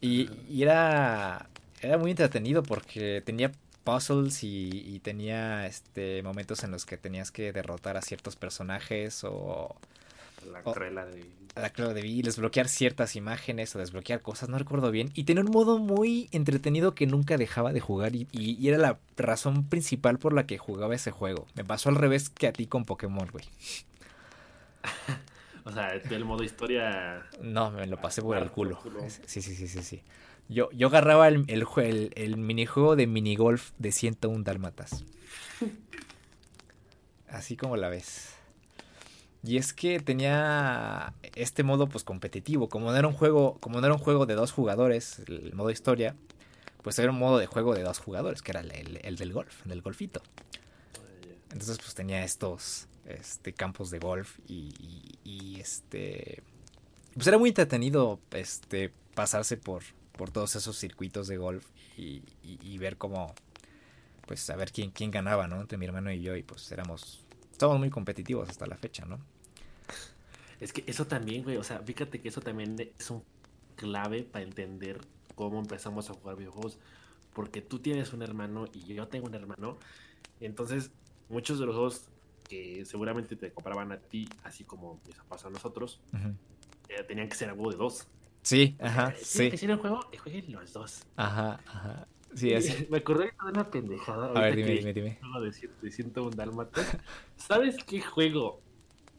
Y, 0.00 0.28
era, 0.62 1.48
era 1.84 1.98
muy 1.98 2.10
entretenido 2.10 2.62
porque 2.62 3.22
tenía 3.24 3.52
puzzles 3.84 4.42
y, 4.42 5.00
tenía 5.02 5.66
este 5.66 6.22
momentos 6.22 6.64
en 6.64 6.70
los 6.70 6.86
que 6.86 6.96
tenías 6.96 7.30
que 7.30 7.52
derrotar 7.52 7.96
a 7.96 8.02
ciertos 8.02 8.36
personajes 8.36 9.22
o... 9.24 9.76
La 10.50 10.62
crela 10.62 11.06
de 11.06 11.24
la 11.56 11.70
de 11.70 12.02
desbloquear 12.22 12.68
ciertas 12.68 13.14
imágenes 13.14 13.74
o 13.76 13.78
desbloquear 13.78 14.20
cosas, 14.20 14.48
no 14.48 14.58
recuerdo 14.58 14.90
bien. 14.90 15.10
Y 15.14 15.24
tenía 15.24 15.42
un 15.44 15.52
modo 15.52 15.78
muy 15.78 16.28
entretenido 16.32 16.94
que 16.94 17.06
nunca 17.06 17.36
dejaba 17.36 17.72
de 17.72 17.80
jugar 17.80 18.12
y, 18.16 18.68
era 18.68 18.76
la 18.78 18.98
razón 19.16 19.68
principal 19.68 20.18
por 20.18 20.32
la 20.32 20.46
que 20.46 20.58
jugaba 20.58 20.94
ese 20.94 21.12
juego. 21.12 21.46
Me 21.54 21.64
pasó 21.64 21.90
al 21.90 21.94
revés 21.94 22.28
que 22.28 22.48
a 22.48 22.52
ti 22.52 22.66
con 22.66 22.84
Pokémon, 22.84 23.28
güey. 23.30 23.44
o 25.64 25.70
sea, 25.70 25.92
el 25.92 26.24
modo 26.24 26.42
historia... 26.42 27.24
No, 27.40 27.70
me 27.70 27.86
lo 27.86 28.00
pasé 28.00 28.20
por 28.20 28.36
el 28.36 28.50
culo. 28.50 28.80
Sí, 29.26 29.40
sí, 29.40 29.54
sí, 29.54 29.68
sí, 29.68 29.82
sí. 29.82 30.02
Yo, 30.48 30.70
yo 30.72 30.88
agarraba 30.88 31.28
el, 31.28 31.44
el, 31.48 31.66
el, 31.76 32.12
el 32.14 32.36
minijuego 32.36 32.96
de 32.96 33.06
minigolf 33.06 33.72
de 33.78 33.92
101 33.92 34.44
dálmatas. 34.44 35.04
Así 37.28 37.56
como 37.56 37.76
la 37.76 37.88
ves. 37.88 38.34
Y 39.42 39.58
es 39.58 39.74
que 39.74 40.00
tenía 40.00 41.12
este 41.34 41.64
modo 41.64 41.86
pues 41.86 42.02
competitivo. 42.02 42.68
Como 42.68 42.90
no 42.90 42.96
era 42.96 43.06
un 43.06 43.14
juego, 43.14 43.58
como 43.60 43.80
no 43.80 43.86
era 43.86 43.94
un 43.94 44.00
juego 44.00 44.24
de 44.24 44.34
dos 44.34 44.52
jugadores, 44.52 45.20
el 45.26 45.52
modo 45.54 45.70
historia, 45.70 46.16
pues 46.82 46.98
era 46.98 47.10
un 47.10 47.18
modo 47.18 47.38
de 47.38 47.46
juego 47.46 47.74
de 47.74 47.82
dos 47.82 47.98
jugadores, 47.98 48.40
que 48.40 48.52
era 48.52 48.60
el, 48.60 49.16
del 49.16 49.32
golf, 49.32 49.64
del 49.64 49.82
golfito. 49.82 50.22
Entonces 51.52 51.78
pues 51.78 51.94
tenía 51.94 52.24
estos 52.24 52.88
este, 53.06 53.52
campos 53.52 53.90
de 53.90 53.98
golf 53.98 54.38
y, 54.48 55.58
este... 55.60 56.42
Pues 57.14 57.26
era 57.26 57.38
muy 57.38 57.50
entretenido 57.50 58.18
este, 58.32 58.92
pasarse 59.14 59.56
por, 59.56 59.82
por 60.16 60.30
todos 60.30 60.56
esos 60.56 60.78
circuitos 60.78 61.26
de 61.28 61.36
golf 61.36 61.66
y, 61.96 62.22
y, 62.42 62.78
ver 62.78 62.96
cómo, 62.96 63.34
pues 64.26 64.48
a 64.50 64.56
ver 64.56 64.72
quién, 64.72 64.90
quién 64.90 65.10
ganaba, 65.10 65.48
¿no? 65.48 65.60
Entre 65.60 65.78
mi 65.78 65.86
hermano 65.86 66.12
y 66.12 66.20
yo 66.20 66.36
y 66.36 66.42
pues 66.42 66.70
éramos, 66.72 67.24
estábamos 67.50 67.80
muy 67.80 67.90
competitivos 67.90 68.48
hasta 68.48 68.66
la 68.66 68.76
fecha, 68.76 69.04
¿no? 69.04 69.18
Es 70.60 70.72
que 70.72 70.84
eso 70.86 71.06
también, 71.06 71.42
güey, 71.42 71.56
o 71.56 71.64
sea, 71.64 71.80
fíjate 71.80 72.20
que 72.20 72.28
eso 72.28 72.40
también 72.40 72.76
es 72.98 73.10
un 73.10 73.22
clave 73.76 74.22
para 74.22 74.44
entender 74.44 75.00
cómo 75.34 75.58
empezamos 75.58 76.10
a 76.10 76.14
jugar 76.14 76.36
videojuegos. 76.36 76.78
Porque 77.32 77.60
tú 77.60 77.80
tienes 77.80 78.12
un 78.12 78.22
hermano 78.22 78.66
y 78.72 78.94
yo 78.94 79.08
tengo 79.08 79.26
un 79.26 79.34
hermano. 79.34 79.76
Entonces, 80.40 80.92
muchos 81.28 81.58
de 81.58 81.66
los 81.66 81.74
juegos 81.74 82.08
que 82.48 82.84
seguramente 82.84 83.34
te 83.34 83.52
compraban 83.52 83.90
a 83.90 83.98
ti, 83.98 84.28
así 84.44 84.64
como 84.64 85.00
les 85.06 85.16
pasado 85.28 85.48
a 85.48 85.52
nosotros, 85.52 86.00
eh, 86.88 87.02
tenían 87.08 87.28
que 87.28 87.34
ser 87.34 87.48
algo 87.48 87.70
de 87.70 87.76
dos. 87.76 88.06
Sí, 88.44 88.76
ajá, 88.80 89.12
sí. 89.20 89.50
Que 89.50 89.58
si 89.58 89.66
el 89.66 89.76
juego, 89.76 90.08
que 90.12 90.18
jueguen 90.18 90.52
los 90.52 90.72
dos. 90.72 91.02
Ajá, 91.16 91.60
ajá. 91.66 92.06
Sí, 92.34 92.54
así. 92.54 92.86
Me 92.90 92.98
acordé 92.98 93.24
de 93.24 93.50
una 93.50 93.68
pendejada. 93.68 94.28
A 94.28 94.40
ver, 94.40 94.54
dime, 94.54 94.70
dime, 94.70 94.92
dime. 94.92 95.18
De, 95.82 96.02
de 96.02 96.20
un 96.20 96.30
Dálmatas. 96.30 96.96
¿Sabes 97.36 97.76
qué 97.84 98.00
juego 98.00 98.62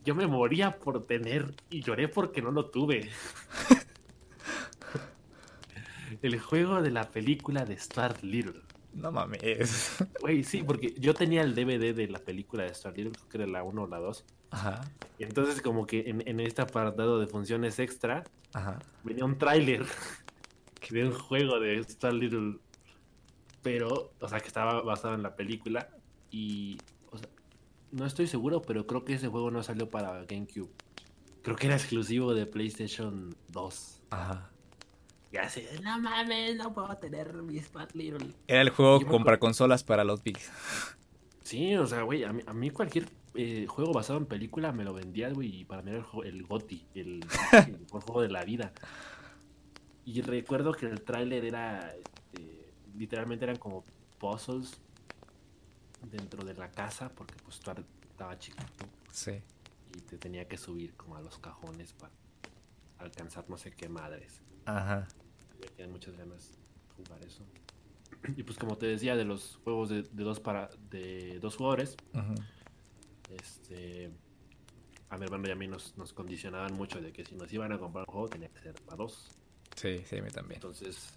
yo 0.06 0.16
me 0.16 0.28
moría 0.28 0.78
por 0.78 1.06
tener 1.06 1.54
y 1.70 1.82
lloré 1.82 2.08
porque 2.08 2.42
no 2.42 2.52
lo 2.52 2.70
tuve. 2.70 3.10
el 6.22 6.40
juego 6.40 6.82
de 6.82 6.92
la 6.92 7.10
película 7.10 7.66
de 7.66 7.74
Star 7.74 8.24
Little. 8.24 8.62
No 8.94 9.12
mames. 9.12 9.98
Güey, 10.22 10.44
sí, 10.44 10.64
porque 10.64 10.94
yo 10.98 11.14
tenía 11.14 11.42
el 11.42 11.54
DVD 11.54 11.94
de 11.94 12.08
la 12.08 12.20
película 12.20 12.64
de 12.64 12.70
Star 12.70 12.96
Little, 12.96 13.14
creo 13.14 13.30
que 13.30 13.38
era 13.40 13.48
la 13.48 13.64
1 13.64 13.82
o 13.82 13.88
la 13.88 13.98
2. 13.98 14.24
Ajá. 14.52 14.82
Y 15.18 15.24
entonces 15.24 15.62
como 15.62 15.88
que 15.88 16.04
en, 16.08 16.26
en 16.28 16.40
este 16.40 16.62
apartado 16.62 17.20
de 17.20 17.28
funciones 17.28 17.80
extra, 17.80 18.24
venía 19.04 19.26
un 19.26 19.38
tráiler. 19.38 19.86
de 20.90 21.06
un 21.06 21.14
juego 21.14 21.60
de 21.60 21.78
Star 21.80 22.14
Little. 22.14 22.60
Pero, 23.62 24.14
o 24.20 24.28
sea, 24.28 24.40
que 24.40 24.48
estaba 24.48 24.82
basado 24.82 25.16
en 25.16 25.24
la 25.24 25.36
película. 25.36 25.90
Y, 26.30 26.78
o 27.12 27.18
sea, 27.18 27.28
no 27.92 28.06
estoy 28.06 28.28
seguro, 28.28 28.62
pero 28.62 28.86
creo 28.86 29.04
que 29.04 29.14
ese 29.14 29.28
juego 29.28 29.50
no 29.52 29.64
salió 29.64 29.90
para 29.90 30.24
GameCube. 30.26 30.70
Creo 31.42 31.56
que 31.56 31.68
era 31.68 31.76
exclusivo 31.76 32.34
de 32.34 32.46
PlayStation 32.46 33.36
2. 33.50 34.02
Ajá. 34.12 34.52
Y 35.32 35.38
así, 35.38 35.66
no 35.84 36.00
mames, 36.00 36.56
no 36.56 36.74
puedo 36.74 36.96
tener 36.98 37.34
mi 37.34 37.58
Star 37.58 37.94
Little. 37.96 38.34
Era 38.48 38.62
el 38.62 38.70
juego 38.70 39.02
compra 39.06 39.40
consolas 39.40 39.84
para 39.84 40.04
los 40.04 40.24
bigs. 40.24 40.50
Sí, 41.44 41.76
o 41.76 41.86
sea, 41.86 42.04
güey, 42.04 42.24
a 42.24 42.32
mí, 42.32 42.42
a 42.46 42.54
mí 42.54 42.70
cualquier 42.70 43.10
eh, 43.36 43.66
juego 43.68 43.94
basado 43.94 44.20
en 44.20 44.26
película 44.26 44.72
me 44.72 44.84
lo 44.84 44.94
vendía, 44.94 45.30
güey, 45.30 45.62
y 45.62 45.66
para 45.66 45.82
mí 45.82 45.92
era 45.92 46.06
el, 46.24 46.28
el 46.28 46.44
GOTI, 46.44 46.88
el, 46.96 47.26
el, 47.68 47.86
juego 47.90 48.22
de 48.22 48.30
la 48.30 48.44
vida. 48.44 48.74
Y 50.06 50.22
recuerdo 50.22 50.74
que 50.74 50.86
el 50.86 51.02
tráiler 51.02 51.46
era, 51.46 51.94
este, 51.96 52.74
literalmente 52.96 53.46
eran 53.46 53.58
como 53.58 53.84
puzzles 54.20 54.80
dentro 56.04 56.44
de 56.44 56.54
la 56.54 56.72
casa, 56.72 57.10
porque 57.10 57.36
pues 57.44 57.60
tú 57.60 57.72
estaba 58.10 58.38
chiquito. 58.38 58.86
Sí. 59.12 59.42
Y 59.96 60.02
te 60.02 60.18
tenía 60.18 60.48
que 60.48 60.58
subir 60.58 60.94
como 60.96 61.16
a 61.16 61.22
los 61.22 61.38
cajones 61.40 61.94
para 61.94 62.14
alcanzar 63.00 63.50
no 63.50 63.58
sé 63.58 63.72
qué 63.72 63.90
madres. 63.90 64.42
Ajá. 64.66 65.08
Me 65.60 65.68
quedan 65.76 65.92
muchas 65.92 66.16
ganas 66.16 66.52
de 66.52 67.04
jugar 67.04 67.26
eso. 67.26 67.44
Y 68.38 68.44
pues 68.44 68.58
como 68.58 68.78
te 68.78 68.88
decía, 68.88 69.16
de 69.16 69.26
los 69.26 69.60
juegos 69.64 69.90
de, 69.90 70.04
de 70.04 70.24
dos 70.24 70.40
para 70.40 70.70
de 70.90 71.40
dos 71.40 71.58
jugadores, 71.58 71.96
Ajá. 72.14 72.34
Este 73.30 74.12
a 75.10 75.18
mi 75.18 75.26
hermano 75.26 75.48
y 75.48 75.52
a 75.52 75.56
mí 75.56 75.68
nos, 75.68 75.96
nos 75.98 76.14
condicionaban 76.14 76.74
mucho 76.74 77.00
de 77.02 77.12
que 77.14 77.24
si 77.26 77.36
nos 77.36 77.52
iban 77.54 77.72
a 77.72 77.78
comprar 77.78 78.06
un 78.08 78.12
juego 78.14 78.30
tenía 78.30 78.50
que 78.50 78.60
ser 78.60 78.74
para 78.84 78.98
dos. 78.98 79.28
Sí, 79.76 80.00
sí, 80.06 80.18
a 80.18 80.22
mí 80.22 80.30
también. 80.32 80.56
Entonces, 80.58 81.14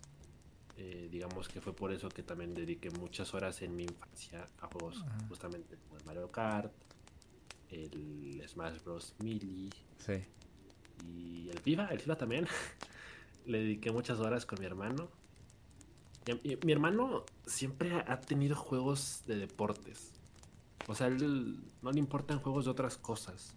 eh, 0.76 1.08
digamos 1.10 1.48
que 1.48 1.60
fue 1.60 1.74
por 1.74 1.92
eso 1.92 2.08
que 2.08 2.22
también 2.22 2.54
dediqué 2.54 2.90
muchas 2.90 3.32
horas 3.34 3.62
en 3.62 3.74
mi 3.74 3.84
infancia 3.84 4.46
a 4.60 4.66
juegos 4.66 5.02
Ajá. 5.02 5.26
justamente 5.28 5.76
como 5.76 5.96
el 5.98 6.04
Mario 6.04 6.30
Kart, 6.30 6.72
el 7.70 8.42
Smash 8.46 8.82
Bros. 8.82 9.14
Melee 9.22 9.70
Sí. 9.98 10.24
y 11.04 11.48
el 11.50 11.58
FIFA, 11.60 11.86
el 11.88 12.00
FIFA 12.00 12.16
también. 12.16 12.46
Le 13.46 13.58
dediqué 13.60 13.90
muchas 13.90 14.18
horas 14.20 14.44
con 14.44 14.60
mi 14.60 14.66
hermano. 14.66 15.08
Y, 16.26 16.30
a- 16.32 16.40
y 16.42 16.58
mi 16.64 16.72
hermano 16.72 17.24
siempre 17.46 17.92
ha 18.06 18.20
tenido 18.20 18.54
juegos 18.54 19.22
de 19.26 19.36
deportes. 19.36 20.12
O 20.88 20.94
sea, 20.94 21.06
él 21.06 21.60
no 21.82 21.92
le 21.92 21.98
importan 22.00 22.40
juegos 22.40 22.64
de 22.64 22.70
otras 22.70 22.96
cosas. 22.96 23.54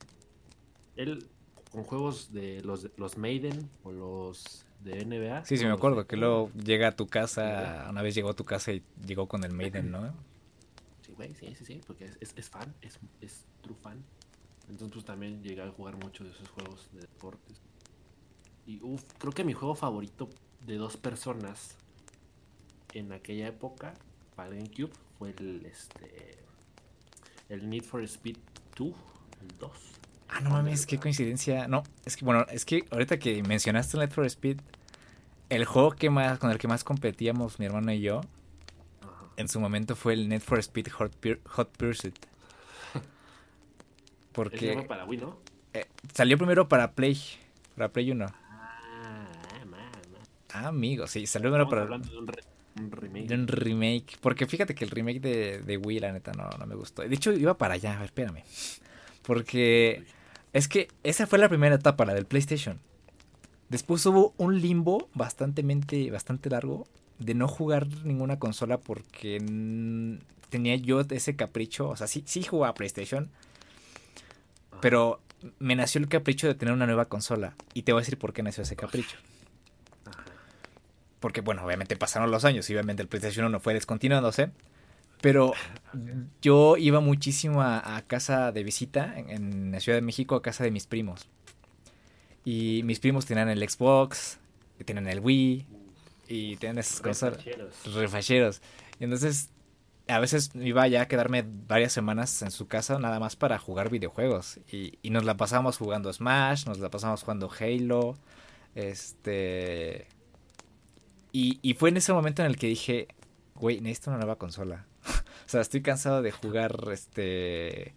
Él 0.98 1.28
con 1.72 1.84
juegos 1.84 2.34
de 2.34 2.62
los, 2.62 2.90
los 2.98 3.18
Maiden 3.18 3.70
o 3.84 3.92
los 3.94 4.66
de 4.82 5.06
NBA. 5.06 5.46
Sí, 5.46 5.56
sí, 5.56 5.66
me 5.66 5.72
acuerdo 5.72 6.06
que 6.06 6.18
luego 6.18 6.52
llega 6.54 6.90
a 6.90 6.96
tu 6.96 7.08
casa, 7.08 7.88
una 7.90 8.02
vez 8.02 8.14
llegó 8.14 8.32
a 8.32 8.36
tu 8.36 8.44
casa 8.44 8.74
y 8.74 8.84
llegó 9.08 9.28
con 9.28 9.44
el 9.44 9.54
Maiden, 9.54 9.90
¿no? 9.92 10.14
Sí, 11.06 11.14
güey, 11.14 11.34
sí, 11.34 11.56
sí, 11.56 11.66
sí, 11.66 11.82
porque 11.88 12.06
es, 12.06 12.18
es, 12.22 12.34
es 12.38 12.50
fan, 12.50 12.76
es, 12.82 13.00
es 13.22 13.46
true 13.62 13.76
fan. 13.82 14.04
Entonces 14.70 14.94
pues, 14.94 15.06
también 15.06 15.42
llegué 15.42 15.62
a 15.62 15.70
jugar 15.72 15.98
mucho 15.98 16.24
de 16.24 16.30
esos 16.30 16.48
juegos 16.50 16.90
de 16.94 17.02
deportes. 17.02 17.62
Y 18.68 18.82
uff, 18.84 19.04
creo 19.18 19.34
que 19.34 19.44
mi 19.44 19.54
juego 19.54 19.74
favorito 19.74 20.30
de 20.66 20.76
dos 20.76 20.98
personas 20.98 21.76
en 22.94 23.12
aquella 23.14 23.48
época 23.48 23.94
para 24.36 24.50
GameCube 24.50 24.92
fue 25.18 25.32
el 25.38 25.66
este 25.66 26.42
el 27.52 27.70
Need 27.70 27.84
for 27.84 28.02
Speed 28.04 28.38
2, 28.78 28.94
el 29.42 29.58
2. 29.60 29.72
Ah, 30.30 30.40
no 30.42 30.50
mames, 30.52 30.86
qué 30.86 30.98
coincidencia. 30.98 31.68
No, 31.68 31.84
es 32.06 32.16
que 32.16 32.24
bueno, 32.26 32.46
es 32.50 32.64
que 32.66 32.86
ahorita 32.92 33.20
que 33.20 33.44
mencionaste 33.44 33.98
el 33.98 34.02
Need 34.02 34.12
for 34.14 34.26
Speed, 34.26 34.60
el 35.50 35.66
juego 35.66 35.92
que 35.92 36.10
más, 36.10 36.40
con 36.40 36.50
el 36.52 36.58
que 36.58 36.68
más 36.70 36.84
competíamos 36.86 37.60
mi 37.60 37.66
hermano 37.66 37.92
y 37.92 38.00
yo, 38.02 38.22
Ajá. 39.02 39.26
en 39.36 39.50
su 39.50 39.60
momento 39.60 39.96
fue 39.98 40.14
el 40.14 40.30
Need 40.30 40.42
for 40.42 40.60
Speed 40.60 40.88
Hot, 40.94 41.14
Pur- 41.22 41.42
Hot 41.50 41.70
Pursuit. 41.78 42.16
Porque 44.32 44.86
para 44.88 45.04
Wii, 45.06 45.20
¿no? 45.20 45.38
eh, 45.74 45.86
salió 46.14 46.38
primero 46.38 46.68
para 46.70 46.92
Play, 46.94 47.20
para 47.76 47.90
Play 47.92 48.12
1. 48.12 48.26
Ah, 48.26 49.28
man, 49.66 49.70
man. 49.70 50.22
Ah, 50.54 50.68
amigo, 50.68 51.06
sí, 51.08 51.28
salió 51.28 51.50
primero 51.50 51.70
para 51.70 51.82
hablando 51.84 52.10
de 52.10 52.18
un, 52.18 52.28
re- 52.28 52.44
un 52.82 52.92
remake. 52.92 53.28
de 53.28 53.36
un 53.36 53.48
remake. 53.48 54.18
Porque 54.22 54.46
fíjate 54.48 54.76
que 54.76 54.84
el 54.86 54.92
remake 54.92 55.20
de, 55.20 55.62
de 55.62 55.78
Wii, 55.78 56.00
la 56.00 56.12
neta, 56.12 56.32
no, 56.34 56.50
no 56.60 56.66
me 56.66 56.76
gustó. 56.76 57.02
De 57.02 57.14
hecho, 57.14 57.32
iba 57.32 57.58
para 57.58 57.76
allá, 57.76 57.96
a 57.96 58.00
ver, 58.00 58.06
espérame. 58.06 58.44
Porque 59.24 60.04
es 60.54 60.68
que 60.68 60.88
esa 61.04 61.28
fue 61.28 61.40
la 61.40 61.50
primera 61.50 61.76
etapa, 61.76 62.06
la 62.06 62.14
del 62.14 62.26
PlayStation. 62.26 62.80
Después 63.70 64.06
hubo 64.06 64.34
un 64.38 64.60
limbo 64.62 65.10
bastante, 65.14 65.64
bastante 66.12 66.50
largo 66.50 66.88
de 67.20 67.36
no 67.36 67.48
jugar 67.48 67.88
ninguna 68.04 68.38
consola 68.40 68.80
porque 68.80 69.38
tenía 70.50 70.76
yo 70.76 71.00
ese 71.00 71.36
capricho. 71.36 71.88
O 71.90 71.96
sea, 71.96 72.08
sí, 72.08 72.24
sí 72.26 72.44
jugaba 72.44 72.74
PlayStation, 72.74 73.30
Ajá. 74.72 74.82
pero 74.82 75.22
me 75.60 75.76
nació 75.76 76.02
el 76.02 76.10
capricho 76.10 76.48
de 76.48 76.56
tener 76.56 76.74
una 76.74 76.86
nueva 76.86 77.06
consola. 77.06 77.56
Y 77.74 77.84
te 77.84 77.94
voy 77.94 78.02
a 78.02 78.04
decir 78.04 78.18
por 78.18 78.34
qué 78.34 78.44
nació 78.44 78.64
ese 78.64 78.76
capricho. 78.76 79.18
Porque, 81.22 81.40
bueno, 81.40 81.64
obviamente 81.66 81.96
pasaron 81.96 82.30
los 82.32 82.44
años 82.44 82.70
y 82.70 82.74
obviamente 82.74 83.02
el 83.02 83.08
PlayStation 83.08 83.46
1 83.46 83.60
fue 83.62 83.74
descontinuándose. 83.74 84.52
Pero 85.22 85.54
yo 86.42 86.76
iba 86.78 87.00
muchísimo 87.00 87.62
a, 87.62 87.96
a 87.96 88.02
casa 88.02 88.52
de 88.52 88.64
visita 88.64 89.14
en, 89.18 89.30
en 89.30 89.72
la 89.72 89.80
Ciudad 89.80 89.98
de 89.98 90.02
México, 90.02 90.36
a 90.36 90.42
casa 90.42 90.66
de 90.66 90.72
mis 90.72 90.88
primos. 90.88 91.30
Y 92.44 92.82
mis 92.84 93.00
primos 93.00 93.26
tenían 93.26 93.48
el 93.50 93.70
Xbox, 93.70 94.40
tenían 94.84 95.08
el 95.08 95.20
Wii 95.20 95.66
y 96.28 96.56
tenían 96.58 96.80
esas 96.80 97.02
Refacheros. 97.04 97.94
refacheros. 97.94 98.62
Y 99.00 99.04
entonces, 99.04 99.52
a 100.08 100.18
veces 100.20 100.50
iba 100.56 100.88
ya 100.88 101.02
a 101.04 101.08
quedarme 101.08 101.46
varias 101.68 101.94
semanas 101.94 102.42
en 102.42 102.50
su 102.50 102.68
casa 102.68 102.98
nada 102.98 103.20
más 103.20 103.36
para 103.36 103.60
jugar 103.60 103.90
videojuegos. 103.92 104.58
Y, 104.72 104.98
y 105.04 105.12
nos 105.12 105.24
la 105.24 105.38
pasábamos 105.38 105.78
jugando 105.78 106.12
Smash, 106.12 106.66
nos 106.66 106.80
la 106.80 106.90
pasábamos 106.90 107.22
jugando 107.22 107.50
Halo. 107.60 108.18
Este. 108.74 110.08
Y, 111.32 111.60
y 111.62 111.74
fue 111.76 111.90
en 111.90 111.98
ese 111.98 112.14
momento 112.14 112.42
en 112.42 112.48
el 112.48 112.58
que 112.58 112.68
dije, 112.68 113.08
güey, 113.56 113.80
necesito 113.80 114.10
una 114.10 114.20
nueva 114.20 114.38
consola. 114.38 114.86
o 115.06 115.50
sea, 115.50 115.62
estoy 115.62 115.82
cansado 115.82 116.22
de 116.22 116.32
jugar 116.32 116.76
este 116.92 117.94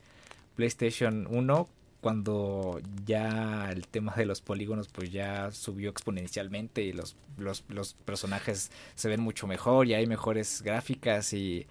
PlayStation 0.57 1.27
1 1.31 1.69
cuando 2.05 2.83
ya 3.07 3.71
el 3.73 3.89
tema 3.89 4.15
de 4.15 4.27
los 4.27 4.43
polígonos 4.43 4.89
pues 4.89 5.11
ya 5.11 5.51
subió 5.53 5.89
exponencialmente 5.89 6.83
y 6.83 6.93
los, 6.93 7.17
los, 7.39 7.95
personajes 8.05 8.71
se 8.95 9.09
ven 9.09 9.23
mucho 9.23 9.47
mejor 9.47 9.87
y 9.87 9.95
hay 9.95 10.07
mejores 10.07 10.61
gráficas 10.61 11.33
y, 11.33 11.67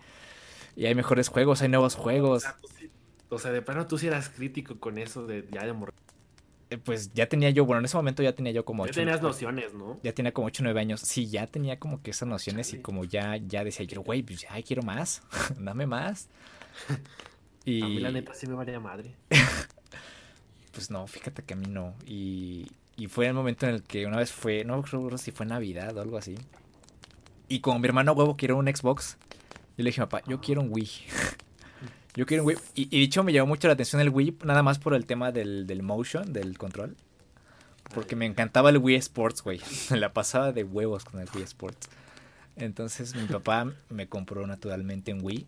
y 0.75 0.87
hay 0.87 0.95
mejores 0.95 1.27
juegos, 1.27 1.61
hay 1.61 1.69
nuevos 1.69 1.93
juegos. 1.93 2.45
O 3.29 3.37
sea, 3.37 3.51
de 3.51 3.61
plano 3.61 3.85
tú 3.85 3.99
sí 3.99 4.07
eras 4.07 4.29
crítico 4.29 4.79
con 4.79 4.97
eso 4.97 5.27
de 5.27 5.47
ya 5.51 5.67
de 5.67 5.73
morir. 5.73 5.93
Eh, 6.73 6.77
Pues 6.77 7.13
ya 7.13 7.27
tenía 7.27 7.49
yo, 7.51 7.65
bueno, 7.65 7.79
en 7.79 7.85
ese 7.85 7.97
momento 7.97 8.23
ya 8.23 8.33
tenía 8.33 8.51
yo 8.51 8.65
como 8.65 8.85
Ya 8.85 8.91
ocho- 8.91 8.99
tenías 8.99 9.21
nociones, 9.21 9.73
¿no? 9.73 9.99
ya 10.03 10.13
tenía 10.13 10.31
como 10.33 10.47
8 10.47 10.63
o 10.63 10.65
9 10.65 10.79
años. 10.79 11.01
Sí, 11.01 11.27
ya 11.27 11.47
tenía 11.47 11.79
como 11.79 12.01
que 12.01 12.11
esas 12.11 12.27
nociones 12.27 12.73
y 12.73 12.79
como 12.81 13.03
ya, 13.05 13.37
ya 13.37 13.63
decía 13.63 13.85
yo, 13.85 14.01
güey, 14.01 14.23
pues 14.23 14.41
ya 14.41 14.49
quiero 14.61 14.81
más, 14.83 15.21
dame 15.59 15.85
más. 15.85 16.29
A 16.89 17.69
mí 17.69 17.95
Y 17.95 17.99
la 17.99 18.11
neta 18.11 18.33
sí 18.33 18.45
me 18.47 18.55
valía 18.55 18.79
madre. 18.79 19.15
pues 20.73 20.89
no, 20.89 21.05
fíjate 21.07 21.43
que 21.43 21.53
a 21.53 21.57
mí 21.57 21.67
no. 21.69 21.93
Y, 22.05 22.67
y 22.97 23.07
fue 23.07 23.27
el 23.27 23.33
momento 23.33 23.67
en 23.67 23.75
el 23.75 23.83
que 23.83 24.05
una 24.05 24.17
vez 24.17 24.31
fue, 24.31 24.63
no 24.65 24.81
recuerdo 24.81 25.17
si 25.17 25.31
fue 25.31 25.45
Navidad 25.45 25.95
o 25.97 26.01
algo 26.01 26.17
así. 26.17 26.35
Y 27.47 27.59
como 27.59 27.79
mi 27.79 27.87
hermano 27.87 28.13
huevo 28.13 28.35
quiere 28.35 28.53
un 28.53 28.67
Xbox, 28.67 29.17
yo 29.77 29.83
le 29.83 29.89
dije, 29.91 30.01
papá, 30.01 30.21
yo 30.27 30.41
quiero 30.41 30.61
un 30.61 30.69
Wii. 30.71 30.89
Yo 32.15 32.25
quiero 32.25 32.43
un 32.43 32.47
Wii. 32.49 32.57
Y, 32.75 33.03
hecho 33.03 33.23
me 33.23 33.33
llamó 33.33 33.47
mucho 33.47 33.67
la 33.67 33.73
atención 33.73 34.01
el 34.01 34.09
Wii, 34.09 34.37
nada 34.43 34.63
más 34.63 34.79
por 34.79 34.93
el 34.93 35.05
tema 35.05 35.31
del, 35.31 35.65
del 35.67 35.83
motion, 35.83 36.31
del 36.33 36.57
control. 36.57 36.95
Porque 37.93 38.15
me 38.15 38.25
encantaba 38.25 38.69
el 38.69 38.77
Wii 38.77 38.95
Sports, 38.95 39.43
güey. 39.43 39.59
Me 39.91 39.97
la 39.97 40.13
pasaba 40.13 40.51
de 40.51 40.63
huevos 40.63 41.03
con 41.05 41.19
el 41.19 41.27
Wii 41.33 41.43
Sports. 41.43 41.89
Entonces 42.55 43.15
mi 43.15 43.25
papá 43.27 43.71
me 43.89 44.07
compró 44.07 44.45
naturalmente 44.45 45.13
un 45.13 45.23
Wii. 45.23 45.47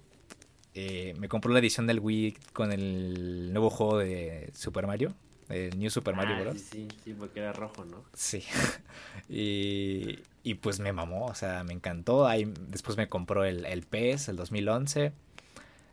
Eh, 0.74 1.13
me 1.20 1.30
compró 1.30 1.53
la 1.53 1.59
edición 1.59 1.88
del 1.88 1.99
Wii 1.99 2.36
con 2.51 2.72
el 2.72 3.53
nuevo 3.53 3.70
juego 3.70 3.99
de 3.99 4.51
Super 4.53 4.88
Mario. 4.88 5.13
El 5.49 5.78
New 5.78 5.89
Super 5.91 6.16
Mario 6.16 6.36
Ah, 6.36 6.41
Bros. 6.41 6.57
Sí, 6.59 6.88
sí, 6.89 6.97
sí, 7.03 7.13
porque 7.18 7.39
era 7.39 7.53
rojo, 7.53 7.86
¿no? 7.86 8.03
Sí. 8.13 8.43
y, 9.30 10.20
y 10.43 10.55
pues 10.55 10.80
me 10.80 10.91
mamó, 10.91 11.26
o 11.28 11.36
sea, 11.36 11.63
me 11.63 11.74
encantó. 11.74 12.28
Ahí, 12.28 12.51
después 12.68 12.97
me 12.97 13.07
compró 13.07 13.45
el, 13.45 13.66
el 13.66 13.84
PES, 13.84 14.30
el 14.30 14.36
2011. 14.38 15.13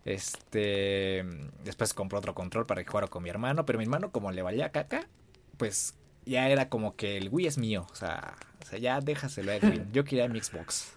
Este. 0.04 1.24
Después 1.64 1.94
compró 1.94 2.18
otro 2.18 2.34
control 2.34 2.66
para 2.66 2.82
que 2.82 2.90
jugara 2.90 3.06
con 3.08 3.22
mi 3.22 3.30
hermano. 3.30 3.64
Pero 3.66 3.78
mi 3.78 3.84
hermano, 3.84 4.10
como 4.10 4.30
le 4.32 4.42
valía 4.42 4.70
caca, 4.72 5.06
pues 5.56 5.94
ya 6.24 6.48
era 6.48 6.68
como 6.68 6.96
que 6.96 7.16
el 7.16 7.28
Wii 7.30 7.46
es 7.46 7.58
mío. 7.58 7.86
O 7.90 7.94
sea, 7.94 8.36
o 8.62 8.66
sea 8.66 8.78
ya 8.78 9.00
déjaselo 9.00 9.52
a 9.52 9.56
Edwin. 9.56 9.90
Yo 9.92 10.04
quería 10.04 10.28
mi 10.28 10.40
Xbox. 10.40 10.92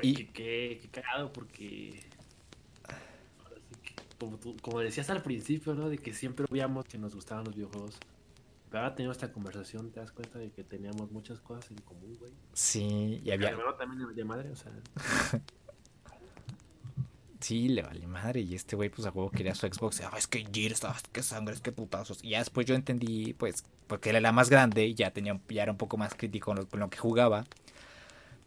Y- 0.00 0.26
qué, 0.26 0.88
cagado 0.90 1.32
porque... 1.32 2.02
ahora 3.44 3.60
sí 3.68 3.76
que, 3.82 3.94
como, 4.18 4.38
tú- 4.38 4.56
como 4.62 4.80
decías 4.80 5.10
al 5.10 5.22
principio, 5.22 5.74
¿no? 5.74 5.88
De 5.90 5.98
que 5.98 6.14
siempre 6.14 6.46
veíamos 6.50 6.84
que 6.86 6.98
nos 6.98 7.14
gustaban 7.14 7.44
los 7.44 7.54
videojuegos. 7.54 7.98
Pero 8.70 8.84
ahora 8.84 8.94
teniendo 8.94 9.12
esta 9.12 9.30
conversación, 9.32 9.90
te 9.90 10.00
das 10.00 10.10
cuenta 10.12 10.38
de 10.38 10.50
que 10.50 10.64
teníamos 10.64 11.10
muchas 11.12 11.40
cosas 11.40 11.70
en 11.70 11.76
común, 11.82 12.16
güey. 12.18 12.32
Sí, 12.54 13.20
y 13.22 13.30
había. 13.30 13.54
También 13.76 14.14
de 14.14 14.24
madre, 14.24 14.50
o 14.50 14.56
sea. 14.56 14.72
sí, 17.42 17.68
le 17.68 17.82
vale 17.82 18.06
madre. 18.06 18.40
Y 18.40 18.54
este 18.54 18.76
güey, 18.76 18.88
pues 18.88 19.06
a 19.06 19.10
juego 19.10 19.30
quería 19.30 19.54
su 19.54 19.66
Xbox. 19.66 20.00
Ah, 20.00 20.12
es 20.16 20.26
que 20.26 20.46
Gears, 20.52 20.84
ah, 20.84 20.96
que 21.12 21.22
sangre, 21.22 21.54
es 21.54 21.60
que 21.60 21.72
putazos. 21.72 22.22
Y 22.22 22.30
ya 22.30 22.38
después 22.38 22.66
yo 22.66 22.74
entendí, 22.74 23.34
pues, 23.34 23.64
porque 23.86 24.10
él 24.10 24.16
era 24.16 24.32
más 24.32 24.50
grande 24.50 24.86
y 24.86 24.94
ya, 24.94 25.10
tenía, 25.10 25.38
ya 25.48 25.64
era 25.64 25.72
un 25.72 25.78
poco 25.78 25.96
más 25.96 26.14
crítico 26.14 26.54
con 26.54 26.80
lo, 26.80 26.90
que 26.90 26.98
jugaba. 26.98 27.44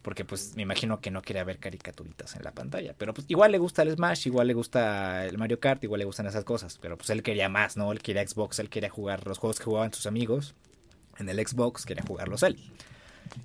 Porque 0.02 0.24
pues 0.24 0.56
me 0.56 0.62
imagino 0.62 1.02
que 1.02 1.10
no 1.10 1.24
quería 1.24 1.43
ver 1.43 1.58
caricaturitas 1.58 2.36
en 2.36 2.43
la 2.43 2.52
pantalla. 2.52 2.93
Pero 2.98 3.14
pues 3.14 3.26
igual 3.30 3.52
le 3.52 3.58
gusta 3.58 3.82
el 3.82 3.91
Smash, 3.96 4.28
igual 4.28 4.48
le 4.48 4.54
gusta 4.54 5.26
el 5.26 5.38
Mario 5.38 5.60
Kart, 5.60 5.84
igual 5.84 6.00
le 6.00 6.06
gustan 6.06 6.28
esas 6.28 6.43
cosas. 6.43 6.78
Pero 6.80 6.98
pues 6.98 7.10
él 7.10 7.24
quería 7.24 7.50
más, 7.50 7.76
¿no? 7.76 7.91
Él 7.91 8.02
quería 8.02 8.26
Xbox, 8.28 8.60
él 8.60 8.70
quería 8.70 8.89
jugar 8.89 9.26
los 9.28 9.39
juegos 9.39 9.58
que 9.58 9.66
jugaban 9.66 9.91
sus 9.93 10.06
amigos. 10.06 10.54
En 11.18 11.28
el 11.30 11.46
Xbox 11.46 11.86
quería 11.86 12.04
jugarlos 12.08 12.43
él. 12.43 12.60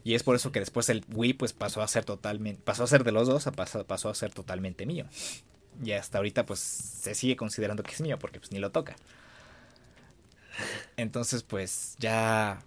Y 0.05 0.15
es 0.15 0.23
por 0.23 0.37
eso 0.37 0.53
que 0.53 0.61
después 0.61 0.89
el 0.89 1.05
Wii 1.13 1.35
pues 1.35 1.53
pasó 1.53 1.83
a 1.83 1.89
ser 1.89 2.05
totalmente, 2.05 2.63
pasó 2.65 2.85
a 2.85 2.87
ser 2.87 3.05
de 3.05 3.13
los 3.13 3.29
dos, 3.29 3.49
pasó, 3.55 3.85
pasó 3.85 4.09
a 4.09 4.15
ser 4.15 4.33
totalmente 4.33 4.87
mío. 4.87 5.07
Y 5.83 5.93
hasta 5.93 6.19
ahorita 6.19 6.47
pues 6.47 6.61
se 6.61 7.15
sigue 7.15 7.37
considerando 7.37 7.83
que 7.83 7.93
es 7.93 8.01
mío 8.01 8.19
porque 8.19 8.39
pues 8.39 8.53
ni 8.53 8.59
lo 8.59 8.71
toca. 8.71 8.97
Entonces 10.97 11.43
pues 11.43 11.97
ya, 11.99 12.63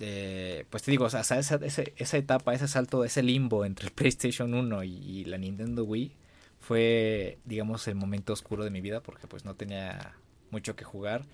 eh, 0.00 0.64
pues 0.70 0.82
te 0.82 0.90
digo, 0.90 1.04
o 1.04 1.10
sea, 1.10 1.20
esa, 1.20 1.56
esa, 1.56 2.16
etapa, 2.16 2.54
ese 2.54 2.68
salto, 2.68 3.04
ese 3.04 3.22
limbo 3.22 3.64
entre 3.64 3.86
el 3.86 3.92
PlayStation 3.94 4.54
1 4.54 4.84
y, 4.84 5.24
la 5.24 5.38
Nintendo 5.38 5.84
Wii 5.84 6.12
fue, 6.60 7.38
digamos, 7.44 7.86
el 7.88 7.94
momento 7.94 8.32
oscuro 8.32 8.64
de 8.64 8.70
mi 8.70 8.80
vida 8.80 9.00
porque 9.00 9.26
pues 9.26 9.44
no 9.44 9.54
tenía 9.54 10.14
mucho 10.50 10.76
que 10.76 10.84
jugar. 10.84 11.24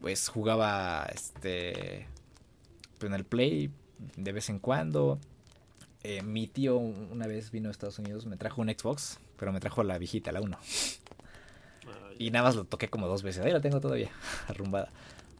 Pues 0.00 0.28
jugaba 0.28 1.08
este 1.14 2.06
pues, 2.98 3.10
en 3.10 3.14
el 3.14 3.24
Play, 3.24 3.70
de 4.16 4.32
vez 4.32 4.48
en 4.48 4.58
cuando. 4.58 5.18
Eh, 6.02 6.22
mi 6.22 6.46
tío 6.46 6.76
una 6.76 7.26
vez 7.26 7.50
vino 7.50 7.68
a 7.68 7.72
Estados 7.72 7.98
Unidos, 7.98 8.26
me 8.26 8.36
trajo 8.36 8.60
un 8.60 8.68
Xbox, 8.68 9.20
pero 9.38 9.52
me 9.52 9.60
trajo 9.60 9.82
la 9.82 9.96
viejita, 9.96 10.32
la 10.32 10.42
1. 10.42 10.58
y 12.18 12.30
nada 12.30 12.44
más 12.44 12.56
lo 12.56 12.64
toqué 12.64 12.88
como 12.88 13.08
dos 13.08 13.22
veces. 13.22 13.44
Ahí 13.44 13.52
la 13.52 13.60
tengo 13.60 13.80
todavía, 13.80 14.10
arrumbada. 14.48 14.90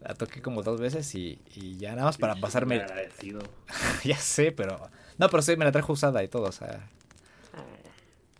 La 0.01 0.15
toqué 0.15 0.43
como 0.43 0.63
dos 0.63 0.81
veces 0.81 1.15
y, 1.15 1.39
ya 1.79 1.93
nada 1.93 2.05
más 2.05 2.19
para 2.19 2.37
pasarme. 2.37 2.85
ya 4.05 4.17
sé, 4.17 4.53
pero. 4.53 4.91
No, 5.19 5.29
pero 5.29 5.43
sí, 5.43 5.57
me 5.57 5.65
la 5.65 5.73
trajo 5.73 5.93
usada 5.93 6.23
y 6.23 6.29
todo, 6.29 6.45
o 6.45 6.53
sea. 6.53 6.89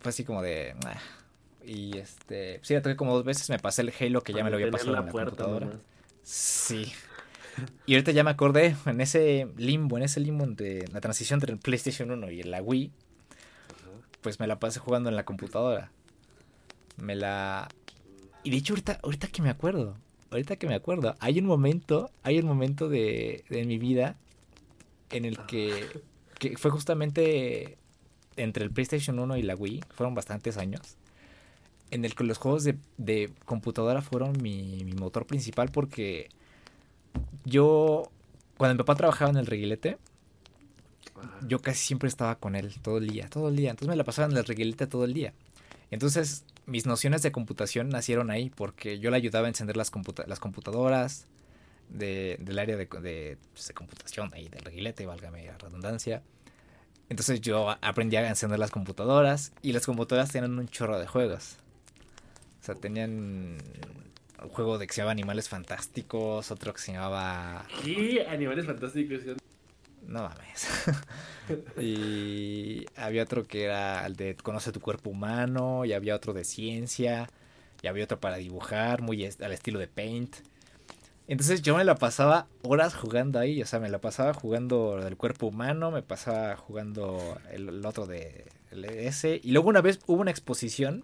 Fue 0.01 0.09
así 0.09 0.23
como 0.23 0.41
de. 0.41 0.75
Y 1.63 1.97
este. 1.97 2.59
Sí, 2.61 2.75
la 2.75 2.81
toqué 2.81 2.95
como 2.95 3.13
dos 3.13 3.23
veces. 3.23 3.49
Me 3.49 3.57
pasé 3.57 3.81
el 3.81 3.93
Halo 3.99 4.21
que 4.21 4.33
ya 4.33 4.43
me 4.43 4.51
lo 4.51 4.57
había 4.57 4.69
pasado 4.69 4.95
en 4.95 5.05
la 5.05 5.11
computadora. 5.11 5.69
Sí. 6.21 6.93
Y 7.85 7.93
ahorita 7.93 8.11
ya 8.11 8.23
me 8.23 8.31
acordé, 8.31 8.75
en 8.85 9.01
ese 9.01 9.47
limbo, 9.57 9.97
en 9.97 10.03
ese 10.03 10.19
limbo 10.19 10.45
de 10.45 10.87
la 10.91 11.01
transición 11.01 11.37
entre 11.37 11.53
el 11.53 11.59
PlayStation 11.59 12.11
1 12.11 12.31
y 12.31 12.43
la 12.43 12.61
Wii, 12.61 12.91
pues 14.21 14.39
me 14.39 14.47
la 14.47 14.59
pasé 14.59 14.79
jugando 14.79 15.09
en 15.09 15.15
la 15.15 15.25
computadora. 15.25 15.91
Me 16.97 17.15
la... 17.15 17.67
Y 18.43 18.51
de 18.51 18.57
hecho 18.57 18.73
ahorita, 18.73 18.99
ahorita 19.03 19.27
que 19.27 19.41
me 19.41 19.49
acuerdo, 19.49 19.95
ahorita 20.31 20.55
que 20.55 20.67
me 20.67 20.75
acuerdo, 20.75 21.15
hay 21.19 21.39
un 21.39 21.45
momento, 21.45 22.11
hay 22.23 22.39
un 22.39 22.45
momento 22.45 22.89
de, 22.89 23.43
de 23.49 23.65
mi 23.65 23.77
vida 23.77 24.17
en 25.09 25.25
el 25.25 25.37
que, 25.45 26.01
que 26.39 26.57
fue 26.57 26.71
justamente 26.71 27.77
entre 28.35 28.63
el 28.63 28.71
PlayStation 28.71 29.17
1 29.19 29.37
y 29.37 29.41
la 29.43 29.55
Wii, 29.55 29.83
fueron 29.91 30.13
bastantes 30.13 30.57
años, 30.57 30.97
en 31.91 32.05
el 32.05 32.15
que 32.15 32.23
los 32.23 32.37
juegos 32.37 32.63
de, 32.63 32.77
de 32.97 33.31
computadora 33.45 34.01
fueron 34.01 34.41
mi, 34.41 34.83
mi 34.83 34.93
motor 34.93 35.25
principal 35.25 35.69
porque 35.71 36.29
yo, 37.43 38.11
cuando 38.57 38.75
mi 38.75 38.77
papá 38.79 38.95
trabajaba 38.95 39.31
en 39.31 39.37
el 39.37 39.45
reguilete, 39.45 39.97
yo 41.47 41.61
casi 41.61 41.85
siempre 41.85 42.09
estaba 42.09 42.35
con 42.35 42.55
él 42.55 42.73
todo 42.81 42.97
el 42.97 43.07
día, 43.07 43.29
todo 43.29 43.49
el 43.49 43.55
día. 43.55 43.71
Entonces 43.71 43.89
me 43.89 43.95
la 43.95 44.03
pasaba 44.03 44.31
en 44.31 44.37
el 44.37 44.45
reguilete 44.45 44.87
todo 44.87 45.05
el 45.05 45.13
día. 45.13 45.33
Entonces 45.91 46.45
mis 46.65 46.85
nociones 46.85 47.21
de 47.21 47.31
computación 47.31 47.89
nacieron 47.89 48.31
ahí 48.31 48.49
porque 48.49 48.99
yo 48.99 49.11
le 49.11 49.17
ayudaba 49.17 49.47
a 49.47 49.49
encender 49.49 49.77
las, 49.77 49.91
las 50.27 50.39
computadoras 50.39 51.27
del 51.89 52.57
área 52.57 52.75
de, 52.75 52.87
pues, 52.87 53.03
de, 53.03 53.73
computación 53.73 54.31
ahí 54.33 54.49
del 54.49 54.61
reguilete, 54.61 55.05
válgame 55.05 55.45
la 55.45 55.57
redundancia. 55.57 56.23
Entonces 57.09 57.39
yo 57.41 57.69
aprendí 57.81 58.15
a 58.15 58.27
encender 58.27 58.57
las 58.57 58.71
computadoras 58.71 59.53
y 59.61 59.73
las 59.73 59.85
computadoras 59.85 60.31
tenían 60.31 60.57
un 60.57 60.67
chorro 60.67 60.99
de 60.99 61.05
juegos. 61.05 61.57
O 62.61 62.65
sea, 62.65 62.73
tenían 62.73 63.57
un 64.41 64.49
juego 64.49 64.77
de 64.77 64.87
que 64.87 64.93
se 64.93 65.01
llamaba 65.01 65.11
Animales 65.11 65.49
Fantásticos, 65.49 66.51
otro 66.51 66.73
que 66.73 66.81
se 66.81 66.93
llamaba... 66.93 67.65
¿Qué? 67.83 68.25
Animales 68.27 68.65
Fantásticos. 68.65 69.21
No 70.07 70.23
mames. 70.23 70.67
y 71.81 72.85
había 72.95 73.23
otro 73.23 73.45
que 73.45 73.63
era 73.63 74.05
el 74.05 74.15
de 74.15 74.35
Conoce 74.35 74.71
tu 74.71 74.79
cuerpo 74.79 75.09
humano, 75.09 75.85
y 75.85 75.93
había 75.93 76.15
otro 76.15 76.33
de 76.33 76.43
ciencia, 76.43 77.29
y 77.81 77.87
había 77.87 78.03
otro 78.03 78.19
para 78.19 78.37
dibujar, 78.37 79.01
muy 79.01 79.25
al 79.25 79.51
estilo 79.51 79.79
de 79.79 79.87
Paint. 79.87 80.35
Entonces 81.27 81.63
yo 81.63 81.75
me 81.75 81.83
la 81.83 81.95
pasaba 81.95 82.47
horas 82.61 82.93
jugando 82.93 83.39
ahí, 83.39 83.61
o 83.61 83.65
sea, 83.65 83.79
me 83.79 83.89
la 83.89 83.99
pasaba 83.99 84.33
jugando 84.33 84.97
del 84.97 85.17
cuerpo 85.17 85.47
humano, 85.47 85.89
me 85.89 86.03
pasaba 86.03 86.55
jugando 86.55 87.39
el, 87.51 87.83
otro 87.83 88.05
de 88.05 88.45
ese, 88.71 89.41
y 89.43 89.51
luego 89.51 89.69
una 89.69 89.81
vez 89.81 89.99
hubo 90.05 90.21
una 90.21 90.29
exposición 90.29 91.03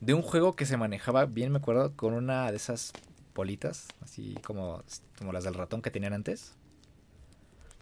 de 0.00 0.14
un 0.14 0.22
juego 0.22 0.56
que 0.56 0.66
se 0.66 0.76
manejaba, 0.76 1.26
bien 1.26 1.52
me 1.52 1.58
acuerdo, 1.58 1.94
con 1.96 2.14
una 2.14 2.50
de 2.50 2.56
esas 2.56 2.92
bolitas, 3.34 3.88
así 4.00 4.34
como, 4.44 4.82
como 5.18 5.32
las 5.32 5.44
del 5.44 5.54
ratón 5.54 5.82
que 5.82 5.90
tenían 5.90 6.12
antes. 6.14 6.54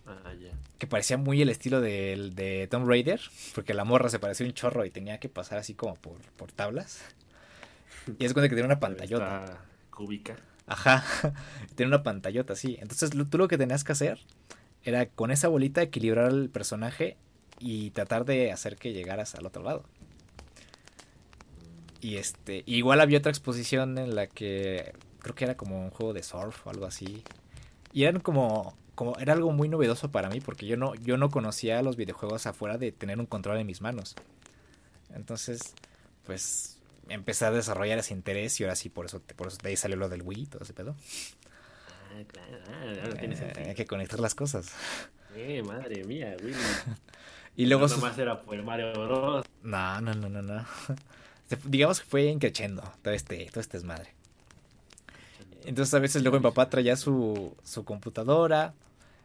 Ah, 0.06 0.32
ya. 0.34 0.52
Que 0.78 0.86
parecía 0.86 1.16
muy 1.16 1.40
el 1.40 1.48
estilo 1.48 1.80
de, 1.80 2.30
de 2.34 2.66
Tomb 2.68 2.88
Raider, 2.88 3.20
porque 3.54 3.72
la 3.74 3.84
morra 3.84 4.08
se 4.08 4.18
parecía 4.18 4.46
un 4.46 4.52
chorro 4.52 4.84
y 4.84 4.90
tenía 4.90 5.18
que 5.20 5.28
pasar 5.28 5.58
así 5.58 5.74
como 5.74 5.94
por, 5.94 6.20
por 6.36 6.50
tablas. 6.52 7.00
Y 8.18 8.24
es 8.24 8.32
cuando 8.32 8.48
que 8.48 8.54
tiene 8.56 8.66
una 8.66 8.80
pantallota. 8.80 9.64
cúbica. 9.90 10.36
Ajá, 10.66 11.04
tiene 11.74 11.88
una 11.88 12.02
pantallota, 12.02 12.56
sí. 12.56 12.78
Entonces 12.80 13.10
tú 13.30 13.38
lo 13.38 13.48
que 13.48 13.58
tenías 13.58 13.84
que 13.84 13.92
hacer 13.92 14.20
era 14.82 15.06
con 15.06 15.30
esa 15.30 15.48
bolita 15.48 15.82
equilibrar 15.82 16.26
al 16.26 16.50
personaje 16.50 17.18
y 17.58 17.90
tratar 17.92 18.24
de 18.24 18.52
hacer 18.52 18.76
que 18.76 18.92
llegaras 18.92 19.34
al 19.34 19.46
otro 19.46 19.62
lado. 19.62 19.84
Y 22.02 22.16
este, 22.16 22.64
igual 22.66 23.00
había 23.00 23.18
otra 23.18 23.30
exposición 23.30 23.96
en 23.96 24.16
la 24.16 24.26
que 24.26 24.92
creo 25.20 25.36
que 25.36 25.44
era 25.44 25.56
como 25.56 25.84
un 25.84 25.90
juego 25.90 26.12
de 26.12 26.24
surf 26.24 26.66
o 26.66 26.70
algo 26.70 26.84
así. 26.84 27.22
Y 27.92 28.02
eran 28.02 28.20
como, 28.20 28.76
como 28.96 29.16
era 29.20 29.34
algo 29.34 29.52
muy 29.52 29.68
novedoso 29.68 30.10
para 30.10 30.28
mí 30.28 30.40
porque 30.40 30.66
yo 30.66 30.76
no, 30.76 30.96
yo 30.96 31.16
no 31.16 31.30
conocía 31.30 31.80
los 31.80 31.94
videojuegos 31.94 32.48
afuera 32.48 32.76
de 32.76 32.90
tener 32.90 33.20
un 33.20 33.26
control 33.26 33.58
en 33.58 33.68
mis 33.68 33.80
manos. 33.82 34.16
Entonces, 35.14 35.74
pues 36.26 36.80
empecé 37.08 37.44
a 37.44 37.52
desarrollar 37.52 38.00
ese 38.00 38.14
interés 38.14 38.58
y 38.58 38.64
ahora 38.64 38.74
sí 38.74 38.88
por 38.88 39.06
eso, 39.06 39.22
por 39.36 39.46
eso 39.46 39.58
de 39.62 39.68
ahí 39.68 39.76
salió 39.76 39.96
lo 39.96 40.08
del 40.08 40.22
Wii, 40.22 40.46
todo 40.46 40.64
ese 40.64 40.74
pedo. 40.74 40.96
Ah, 42.10 42.24
claro, 42.26 42.58
ah, 42.66 43.14
tiene 43.16 43.36
eh, 43.36 43.68
Hay 43.68 43.74
que 43.76 43.86
conectar 43.86 44.18
las 44.18 44.34
cosas. 44.34 44.72
Eh, 45.36 45.62
madre 45.62 46.02
mía, 46.02 46.36
Wii. 46.42 46.52
y 47.56 47.66
luego 47.66 47.86
no, 47.86 47.94
nomás 47.94 48.18
era 48.18 48.40
por 48.40 48.60
Mario 48.60 48.92
Bros. 48.92 49.46
No, 49.62 50.00
no, 50.00 50.14
no, 50.14 50.28
no, 50.28 50.42
no 50.42 50.66
digamos 51.64 52.00
que 52.00 52.06
fue 52.06 52.24
increchendo 52.24 52.82
todo 53.02 53.14
este, 53.14 53.46
todo 53.50 53.60
este 53.60 53.78
desmadre. 53.78 54.14
Entonces 55.64 55.94
a 55.94 55.98
veces 55.98 56.22
luego 56.22 56.38
mi 56.38 56.42
papá 56.42 56.68
traía 56.68 56.96
su, 56.96 57.54
su 57.64 57.84
computadora 57.84 58.74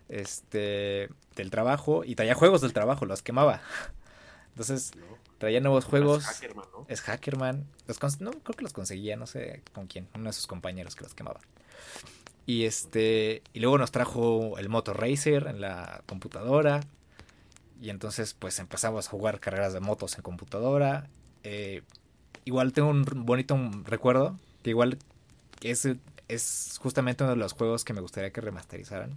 este 0.10 1.10
del 1.36 1.52
trabajo 1.52 2.04
y 2.04 2.16
traía 2.16 2.36
juegos 2.36 2.62
del 2.62 2.74
trabajo, 2.74 3.06
los 3.06 3.22
quemaba. 3.22 3.62
Entonces 4.50 4.92
traía 5.38 5.60
nuevos 5.60 5.86
juegos. 5.86 6.24
Es 6.24 6.32
Hackerman, 6.32 6.66
¿no? 6.72 6.86
Es 6.88 7.02
Hackerman. 7.02 7.68
Los 7.88 8.22
no, 8.22 8.32
creo 8.32 8.56
que 8.56 8.64
los 8.64 8.74
conseguía, 8.74 9.16
no 9.16 9.28
sé 9.28 9.62
con 9.74 9.88
quién, 9.88 10.08
uno 10.16 10.26
de 10.26 10.34
sus 10.34 10.48
compañeros 10.48 10.96
que 10.96 11.04
los 11.04 11.14
quemaba. 11.14 11.40
Y 12.46 12.66
este 12.66 13.44
y 13.54 13.60
luego 13.60 13.78
nos 13.78 13.92
trajo 13.92 14.58
el 14.58 14.70
Motor 14.70 15.00
Racer 15.00 15.48
en 15.48 15.62
la 15.62 16.02
computadora. 16.06 16.82
Y 17.82 17.90
entonces 17.90 18.34
pues 18.34 18.58
empezamos 18.60 19.08
a 19.08 19.10
jugar 19.12 19.40
carreras 19.40 19.74
de 19.74 19.80
motos 19.80 20.16
en 20.16 20.24
computadora. 20.24 21.10
Eh, 21.44 21.84
igual 22.48 22.72
tengo 22.72 22.88
un 22.88 23.04
bonito 23.04 23.60
recuerdo, 23.84 24.40
que 24.64 24.70
igual 24.70 24.98
es, 25.62 25.86
es 26.30 26.80
justamente 26.82 27.26
uno 27.26 27.32
de 27.32 27.38
los 27.38 27.52
juegos 27.52 27.84
que 27.84 27.92
me 27.92 28.00
gustaría 28.00 28.32
que 28.32 28.40
remasterizaran. 28.40 29.12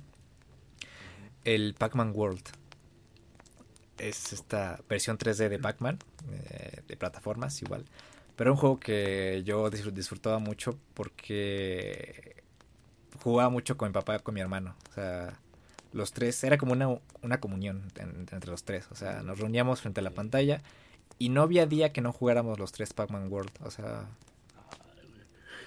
El 1.44 1.74
Pac-Man 1.74 2.12
World. 2.12 2.42
Es 3.98 4.32
esta 4.32 4.80
versión 4.88 5.16
3D 5.16 5.48
de 5.48 5.58
Pac-Man, 5.60 6.00
eh, 6.32 6.80
de 6.88 6.96
plataformas 6.96 7.62
igual. 7.62 7.84
Pero 8.34 8.50
un 8.52 8.56
juego 8.56 8.80
que 8.80 9.42
yo 9.44 9.70
disfrutaba 9.70 10.40
mucho 10.40 10.76
porque 10.94 12.42
jugaba 13.22 13.48
mucho 13.48 13.76
con 13.76 13.90
mi 13.90 13.92
papá 13.92 14.16
y 14.16 14.18
con 14.20 14.34
mi 14.34 14.40
hermano. 14.40 14.74
O 14.90 14.94
sea, 14.94 15.38
los 15.92 16.12
tres, 16.12 16.42
era 16.42 16.58
como 16.58 16.72
una, 16.72 16.98
una 17.22 17.38
comunión 17.38 17.92
entre 17.96 18.50
los 18.50 18.64
tres. 18.64 18.88
O 18.90 18.96
sea, 18.96 19.22
nos 19.22 19.38
reuníamos 19.38 19.82
frente 19.82 20.00
a 20.00 20.02
la 20.02 20.10
pantalla 20.10 20.62
y 21.18 21.28
no 21.28 21.42
había 21.42 21.66
día 21.66 21.92
que 21.92 22.00
no 22.00 22.12
jugáramos 22.12 22.58
los 22.58 22.72
tres 22.72 22.92
Pac-Man 22.92 23.30
World. 23.30 23.52
O 23.64 23.70
sea. 23.70 24.08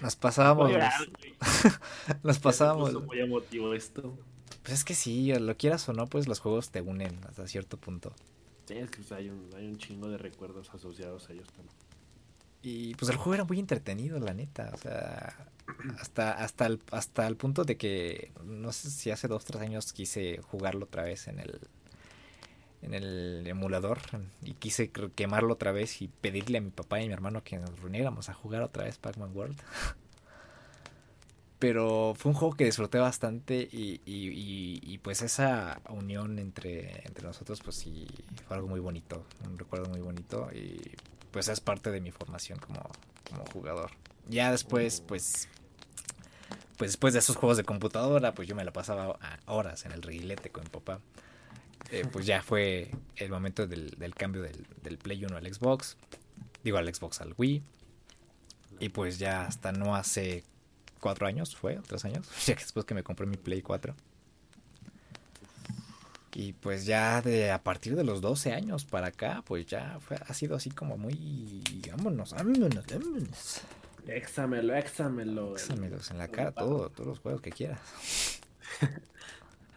Nos 0.00 0.16
pasábamos. 0.16 0.70
Llorar, 0.70 0.92
los-. 1.00 1.80
Nos 2.22 2.38
pasábamos. 2.38 2.92
muy 3.04 3.20
emotivo 3.20 3.74
esto. 3.74 4.16
Pues 4.62 4.78
es 4.78 4.84
que 4.84 4.94
sí, 4.94 5.32
lo 5.34 5.56
quieras 5.56 5.88
o 5.88 5.92
no, 5.92 6.06
pues 6.06 6.26
los 6.26 6.40
juegos 6.40 6.70
te 6.70 6.80
unen 6.80 7.20
hasta 7.28 7.46
cierto 7.46 7.76
punto. 7.76 8.14
Sí, 8.66 8.74
es 8.74 8.90
que 8.90 9.02
o 9.02 9.04
sea, 9.04 9.18
hay, 9.18 9.28
un, 9.28 9.50
hay 9.54 9.66
un 9.66 9.76
chingo 9.76 10.08
de 10.08 10.16
recuerdos 10.16 10.70
asociados 10.72 11.28
a 11.28 11.32
ellos 11.34 11.46
también. 11.48 11.74
Y 12.62 12.94
pues 12.94 13.10
el 13.10 13.16
juego 13.16 13.34
era 13.34 13.44
muy 13.44 13.60
entretenido, 13.60 14.18
la 14.18 14.32
neta. 14.32 14.70
O 14.72 14.78
sea, 14.78 15.50
hasta, 16.00 16.32
hasta, 16.32 16.64
el, 16.64 16.80
hasta 16.90 17.26
el 17.26 17.36
punto 17.36 17.64
de 17.64 17.76
que 17.76 18.32
no 18.42 18.72
sé 18.72 18.90
si 18.90 19.10
hace 19.10 19.28
dos, 19.28 19.44
tres 19.44 19.60
años 19.60 19.92
quise 19.92 20.40
jugarlo 20.40 20.86
otra 20.86 21.02
vez 21.02 21.28
en 21.28 21.40
el, 21.40 21.60
en 22.84 22.94
el 22.94 23.46
emulador 23.46 23.98
y 24.42 24.52
quise 24.54 24.90
quemarlo 24.90 25.54
otra 25.54 25.72
vez 25.72 26.02
y 26.02 26.08
pedirle 26.08 26.58
a 26.58 26.60
mi 26.60 26.70
papá 26.70 27.00
y 27.00 27.04
a 27.04 27.06
mi 27.08 27.12
hermano 27.12 27.42
que 27.42 27.58
nos 27.58 27.78
reuniéramos 27.80 28.28
a 28.28 28.34
jugar 28.34 28.62
otra 28.62 28.84
vez 28.84 28.98
Pac-Man 28.98 29.30
World. 29.34 29.56
Pero 31.58 32.14
fue 32.16 32.30
un 32.32 32.36
juego 32.36 32.54
que 32.56 32.64
disfruté 32.64 32.98
bastante 32.98 33.68
y, 33.72 34.00
y- 34.04 34.98
pues 34.98 35.22
esa 35.22 35.80
unión 35.90 36.38
entre, 36.38 37.06
entre 37.06 37.26
nosotros 37.26 37.60
pues 37.62 37.76
sí 37.76 38.06
fue 38.46 38.56
algo 38.56 38.68
muy 38.68 38.80
bonito, 38.80 39.24
un 39.44 39.58
recuerdo 39.58 39.88
muy 39.90 40.00
bonito 40.00 40.48
y 40.52 40.80
pues 41.30 41.48
es 41.48 41.60
parte 41.60 41.90
de 41.90 42.00
mi 42.00 42.10
formación 42.10 42.58
como, 42.58 42.80
como 43.30 43.44
jugador. 43.52 43.90
Ya 44.28 44.50
después 44.50 45.02
pues 45.06 45.48
pues 46.76 46.90
después 46.92 47.12
de 47.12 47.20
esos 47.20 47.36
juegos 47.36 47.56
de 47.56 47.64
computadora 47.64 48.34
pues 48.34 48.48
yo 48.48 48.54
me 48.54 48.64
la 48.64 48.72
pasaba 48.72 49.18
horas 49.46 49.84
en 49.84 49.92
el 49.92 50.02
reguilete 50.02 50.50
con 50.50 50.64
mi 50.64 50.70
papá. 50.70 51.00
Eh, 51.90 52.06
pues 52.10 52.26
ya 52.26 52.42
fue 52.42 52.90
el 53.16 53.30
momento 53.30 53.66
del, 53.66 53.90
del 53.90 54.14
cambio 54.14 54.42
del, 54.42 54.66
del 54.82 54.98
Play 54.98 55.24
1 55.24 55.36
al 55.36 55.54
Xbox, 55.54 55.96
digo 56.62 56.78
al 56.78 56.92
Xbox 56.92 57.20
al 57.20 57.34
Wii 57.36 57.62
y 58.80 58.88
pues 58.88 59.18
ya 59.18 59.46
hasta 59.46 59.72
no 59.72 59.94
hace 59.94 60.44
cuatro 61.00 61.26
años 61.26 61.54
fue, 61.54 61.78
tres 61.86 62.04
años, 62.04 62.28
ya 62.46 62.54
que 62.54 62.62
después 62.62 62.84
que 62.84 62.94
me 62.94 63.02
compré 63.02 63.26
mi 63.26 63.36
Play 63.36 63.62
4. 63.62 63.94
Y 66.36 66.52
pues 66.54 66.84
ya 66.84 67.22
de 67.22 67.52
a 67.52 67.62
partir 67.62 67.94
de 67.94 68.02
los 68.02 68.20
12 68.20 68.52
años 68.52 68.84
para 68.84 69.08
acá, 69.08 69.44
pues 69.46 69.66
ya 69.66 70.00
fue, 70.00 70.16
ha 70.16 70.34
sido 70.34 70.56
así 70.56 70.70
como 70.70 70.96
muy... 70.96 71.62
Vámonos, 71.96 72.32
vámonos, 72.32 72.70
vámonos. 72.86 73.60
Éxamelo, 74.08 74.74
éxamelo. 74.74 75.54
Éxamelos 75.54 76.10
en 76.10 76.18
la 76.18 76.26
cara, 76.26 76.50
todo, 76.50 76.90
todos 76.90 77.06
los 77.06 77.20
juegos 77.20 77.40
que 77.40 77.52
quieras. 77.52 77.80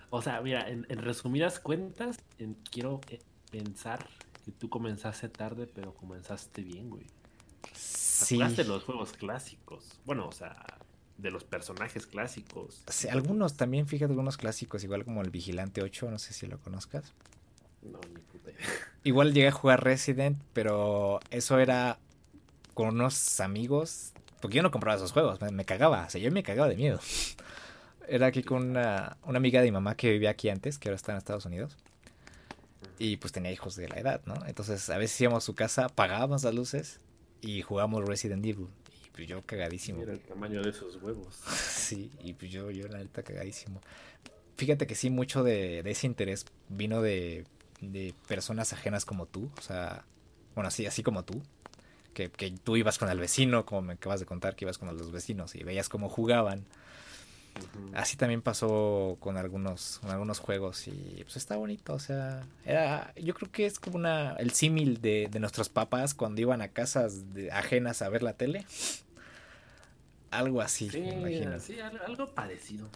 O 0.09 0.21
sea, 0.21 0.41
mira, 0.41 0.69
en, 0.69 0.85
en 0.89 0.99
resumidas 0.99 1.59
cuentas, 1.59 2.17
en- 2.39 2.55
quiero 2.71 3.01
eh, 3.09 3.19
pensar 3.51 4.07
que 4.45 4.51
tú 4.51 4.69
comenzaste 4.69 5.29
tarde, 5.29 5.67
pero 5.67 5.93
comenzaste 5.93 6.61
bien, 6.61 6.89
güey. 6.89 7.05
Sí. 7.73 8.35
Jugaste 8.35 8.63
los 8.63 8.83
juegos 8.83 9.13
clásicos. 9.13 9.99
Bueno, 10.05 10.27
o 10.27 10.31
sea, 10.31 10.55
de 11.17 11.31
los 11.31 11.43
personajes 11.43 12.07
clásicos. 12.07 12.83
Sí, 12.87 13.07
algunos 13.09 13.57
también, 13.57 13.87
fíjate, 13.87 14.11
algunos 14.11 14.37
clásicos, 14.37 14.83
igual 14.83 15.03
como 15.03 15.21
el 15.21 15.29
Vigilante 15.29 15.81
8, 15.81 16.09
no 16.09 16.19
sé 16.19 16.33
si 16.33 16.47
lo 16.47 16.59
conozcas. 16.59 17.13
No, 17.81 17.99
ni 18.13 18.19
puta 18.21 18.51
idea. 18.51 18.65
Igual 19.03 19.33
llegué 19.33 19.47
a 19.47 19.51
jugar 19.51 19.83
Resident, 19.83 20.37
pero 20.53 21.19
eso 21.29 21.59
era 21.59 21.99
con 22.73 22.89
unos 22.89 23.39
amigos. 23.39 24.13
Porque 24.41 24.57
yo 24.57 24.63
no 24.63 24.71
compraba 24.71 24.97
esos 24.97 25.11
juegos, 25.11 25.41
me, 25.41 25.51
me 25.51 25.65
cagaba, 25.65 26.05
o 26.05 26.09
sea, 26.09 26.21
yo 26.21 26.31
me 26.31 26.43
cagaba 26.43 26.67
de 26.69 26.75
miedo. 26.75 26.99
Era 28.07 28.27
aquí 28.27 28.43
con 28.43 28.69
una, 28.69 29.17
una 29.23 29.37
amiga 29.37 29.61
de 29.61 29.67
mi 29.67 29.71
mamá 29.71 29.95
que 29.95 30.11
vivía 30.11 30.29
aquí 30.29 30.49
antes, 30.49 30.79
que 30.79 30.89
ahora 30.89 30.95
está 30.95 31.11
en 31.11 31.17
Estados 31.17 31.45
Unidos. 31.45 31.77
Y 32.99 33.17
pues 33.17 33.31
tenía 33.31 33.51
hijos 33.51 33.75
de 33.75 33.87
la 33.89 33.99
edad, 33.99 34.21
¿no? 34.25 34.35
Entonces 34.47 34.89
a 34.89 34.97
veces 34.97 35.19
íbamos 35.21 35.43
a 35.43 35.45
su 35.45 35.55
casa, 35.55 35.85
apagábamos 35.85 36.43
las 36.43 36.53
luces 36.53 36.99
y 37.41 37.61
jugábamos 37.61 38.05
Resident 38.05 38.45
Evil. 38.45 38.67
Y 39.05 39.09
pues 39.11 39.27
yo 39.27 39.41
cagadísimo. 39.43 39.99
Mira 39.99 40.13
el 40.13 40.19
tamaño 40.19 40.61
de 40.61 40.69
esos 40.69 41.01
huevos. 41.01 41.39
Sí, 41.87 42.11
y 42.21 42.33
pues 42.33 42.51
yo, 42.51 42.69
yo 42.69 42.85
la 42.89 42.97
neta 42.97 43.23
cagadísimo. 43.23 43.79
Fíjate 44.57 44.87
que 44.87 44.95
sí, 44.95 45.09
mucho 45.09 45.43
de, 45.43 45.83
de 45.83 45.91
ese 45.91 46.05
interés 46.05 46.45
vino 46.67 47.01
de, 47.01 47.45
de 47.79 48.13
personas 48.27 48.73
ajenas 48.73 49.05
como 49.05 49.25
tú, 49.25 49.49
o 49.57 49.61
sea, 49.61 50.03
bueno, 50.55 50.67
así, 50.67 50.85
así 50.85 51.03
como 51.03 51.23
tú, 51.23 51.41
que, 52.13 52.29
que 52.29 52.51
tú 52.51 52.75
ibas 52.75 52.97
con 52.97 53.09
el 53.09 53.19
vecino, 53.19 53.65
como 53.65 53.83
me 53.83 53.93
acabas 53.93 54.19
de 54.19 54.25
contar 54.25 54.55
que 54.55 54.65
ibas 54.65 54.77
con 54.77 54.89
los 54.97 55.11
vecinos 55.11 55.55
y 55.55 55.63
veías 55.63 55.87
cómo 55.87 56.09
jugaban. 56.09 56.65
Así 57.93 58.15
también 58.17 58.41
pasó 58.41 59.17
con 59.19 59.37
algunos, 59.37 59.99
con 59.99 60.11
algunos 60.11 60.39
juegos 60.39 60.87
y 60.87 61.19
pues 61.23 61.37
está 61.37 61.55
bonito, 61.55 61.93
o 61.93 61.99
sea, 61.99 62.43
era, 62.65 63.13
yo 63.15 63.33
creo 63.33 63.51
que 63.51 63.65
es 63.65 63.79
como 63.79 63.95
una, 63.97 64.33
el 64.33 64.51
símil 64.51 65.01
de, 65.01 65.27
de 65.31 65.39
nuestros 65.39 65.69
papás 65.69 66.13
cuando 66.13 66.39
iban 66.41 66.61
a 66.61 66.67
casas 66.67 67.33
de- 67.33 67.51
ajenas 67.51 68.01
a 68.01 68.09
ver 68.09 68.21
la 68.23 68.33
tele. 68.33 68.65
Algo 70.29 70.61
así, 70.61 70.89
Sí, 70.89 70.99
me 71.01 71.13
imagino. 71.13 71.59
sí, 71.59 71.79
al- 71.79 71.99
algo 72.01 72.27
parecido. 72.33 72.89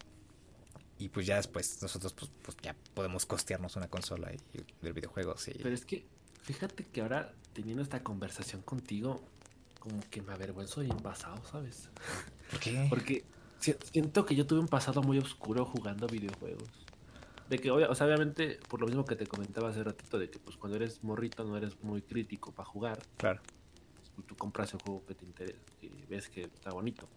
Y 0.98 1.08
pues 1.08 1.26
ya 1.26 1.36
después 1.36 1.80
nosotros 1.82 2.12
pues, 2.12 2.30
pues 2.42 2.56
ya 2.62 2.76
podemos 2.94 3.26
costearnos 3.26 3.74
una 3.76 3.88
consola 3.88 4.30
y, 4.32 4.36
y 4.58 4.64
ver 4.82 4.92
videojuegos 4.92 5.48
y... 5.48 5.52
Pero 5.54 5.74
es 5.74 5.84
que, 5.84 6.04
fíjate 6.42 6.84
que 6.84 7.00
ahora, 7.00 7.32
teniendo 7.54 7.82
esta 7.82 8.02
conversación 8.04 8.62
contigo, 8.62 9.20
como 9.80 9.98
que 10.10 10.22
me 10.22 10.32
avergüenzo 10.32 10.80
de 10.82 10.88
mi 10.88 11.00
pasado, 11.00 11.42
¿sabes? 11.50 11.88
¿Por 12.50 12.60
qué? 12.60 12.86
Porque 12.90 13.24
siento 13.62 14.26
que 14.26 14.34
yo 14.34 14.46
tuve 14.46 14.60
un 14.60 14.68
pasado 14.68 15.02
muy 15.02 15.18
oscuro 15.18 15.64
jugando 15.64 16.06
videojuegos. 16.06 16.68
De 17.48 17.58
que, 17.58 17.70
obvia- 17.70 17.88
o 17.90 17.94
sea, 17.94 18.06
obviamente, 18.06 18.58
por 18.68 18.80
lo 18.80 18.86
mismo 18.86 19.04
que 19.04 19.14
te 19.16 19.26
comentaba 19.26 19.68
hace 19.68 19.82
ratito, 19.84 20.18
de 20.18 20.30
que 20.30 20.38
pues 20.38 20.56
cuando 20.56 20.76
eres 20.76 21.02
morrito 21.04 21.44
no 21.44 21.56
eres 21.56 21.82
muy 21.82 22.00
crítico 22.02 22.52
para 22.52 22.66
jugar, 22.68 22.98
Claro. 23.18 23.40
pues, 24.14 24.26
tú 24.26 24.34
compras 24.36 24.72
el 24.74 24.80
juego 24.82 25.04
que 25.06 25.14
te 25.14 25.24
interesa, 25.24 25.58
que 25.80 25.90
ves 26.08 26.28
que 26.28 26.42
está 26.42 26.70
bonito. 26.70 27.08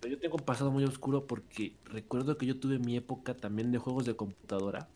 Pero 0.00 0.14
yo 0.14 0.18
tengo 0.18 0.36
un 0.36 0.44
pasado 0.44 0.70
muy 0.70 0.84
oscuro 0.84 1.26
porque 1.26 1.76
recuerdo 1.84 2.38
que 2.38 2.46
yo 2.46 2.58
tuve 2.58 2.78
mi 2.78 2.96
época 2.96 3.34
también 3.34 3.70
de 3.72 3.78
juegos 3.78 4.06
de 4.06 4.16
computadora, 4.16 4.88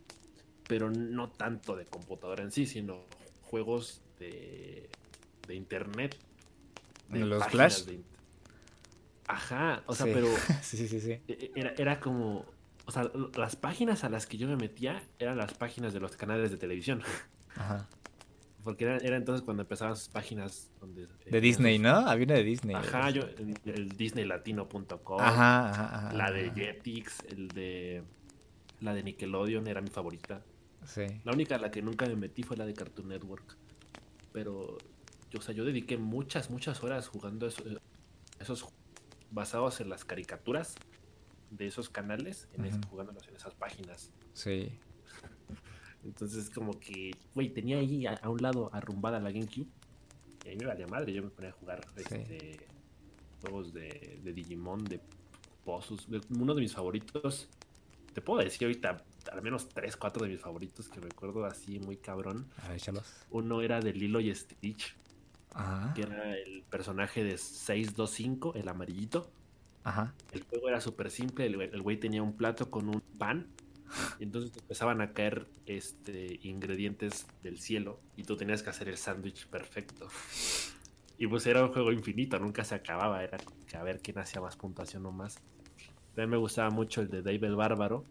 pero 0.67 0.91
no 0.91 1.29
tanto 1.31 1.77
de 1.77 1.85
computadora 1.85 2.43
en 2.43 2.51
sí, 2.53 2.67
sino 2.67 3.05
juegos 3.43 4.01
de, 4.19 4.89
de 5.47 5.55
internet. 5.55 6.17
¿Los 7.11 7.43
páginas 7.43 7.83
Flash? 7.83 7.85
de 7.87 7.95
Ajá, 9.29 9.83
o 9.87 9.95
sea, 9.95 10.07
Sí. 10.07 10.13
pero 10.15 10.27
sí, 10.63 10.77
sí, 10.77 10.89
sí, 10.89 11.01
sí. 11.01 11.13
e- 11.29 11.53
era, 11.55 11.75
era 11.79 12.01
como, 12.01 12.45
o 12.87 12.91
sea, 12.91 13.11
las 13.37 13.57
páginas 13.57 14.03
a 14.05 14.09
las 14.09 14.27
que 14.27 14.39
yo 14.39 14.49
me 14.49 14.57
metía 14.57 15.03
eran 15.19 15.37
las 15.37 15.53
páginas 15.55 15.93
de 15.93 16.01
los 16.01 16.17
canales 16.17 16.51
de 16.51 16.57
televisión, 16.57 17.03
Ajá. 17.57 17.87
porque 18.65 18.85
era, 18.85 18.97
era 18.99 19.17
entonces 19.17 19.45
cuando 19.45 19.63
empezaban 19.63 19.97
sus 19.97 20.09
páginas 20.09 20.71
donde... 20.81 21.05
eh, 21.05 21.31
De 21.31 21.41
Disney, 21.41 21.79
¿no? 21.79 21.91
Había 22.09 22.25
una 22.25 22.35
de 22.35 22.45
Disney. 22.45 22.75
Ajá, 22.75 23.11
yo, 23.11 23.23
el, 23.23 23.55
el 23.67 23.89
disneylatino.com. 23.97 25.21
Ajá, 25.21 25.69
ajá, 25.71 25.97
ajá, 26.09 26.13
La 26.15 26.31
de. 26.31 26.51
Jetix, 26.53 27.23
el 27.29 27.49
de. 27.49 28.03
La 28.81 28.95
de 28.95 29.03
Nickelodeon 29.03 29.67
era 29.67 29.81
mi 29.81 29.89
favorita. 29.91 30.43
Sí. 30.87 31.03
La 31.25 31.33
única 31.33 31.57
a 31.57 31.59
la 31.59 31.71
que 31.71 31.83
nunca 31.83 32.07
me 32.07 32.15
metí 32.17 32.43
fue 32.45 32.57
la 32.57 32.65
de 32.65 32.75
Cartoon 32.75 33.09
Network. 33.09 33.57
Pero, 34.33 34.79
yo, 35.31 35.39
o 35.41 35.43
sea, 35.43 35.55
yo 35.55 35.65
dediqué 35.65 35.97
muchas, 35.99 36.49
muchas 36.51 36.83
horas 36.85 37.09
jugando 37.09 37.47
eso- 37.49 37.65
esos, 38.39 38.67
basados 39.31 39.81
en 39.81 39.89
las 39.89 40.05
caricaturas 40.05 40.75
de 41.51 41.67
esos 41.67 41.89
canales, 41.89 42.49
en 42.55 42.65
es- 42.67 42.77
jugándolos 42.91 43.27
en 43.29 43.37
esas 43.37 43.55
páginas. 43.55 44.11
Sí. 44.35 44.71
Entonces, 46.05 46.51
como 46.51 46.79
que, 46.79 47.11
güey, 47.35 47.51
tenía 47.51 47.79
ahí 47.79 48.07
a, 48.07 48.15
a 48.15 48.29
un 48.31 48.41
lado 48.41 48.71
arrumbada 48.73 49.19
la 49.21 49.31
GameCube. 49.31 49.67
Y 50.45 50.49
ahí 50.49 50.57
me 50.57 50.67
valía 50.67 50.87
madre. 50.87 51.13
Yo 51.13 51.23
me 51.23 51.31
ponía 51.31 51.51
a 51.51 51.55
jugar 51.55 51.85
Sí. 51.97 52.03
este, 52.15 52.67
juegos 53.43 53.73
de, 53.73 54.21
de 54.23 54.33
Digimon, 54.33 54.85
de 54.85 55.01
Pozos. 55.65 56.09
de- 56.09 56.21
uno 56.39 56.55
de 56.55 56.61
mis 56.63 56.73
favoritos. 56.73 57.49
Te 58.15 58.21
puedo 58.23 58.43
decir 58.43 58.65
ahorita 58.67 59.05
al 59.33 59.43
menos 59.43 59.69
3, 59.69 59.97
4 59.97 60.25
de 60.25 60.31
mis 60.31 60.41
favoritos 60.41 60.89
que 60.89 61.01
recuerdo 61.01 61.45
así 61.45 61.79
muy 61.81 61.97
cabrón. 61.97 62.47
A 62.63 62.69
ver. 62.71 62.81
Uno 63.31 63.61
era 63.61 63.81
de 63.81 63.93
Lilo 63.93 64.21
y 64.21 64.35
Stitch, 64.35 64.95
Ajá. 65.59 65.93
que 65.95 66.03
era 66.03 66.37
el 66.37 66.63
personaje 66.71 67.25
de 67.25 67.37
625, 67.39 68.55
el 68.55 68.69
amarillito. 68.69 69.31
Ajá. 69.85 70.15
El 70.33 70.43
juego 70.45 70.69
era 70.69 70.81
súper 70.81 71.11
simple, 71.11 71.47
el 71.47 71.57
güey- 71.57 71.71
el 71.73 71.83
güey 71.83 71.97
tenía 71.99 72.23
un 72.23 72.37
plato 72.37 72.71
con 72.71 72.89
un 72.89 73.01
pan 73.01 73.47
y 74.19 74.25
entonces 74.25 74.55
empezaban 74.57 75.01
a 75.01 75.13
caer 75.15 75.47
este, 75.67 76.39
ingredientes 76.43 77.27
del 77.43 77.59
cielo 77.59 78.01
y 78.17 78.25
tú 78.25 78.37
tenías 78.37 78.63
que 78.63 78.71
hacer 78.71 78.89
el 78.89 78.99
sándwich 78.99 79.47
perfecto. 79.47 80.09
Y 81.17 81.27
pues 81.27 81.47
era 81.47 81.65
un 81.65 81.73
juego 81.73 81.91
infinito, 81.91 82.39
nunca 82.39 82.65
se 82.65 82.75
acababa, 82.75 83.23
era 83.25 83.39
que 83.67 83.77
a 83.77 83.83
ver 83.83 84.01
quién 84.01 84.19
hacía 84.19 84.41
más 84.41 84.57
puntuación 84.57 85.05
o 85.07 85.11
más. 85.13 85.37
También 86.15 86.31
me 86.31 86.37
gustaba 86.37 86.71
mucho 86.71 87.01
el 87.01 87.09
de 87.09 87.23
Dave 87.23 87.47
el 87.47 87.57
Bárbaro, 87.57 88.05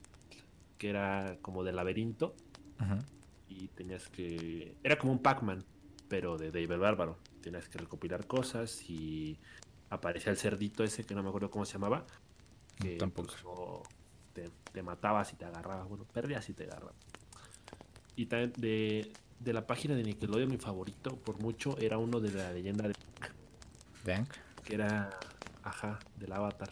que 0.78 0.90
era 0.90 1.38
como 1.42 1.64
de 1.64 1.72
laberinto 1.74 2.36
Ajá. 2.80 3.00
y 3.48 3.68
tenías 3.70 4.08
que... 4.10 4.76
Era 4.84 4.98
como 4.98 5.14
un 5.14 5.20
Pac-Man, 5.22 5.64
pero 6.10 6.38
de 6.38 6.48
Dave 6.52 6.74
el 6.76 6.80
Bárbaro. 6.80 7.18
Tenías 7.42 7.68
que 7.70 7.78
recopilar 7.78 8.26
cosas 8.28 8.82
y 8.90 9.38
aparecía 9.90 10.32
el 10.32 10.38
cerdito 10.38 10.84
ese 10.84 11.04
que 11.06 11.16
no 11.16 11.24
me 11.24 11.30
acuerdo 11.30 11.50
cómo 11.50 11.66
se 11.66 11.74
llamaba. 11.74 12.06
Que 12.80 12.98
Tampoco. 12.98 13.30
pues, 13.30 13.44
no- 13.44 13.84
te, 14.34 14.50
te 14.72 14.84
matabas 14.84 15.34
y 15.34 15.36
te 15.36 15.46
agarrabas. 15.46 15.88
Bueno, 15.88 16.06
perdías 16.06 16.48
y 16.50 16.54
te 16.54 16.66
agarrabas. 16.66 16.96
Y 18.16 18.26
también 18.28 18.54
de, 18.58 19.12
de 19.40 19.54
la 19.54 19.66
página 19.68 19.96
de 19.96 20.04
Nickelodeon, 20.04 20.50
mi 20.50 20.58
favorito 20.58 21.16
por 21.18 21.40
mucho 21.42 21.78
era 21.80 21.98
uno 21.98 22.20
de 22.20 22.32
la 22.32 22.52
leyenda 22.52 22.88
de 22.88 22.96
Dank. 24.06 24.30
que 24.64 24.76
era 24.76 25.10
Ajá, 25.64 26.00
del 26.18 26.32
avatar. 26.32 26.70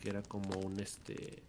Que 0.00 0.10
era 0.10 0.22
como 0.22 0.58
un 0.60 0.78
este. 0.80 1.42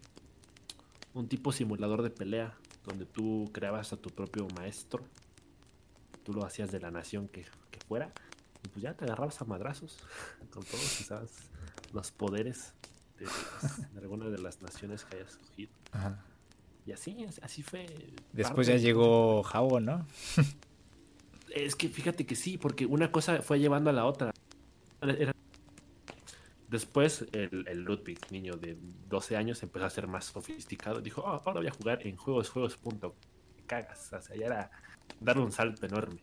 Un 1.12 1.28
tipo 1.28 1.52
simulador 1.52 2.02
de 2.02 2.10
pelea. 2.10 2.56
Donde 2.84 3.04
tú 3.06 3.50
creabas 3.52 3.92
a 3.92 3.96
tu 3.96 4.10
propio 4.10 4.46
maestro. 4.56 5.04
Tú 6.24 6.32
lo 6.32 6.44
hacías 6.44 6.72
de 6.72 6.80
la 6.80 6.90
nación 6.90 7.28
que, 7.28 7.42
que 7.70 7.80
fuera. 7.86 8.12
Y 8.64 8.68
pues 8.68 8.82
ya 8.82 8.94
te 8.94 9.04
agarrabas 9.04 9.40
a 9.40 9.44
madrazos. 9.44 9.98
Con 10.50 10.64
todos 10.64 10.96
quizás 10.98 11.50
los 11.92 12.10
poderes 12.10 12.74
de, 13.18 13.26
de 13.92 14.00
alguna 14.00 14.28
de 14.28 14.38
las 14.38 14.60
naciones 14.62 15.04
que 15.04 15.16
hayas 15.16 15.32
escogido. 15.32 15.72
Ajá. 15.92 16.24
Y 16.86 16.92
así, 16.92 17.26
así 17.42 17.62
fue. 17.62 17.86
Después 18.32 18.66
ya 18.66 18.76
llegó 18.76 19.42
Jabo, 19.42 19.80
¿no? 19.80 20.06
Es 21.54 21.76
que 21.76 21.88
fíjate 21.88 22.26
que 22.26 22.36
sí, 22.36 22.58
porque 22.58 22.84
una 22.84 23.10
cosa 23.10 23.40
fue 23.40 23.58
llevando 23.58 23.88
a 23.90 23.92
la 23.92 24.04
otra. 24.04 24.32
Era... 25.00 25.32
Después 26.68 27.24
el, 27.32 27.64
el, 27.68 27.82
Ludwig, 27.82 28.18
niño 28.30 28.56
de 28.56 28.76
12 29.08 29.36
años, 29.36 29.62
empezó 29.62 29.86
a 29.86 29.90
ser 29.90 30.08
más 30.08 30.26
sofisticado. 30.26 31.00
Dijo, 31.00 31.22
oh, 31.22 31.40
ahora 31.44 31.60
voy 31.60 31.68
a 31.68 31.70
jugar 31.70 32.06
en 32.06 32.16
juegos, 32.16 32.50
juegos, 32.50 32.76
punto. 32.76 33.14
Cagas. 33.66 34.12
O 34.12 34.20
sea, 34.20 34.36
ya 34.36 34.46
era 34.46 34.70
darle 35.20 35.42
un 35.42 35.52
salto 35.52 35.86
enorme. 35.86 36.20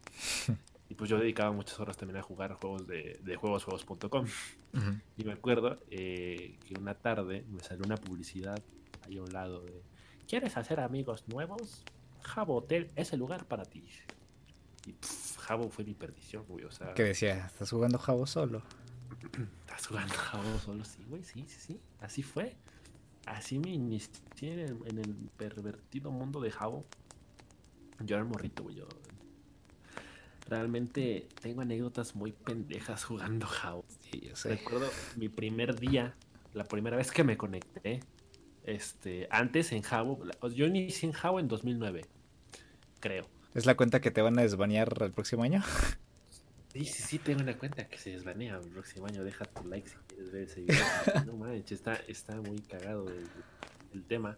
y 0.89 0.95
pues 0.95 1.09
yo 1.09 1.17
dedicaba 1.17 1.51
muchas 1.51 1.79
horas 1.79 1.97
también 1.97 2.17
a 2.17 2.23
jugar 2.23 2.53
juegos 2.53 2.87
de, 2.87 3.19
de 3.23 3.35
juegosjuegos.com. 3.35 4.25
Uh 4.73 4.77
-huh. 4.77 5.01
Y 5.17 5.23
me 5.23 5.33
acuerdo 5.33 5.79
eh, 5.89 6.57
que 6.67 6.79
una 6.79 6.93
tarde 6.93 7.45
me 7.49 7.61
salió 7.63 7.83
una 7.85 7.97
publicidad 7.97 8.61
ahí 9.05 9.17
a 9.17 9.23
un 9.23 9.33
lado 9.33 9.61
de 9.61 9.81
¿Quieres 10.31 10.55
hacer 10.55 10.79
amigos 10.79 11.25
nuevos? 11.27 11.83
Jabo 12.21 12.55
Hotel 12.55 12.89
es 12.95 13.11
el 13.11 13.19
lugar 13.19 13.43
para 13.45 13.65
ti. 13.65 13.83
Y 14.85 14.93
pff, 14.93 15.37
Jabo 15.39 15.69
fue 15.69 15.83
mi 15.83 15.93
perdición, 15.93 16.45
güey. 16.47 16.63
O 16.63 16.71
sea. 16.71 16.93
¿Qué 16.93 17.03
decía? 17.03 17.47
¿Estás 17.47 17.69
jugando 17.69 17.97
Jabo 17.97 18.25
solo? 18.25 18.63
¿Estás 19.67 19.87
jugando 19.87 20.13
Jabo 20.13 20.57
solo? 20.59 20.85
Sí, 20.85 21.03
güey, 21.09 21.23
sí, 21.25 21.43
sí, 21.49 21.59
sí. 21.59 21.81
Así 21.99 22.23
fue. 22.23 22.55
Así 23.25 23.59
me 23.59 23.71
inicié 23.71 24.53
en 24.53 24.59
el, 24.59 24.77
en 24.85 24.97
el 24.99 25.15
pervertido 25.35 26.11
mundo 26.11 26.39
de 26.39 26.49
Jabo. 26.49 26.85
Yo 27.99 28.15
era 28.15 28.25
morrito, 28.25 28.63
güey. 28.63 28.75
Yo 28.75 28.87
realmente 30.47 31.27
tengo 31.41 31.61
anécdotas 31.61 32.15
muy 32.15 32.31
pendejas 32.31 33.03
jugando 33.03 33.47
Jabo. 33.47 33.85
Sí, 34.11 34.21
yo 34.21 34.35
sé. 34.35 34.49
Recuerdo 34.49 34.89
mi 35.15 35.29
primer 35.29 35.79
día, 35.79 36.13
la 36.53 36.65
primera 36.65 36.97
vez 36.97 37.11
que 37.11 37.23
me 37.23 37.37
conecté. 37.37 38.01
Este, 38.63 39.27
antes 39.31 39.71
en 39.71 39.81
Jabo, 39.81 40.23
yo 40.53 40.67
inicié 40.67 41.09
en 41.09 41.13
Jabo 41.13 41.39
en 41.39 41.47
2009, 41.47 42.05
creo. 42.99 43.27
¿Es 43.55 43.65
la 43.65 43.75
cuenta 43.75 44.01
que 44.01 44.11
te 44.11 44.21
van 44.21 44.37
a 44.37 44.43
desbanear 44.43 44.95
el 45.01 45.11
próximo 45.11 45.43
año? 45.43 45.63
Sí, 46.73 46.85
sí, 46.85 47.03
sí, 47.03 47.19
tengo 47.19 47.41
una 47.41 47.57
cuenta 47.57 47.85
que 47.87 47.97
se 47.97 48.11
desbanea 48.11 48.57
el 48.57 48.69
próximo 48.69 49.05
año. 49.05 49.25
Deja 49.25 49.43
tu 49.43 49.67
like 49.67 49.89
si 49.89 49.95
quieres 50.07 50.31
ver 50.31 50.43
ese 50.43 50.61
video. 50.61 50.85
no 51.25 51.33
manches, 51.33 51.71
está, 51.71 51.95
está 52.07 52.35
muy 52.35 52.59
cagado 52.59 53.09
el, 53.09 53.27
el, 53.93 54.03
tema. 54.03 54.37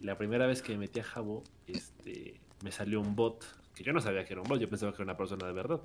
La 0.00 0.16
primera 0.18 0.46
vez 0.46 0.62
que 0.62 0.72
me 0.72 0.78
metí 0.78 1.00
a 1.00 1.04
Jabo, 1.04 1.42
este, 1.66 2.40
me 2.62 2.70
salió 2.70 3.00
un 3.00 3.16
bot, 3.16 3.44
que 3.74 3.82
yo 3.82 3.92
no 3.92 4.00
sabía 4.00 4.24
que 4.24 4.34
era 4.34 4.42
un 4.42 4.48
bot, 4.48 4.60
yo 4.60 4.68
pensaba 4.68 4.92
que 4.92 4.96
era 4.96 5.04
una 5.04 5.16
persona 5.16 5.46
de 5.46 5.52
verdad. 5.52 5.80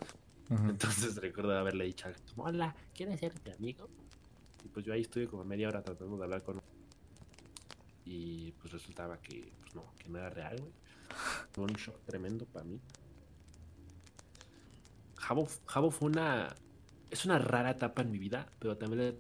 Uh 0.49 0.53
-huh. 0.55 0.69
Entonces 0.69 1.15
recuerdo 1.21 1.57
haberle 1.57 1.85
dicho, 1.85 2.07
hola, 2.35 2.75
¿quieres 2.93 3.19
ser 3.19 3.33
mi 3.45 3.51
amigo? 3.51 3.89
Y 4.63 4.67
pues 4.67 4.85
yo 4.85 4.93
ahí 4.93 5.01
estuve 5.01 5.27
como 5.27 5.43
media 5.43 5.69
hora 5.69 5.81
tratando 5.81 6.17
de 6.17 6.23
hablar 6.23 6.43
con 6.43 6.61
y 8.05 8.51
pues 8.53 8.73
resultaba 8.73 9.17
que 9.21 9.51
pues 9.61 9.75
no, 9.75 9.93
que 9.97 10.09
no 10.09 10.17
era 10.17 10.29
real, 10.29 10.57
güey. 10.59 10.71
Fue 11.51 11.63
un 11.63 11.73
shock 11.73 12.03
tremendo 12.05 12.45
para 12.45 12.65
mí. 12.65 12.79
Jabo, 15.15 15.47
Jabo 15.65 15.91
fue 15.91 16.09
una. 16.09 16.55
Es 17.09 17.25
una 17.25 17.37
rara 17.37 17.71
etapa 17.71 18.01
en 18.01 18.11
mi 18.11 18.17
vida, 18.17 18.47
pero 18.59 18.77
también 18.77 18.99
le 18.99 19.17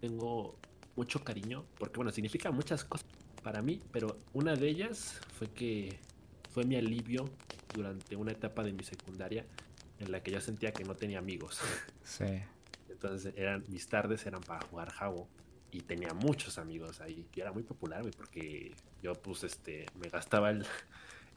tengo 0.00 0.56
mucho 0.96 1.22
cariño, 1.22 1.64
porque 1.78 1.96
bueno, 1.96 2.10
significa 2.10 2.50
muchas 2.50 2.84
cosas 2.84 3.06
para 3.48 3.62
mí, 3.62 3.80
pero 3.92 4.18
una 4.34 4.56
de 4.56 4.68
ellas 4.68 5.18
fue 5.38 5.48
que 5.48 5.98
fue 6.50 6.64
mi 6.64 6.76
alivio 6.76 7.30
durante 7.72 8.14
una 8.14 8.30
etapa 8.30 8.62
de 8.62 8.74
mi 8.74 8.84
secundaria 8.84 9.46
en 10.00 10.12
la 10.12 10.22
que 10.22 10.32
yo 10.32 10.38
sentía 10.42 10.70
que 10.70 10.84
no 10.84 10.94
tenía 10.94 11.18
amigos. 11.18 11.58
Sí. 12.04 12.26
Entonces 12.90 13.32
eran 13.38 13.64
mis 13.68 13.88
tardes 13.88 14.26
eran 14.26 14.42
para 14.42 14.60
jugar 14.66 14.90
Jabo 14.90 15.30
y 15.70 15.80
tenía 15.80 16.12
muchos 16.12 16.58
amigos 16.58 17.00
ahí. 17.00 17.26
Yo 17.32 17.42
era 17.42 17.50
muy 17.50 17.62
popular, 17.62 18.02
güey, 18.02 18.12
porque 18.12 18.74
yo, 19.02 19.14
pues, 19.14 19.44
este, 19.44 19.86
me 19.98 20.10
gastaba 20.10 20.50
el, 20.50 20.66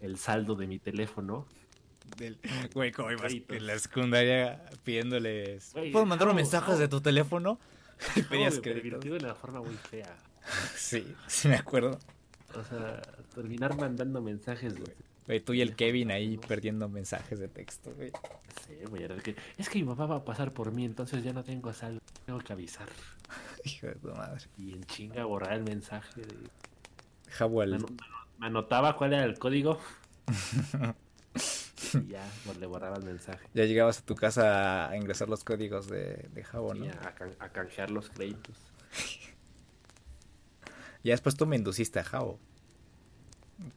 el 0.01 0.18
saldo 0.18 0.55
de 0.55 0.68
mi 0.68 0.80
teléfono. 0.80 1.47
Del, 2.18 2.38
güey, 2.74 2.91
como 2.91 3.09
ibas 3.09 3.32
en 3.34 3.68
la 3.68 3.80
secundaria 3.80 4.66
pidiéndoles. 4.84 5.72
Güey, 5.72 5.93
¿Puedo 5.93 6.05
mandar 6.05 6.34
mensajes 6.34 6.78
de 6.78 6.89
tu 6.89 6.99
teléfono? 6.99 7.57
Y 8.18 8.24
pedías 8.24 8.62
de 8.62 9.18
una 9.18 9.34
forma 9.34 9.62
muy 9.62 9.76
fea. 9.76 10.18
Sí, 10.76 11.16
sí 11.28 11.48
me 11.48 11.56
acuerdo. 11.56 11.98
O 12.56 12.64
sea, 12.64 13.02
terminar 13.34 13.78
mandando 13.78 14.22
mensajes, 14.22 14.78
güey. 14.78 14.92
Güey, 15.26 15.39
tú 15.39 15.54
y 15.54 15.62
el 15.62 15.76
Kevin 15.76 16.12
ahí 16.12 16.38
perdiendo 16.38 16.89
mensajes 16.89 17.39
de 17.39 17.48
texto, 17.48 17.94
güey. 17.96 18.12
Sí, 18.68 18.76
güey, 18.89 19.08
que. 19.22 19.36
Es 19.58 19.70
que 19.70 19.80
mi 19.80 19.86
papá 19.86 20.06
va 20.06 20.16
a 20.18 20.26
pasar 20.26 20.52
por 20.52 20.72
mí, 20.72 20.84
entonces 20.84 21.24
ya 21.24 21.32
no 21.32 21.44
tengo 21.44 21.72
saldo. 21.74 22.02
Tengo 22.26 22.39
que 22.39 22.54
avisar. 22.54 22.88
Hijo 23.64 23.88
de 23.88 23.96
tu 23.96 24.10
madre. 24.10 24.42
Y 24.58 24.74
en 24.74 24.84
chinga 24.86 25.24
borrar 25.26 25.54
el 25.54 25.64
mensaje 25.64 26.22
de. 26.22 26.36
Jabuel. 27.30 27.80
Me, 27.80 27.86
me, 28.39 28.48
anotaba 28.48 28.98
cuál 28.98 29.14
era 29.14 29.24
el 29.24 29.39
código. 29.39 29.80
y 31.94 32.08
ya 32.08 32.30
pues, 32.46 32.58
le 32.58 32.66
borraba 32.66 32.98
el 32.98 33.04
mensaje. 33.04 33.48
Ya 33.54 33.66
llegabas 33.66 34.00
a 34.00 34.06
tu 34.06 34.16
casa 34.16 34.89
a 34.89 34.98
ingresar 34.98 35.30
los 35.30 35.44
códigos 35.44 35.88
de, 35.88 36.30
de 36.34 36.44
Jabo, 36.44 36.74
¿no? 36.74 36.86
A, 36.89 37.12
can 37.14 37.36
a, 37.39 37.50
canjear 37.50 37.92
los 37.92 38.10
créditos. 38.10 38.56
Ya 41.04 41.14
después 41.14 41.36
tú 41.36 41.45
me 41.45 41.56
induciste 41.56 41.99
a 41.99 42.04
Jabo. 42.04 42.39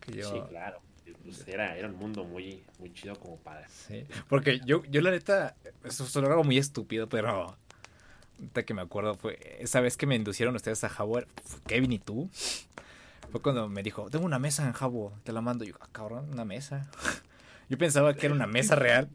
Yo... 0.09 0.31
Sí, 0.31 0.41
claro. 0.49 0.81
Pues 1.23 1.47
era, 1.49 1.77
era 1.77 1.89
un 1.89 1.97
mundo 1.97 2.25
muy, 2.25 2.63
muy 2.79 2.93
chido 2.93 3.15
como 3.17 3.37
para. 3.39 3.67
Sí, 3.69 4.07
porque 4.29 4.61
yo, 4.65 4.85
yo 4.85 5.01
la 5.01 5.11
neta, 5.11 5.57
eso 5.83 6.05
es 6.05 6.17
algo 6.17 6.45
muy 6.45 6.59
estúpido, 6.59 7.09
pero 7.09 7.57
ahorita 8.39 8.63
que 8.65 8.75
me 8.75 8.83
acuerdo 8.83 9.15
fue 9.15 9.39
esa 9.61 9.81
vez 9.81 9.97
que 9.97 10.07
me 10.07 10.17
inducieron 10.17 10.55
ustedes 10.55 10.85
a 10.85 10.89
Jabo, 10.89 11.21
Kevin 11.67 11.93
y 11.93 11.99
tú. 11.99 12.31
Fue 13.31 13.41
cuando 13.43 13.69
me 13.69 13.83
dijo, 13.83 14.11
tengo 14.11 14.25
una 14.25 14.39
mesa 14.39 14.67
en 14.67 14.73
Jabo, 14.73 15.13
te 15.25 15.33
la 15.33 15.41
mando. 15.41 15.65
Y 15.65 15.69
yo, 15.69 15.75
ah, 15.81 15.89
cabrón, 15.93 16.29
una 16.31 16.45
mesa. 16.45 16.91
Yo 17.71 17.79
pensaba 17.79 18.15
que 18.15 18.27
era 18.27 18.35
una 18.35 18.47
mesa 18.47 18.77
real. 18.77 19.09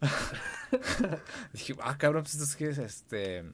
Dije, 1.52 1.76
ah, 1.82 1.98
cabrón, 1.98 2.22
pues 2.22 2.34
esto 2.34 2.44
es 2.44 2.56
que 2.56 2.70
es 2.70 2.78
este. 2.78 3.44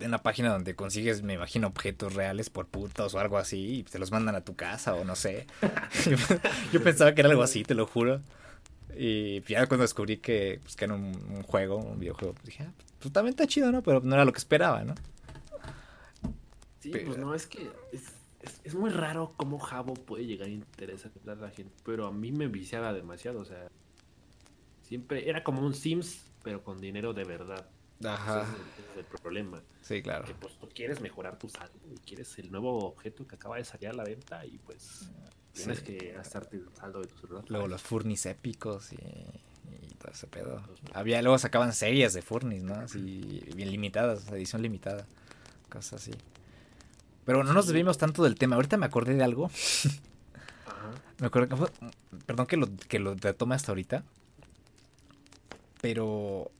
En 0.00 0.10
la 0.10 0.22
página 0.22 0.50
donde 0.50 0.74
consigues, 0.74 1.22
me 1.22 1.34
imagino, 1.34 1.68
objetos 1.68 2.14
reales 2.14 2.50
por 2.50 2.66
putos 2.66 3.14
o 3.14 3.20
algo 3.20 3.38
así, 3.38 3.78
y 3.78 3.82
te 3.82 3.98
los 3.98 4.10
mandan 4.10 4.34
a 4.34 4.40
tu 4.42 4.56
casa 4.56 4.94
o 4.94 5.04
no 5.04 5.14
sé. 5.14 5.46
yo, 6.72 6.82
pensaba 6.82 7.14
que 7.14 7.20
era 7.20 7.30
algo 7.30 7.42
así, 7.42 7.62
te 7.62 7.74
lo 7.74 7.86
juro. 7.86 8.20
Y 8.96 9.40
ya 9.42 9.66
cuando 9.66 9.82
descubrí 9.82 10.16
que, 10.16 10.60
pues, 10.62 10.76
que 10.76 10.86
era 10.86 10.94
un, 10.94 11.42
juego, 11.42 11.76
un 11.76 11.98
videojuego, 11.98 12.34
pues 12.34 12.46
dije, 12.46 12.64
ah, 12.64 12.72
pues 12.98 13.12
también 13.12 13.34
está 13.34 13.46
chido, 13.46 13.70
¿no? 13.70 13.82
Pero 13.82 14.00
no 14.00 14.14
era 14.14 14.24
lo 14.24 14.32
que 14.32 14.38
esperaba, 14.38 14.82
¿no? 14.84 14.94
Sí, 16.80 16.90
pues 16.90 17.18
no, 17.18 17.34
es 17.34 17.46
que 17.46 17.70
es, 17.92 18.02
es, 18.40 18.60
es, 18.64 18.74
muy 18.74 18.90
raro 18.90 19.34
cómo 19.36 19.58
Jabo 19.58 19.92
puede 19.94 20.24
llegar 20.24 20.48
a 20.48 20.50
interesar 20.50 21.12
a 21.26 21.34
la 21.34 21.50
gente, 21.50 21.72
pero 21.84 22.06
a 22.06 22.12
mí 22.12 22.32
me 22.32 22.48
viciaba 22.48 22.94
demasiado, 22.94 23.40
o 23.40 23.44
sea, 23.44 23.68
siempre 24.90 25.28
era 25.28 25.44
como 25.44 25.64
un 25.64 25.74
Sims, 25.74 26.24
pero 26.42 26.64
con 26.64 26.80
dinero 26.80 27.12
de 27.12 27.24
verdad. 27.24 27.68
Ajá. 28.04 28.42
Ese 28.42 28.52
es, 28.52 28.58
ese 28.58 28.92
es 28.92 28.96
el 28.98 29.04
problema. 29.04 29.62
Sí, 29.82 30.02
claro. 30.02 30.24
Que 30.24 30.34
pues 30.34 30.54
tú 30.58 30.68
quieres 30.74 31.00
mejorar 31.00 31.38
tu 31.38 31.48
saldo 31.48 31.78
y 31.94 31.98
quieres 31.98 32.38
el 32.38 32.50
nuevo 32.50 32.86
objeto 32.86 33.26
que 33.26 33.34
acaba 33.34 33.56
de 33.56 33.64
salir 33.64 33.88
a 33.88 33.92
la 33.92 34.04
venta 34.04 34.44
y 34.46 34.58
pues 34.58 35.10
tienes 35.52 35.80
que 35.80 36.12
gastarte 36.12 36.56
el 36.56 36.68
saldo 36.74 37.00
de 37.00 37.08
tu 37.08 37.18
celular. 37.18 37.44
Luego 37.48 37.68
los 37.68 37.82
furnis 37.82 38.24
épicos 38.26 38.92
y, 38.92 38.96
y 38.96 39.94
todo 39.98 40.12
ese 40.12 40.26
pedo. 40.26 40.62
Había, 40.94 41.20
luego 41.22 41.38
sacaban 41.38 41.72
series 41.72 42.14
de 42.14 42.22
furnis, 42.22 42.62
¿no? 42.62 42.74
Así, 42.74 43.42
bien 43.54 43.70
limitadas, 43.70 44.28
edición 44.28 44.62
limitada. 44.62 45.06
Cosas 45.68 46.00
así. 46.00 46.12
Pero 47.26 47.44
no 47.44 47.52
nos 47.52 47.66
debimos 47.66 47.98
tanto 47.98 48.24
del 48.24 48.36
tema. 48.36 48.56
Ahorita 48.56 48.76
me 48.76 48.86
acordé 48.86 49.14
de 49.14 49.22
algo. 49.22 49.50
Ajá. 50.66 50.90
Me 51.18 51.26
acuerdo 51.26 51.48
que 51.48 51.56
fue, 51.56 51.68
perdón 52.26 52.46
que 52.46 52.56
lo, 52.56 52.68
que 52.88 52.98
lo 52.98 53.14
tome 53.16 53.54
hasta 53.54 53.72
ahorita. 53.72 54.04
Pero 55.80 56.50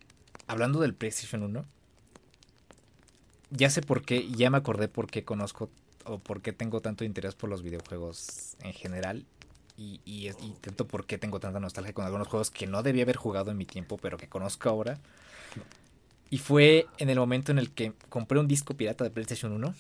hablando 0.50 0.80
del 0.80 0.94
PlayStation 0.94 1.44
1, 1.44 1.64
ya 3.50 3.70
sé 3.70 3.82
por 3.82 4.02
qué, 4.02 4.28
ya 4.30 4.50
me 4.50 4.58
acordé 4.58 4.88
por 4.88 5.08
qué 5.08 5.24
conozco 5.24 5.70
o 6.04 6.18
por 6.18 6.42
qué 6.42 6.52
tengo 6.52 6.80
tanto 6.80 7.04
interés 7.04 7.36
por 7.36 7.48
los 7.48 7.62
videojuegos 7.62 8.56
en 8.62 8.72
general. 8.72 9.24
Y, 9.82 10.30
tanto 10.60 10.86
por 10.86 11.06
qué 11.06 11.16
tengo 11.16 11.40
tanta 11.40 11.58
nostalgia 11.58 11.94
con 11.94 12.04
algunos 12.04 12.28
juegos 12.28 12.50
que 12.50 12.66
no 12.66 12.82
debía 12.82 13.04
haber 13.04 13.16
jugado 13.16 13.50
en 13.50 13.56
mi 13.56 13.64
tiempo, 13.64 13.96
pero 13.96 14.18
que 14.18 14.28
conozco 14.28 14.68
ahora. 14.68 14.98
Y 16.28 16.36
fue 16.36 16.86
en 16.98 17.08
el 17.08 17.18
momento 17.18 17.50
en 17.50 17.58
el 17.58 17.70
que 17.70 17.94
compré 18.10 18.38
un 18.38 18.46
disco 18.46 18.74
pirata 18.74 19.04
de 19.04 19.10
PlayStation 19.10 19.52
1 19.52 19.74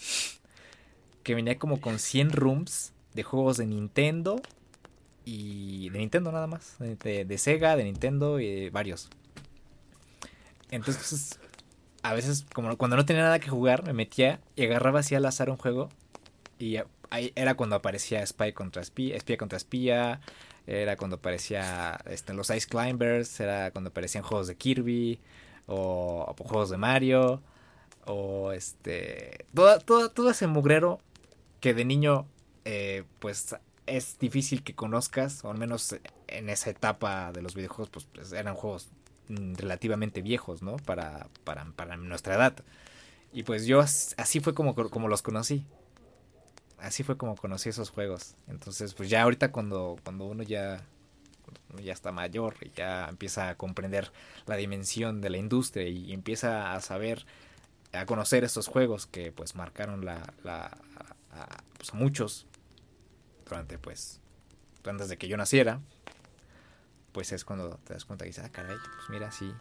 que 1.22 1.34
venía 1.34 1.58
como 1.58 1.82
con 1.82 1.98
100 1.98 2.30
rooms 2.30 2.94
de 3.12 3.24
juegos 3.24 3.58
de 3.58 3.66
Nintendo 3.66 4.40
y 5.26 5.90
de 5.90 5.98
Nintendo 5.98 6.32
nada 6.32 6.46
más, 6.46 6.76
de, 6.78 7.26
de 7.26 7.38
Sega, 7.38 7.76
de 7.76 7.84
Nintendo 7.84 8.40
y 8.40 8.62
de 8.62 8.70
varios. 8.70 9.10
Entonces, 10.70 11.38
a 12.02 12.14
veces, 12.14 12.46
como 12.54 12.76
cuando 12.76 12.96
no 12.96 13.04
tenía 13.04 13.22
nada 13.22 13.38
que 13.40 13.50
jugar, 13.50 13.84
me 13.84 13.92
metía 13.92 14.40
y 14.56 14.64
agarraba 14.64 15.00
así 15.00 15.14
al 15.14 15.26
azar 15.26 15.50
un 15.50 15.56
juego. 15.56 15.88
Y 16.58 16.76
ahí 17.10 17.32
era 17.34 17.54
cuando 17.54 17.76
aparecía 17.76 18.24
Spy 18.26 18.52
contra 18.52 18.82
espía, 18.82 19.16
espía 19.16 19.36
contra 19.36 19.56
espía. 19.56 20.20
Era 20.66 20.96
cuando 20.96 21.16
aparecía 21.16 21.98
este, 22.06 22.32
los 22.32 22.50
Ice 22.50 22.68
Climbers. 22.68 23.40
Era 23.40 23.70
cuando 23.72 23.90
aparecían 23.90 24.24
juegos 24.24 24.46
de 24.46 24.56
Kirby. 24.56 25.20
O, 25.66 26.34
juegos 26.38 26.70
de 26.70 26.76
Mario. 26.76 27.42
O 28.06 28.52
este. 28.52 29.46
Todo, 29.54 30.10
todo, 30.10 30.30
ese 30.30 30.46
mugrero 30.46 31.00
que 31.60 31.74
de 31.74 31.84
niño, 31.84 32.26
eh, 32.64 33.04
pues 33.18 33.56
es 33.86 34.18
difícil 34.18 34.62
que 34.62 34.74
conozcas. 34.74 35.44
O 35.44 35.50
al 35.50 35.58
menos 35.58 35.96
en 36.28 36.48
esa 36.48 36.70
etapa 36.70 37.32
de 37.32 37.42
los 37.42 37.54
videojuegos, 37.54 37.90
pues, 37.90 38.06
pues 38.12 38.32
eran 38.32 38.54
juegos 38.54 38.88
relativamente 39.30 40.22
viejos, 40.22 40.62
¿no? 40.62 40.76
Para, 40.76 41.28
para, 41.44 41.64
para 41.76 41.96
nuestra 41.96 42.34
edad. 42.34 42.54
Y 43.32 43.44
pues 43.44 43.66
yo 43.66 43.80
así 43.80 44.40
fue 44.40 44.54
como, 44.54 44.74
como 44.74 45.08
los 45.08 45.22
conocí. 45.22 45.64
Así 46.78 47.02
fue 47.02 47.16
como 47.16 47.36
conocí 47.36 47.68
esos 47.68 47.90
juegos. 47.90 48.34
Entonces, 48.48 48.94
pues 48.94 49.10
ya 49.10 49.22
ahorita 49.22 49.52
cuando, 49.52 49.96
cuando 50.02 50.24
uno 50.24 50.42
ya, 50.42 50.82
ya 51.82 51.92
está 51.92 52.10
mayor 52.10 52.56
y 52.62 52.70
ya 52.70 53.06
empieza 53.08 53.50
a 53.50 53.56
comprender 53.56 54.12
la 54.46 54.56
dimensión 54.56 55.20
de 55.20 55.30
la 55.30 55.36
industria 55.36 55.88
y 55.88 56.12
empieza 56.12 56.74
a 56.74 56.80
saber, 56.80 57.26
a 57.92 58.06
conocer 58.06 58.44
estos 58.44 58.66
juegos 58.66 59.06
que 59.06 59.30
pues 59.30 59.54
marcaron 59.54 60.04
la, 60.04 60.32
la 60.42 60.76
a, 61.32 61.62
pues, 61.76 61.94
muchos 61.94 62.46
durante 63.44 63.78
pues 63.78 64.20
antes 64.84 65.08
de 65.08 65.18
que 65.18 65.28
yo 65.28 65.36
naciera, 65.36 65.80
pues 67.12 67.32
es 67.32 67.44
cuando 67.44 67.78
te 67.84 67.94
das 67.94 68.04
cuenta 68.04 68.24
y 68.24 68.28
dices, 68.28 68.44
ah, 68.44 68.50
caray, 68.50 68.76
pues 68.76 69.10
mira, 69.10 69.30
sí, 69.32 69.52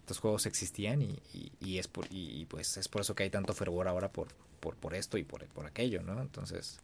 estos 0.00 0.20
juegos 0.20 0.46
existían 0.46 1.02
y, 1.02 1.20
y, 1.60 1.78
es 1.78 1.88
por, 1.88 2.06
y, 2.10 2.46
pues 2.46 2.76
es 2.76 2.88
por 2.88 3.02
eso 3.02 3.14
que 3.14 3.24
hay 3.24 3.30
tanto 3.30 3.52
fervor 3.52 3.88
ahora 3.88 4.10
por, 4.10 4.28
por, 4.60 4.74
por 4.76 4.94
esto 4.94 5.18
y 5.18 5.24
por, 5.24 5.44
por 5.48 5.66
aquello, 5.66 6.02
¿no? 6.02 6.20
Entonces, 6.20 6.80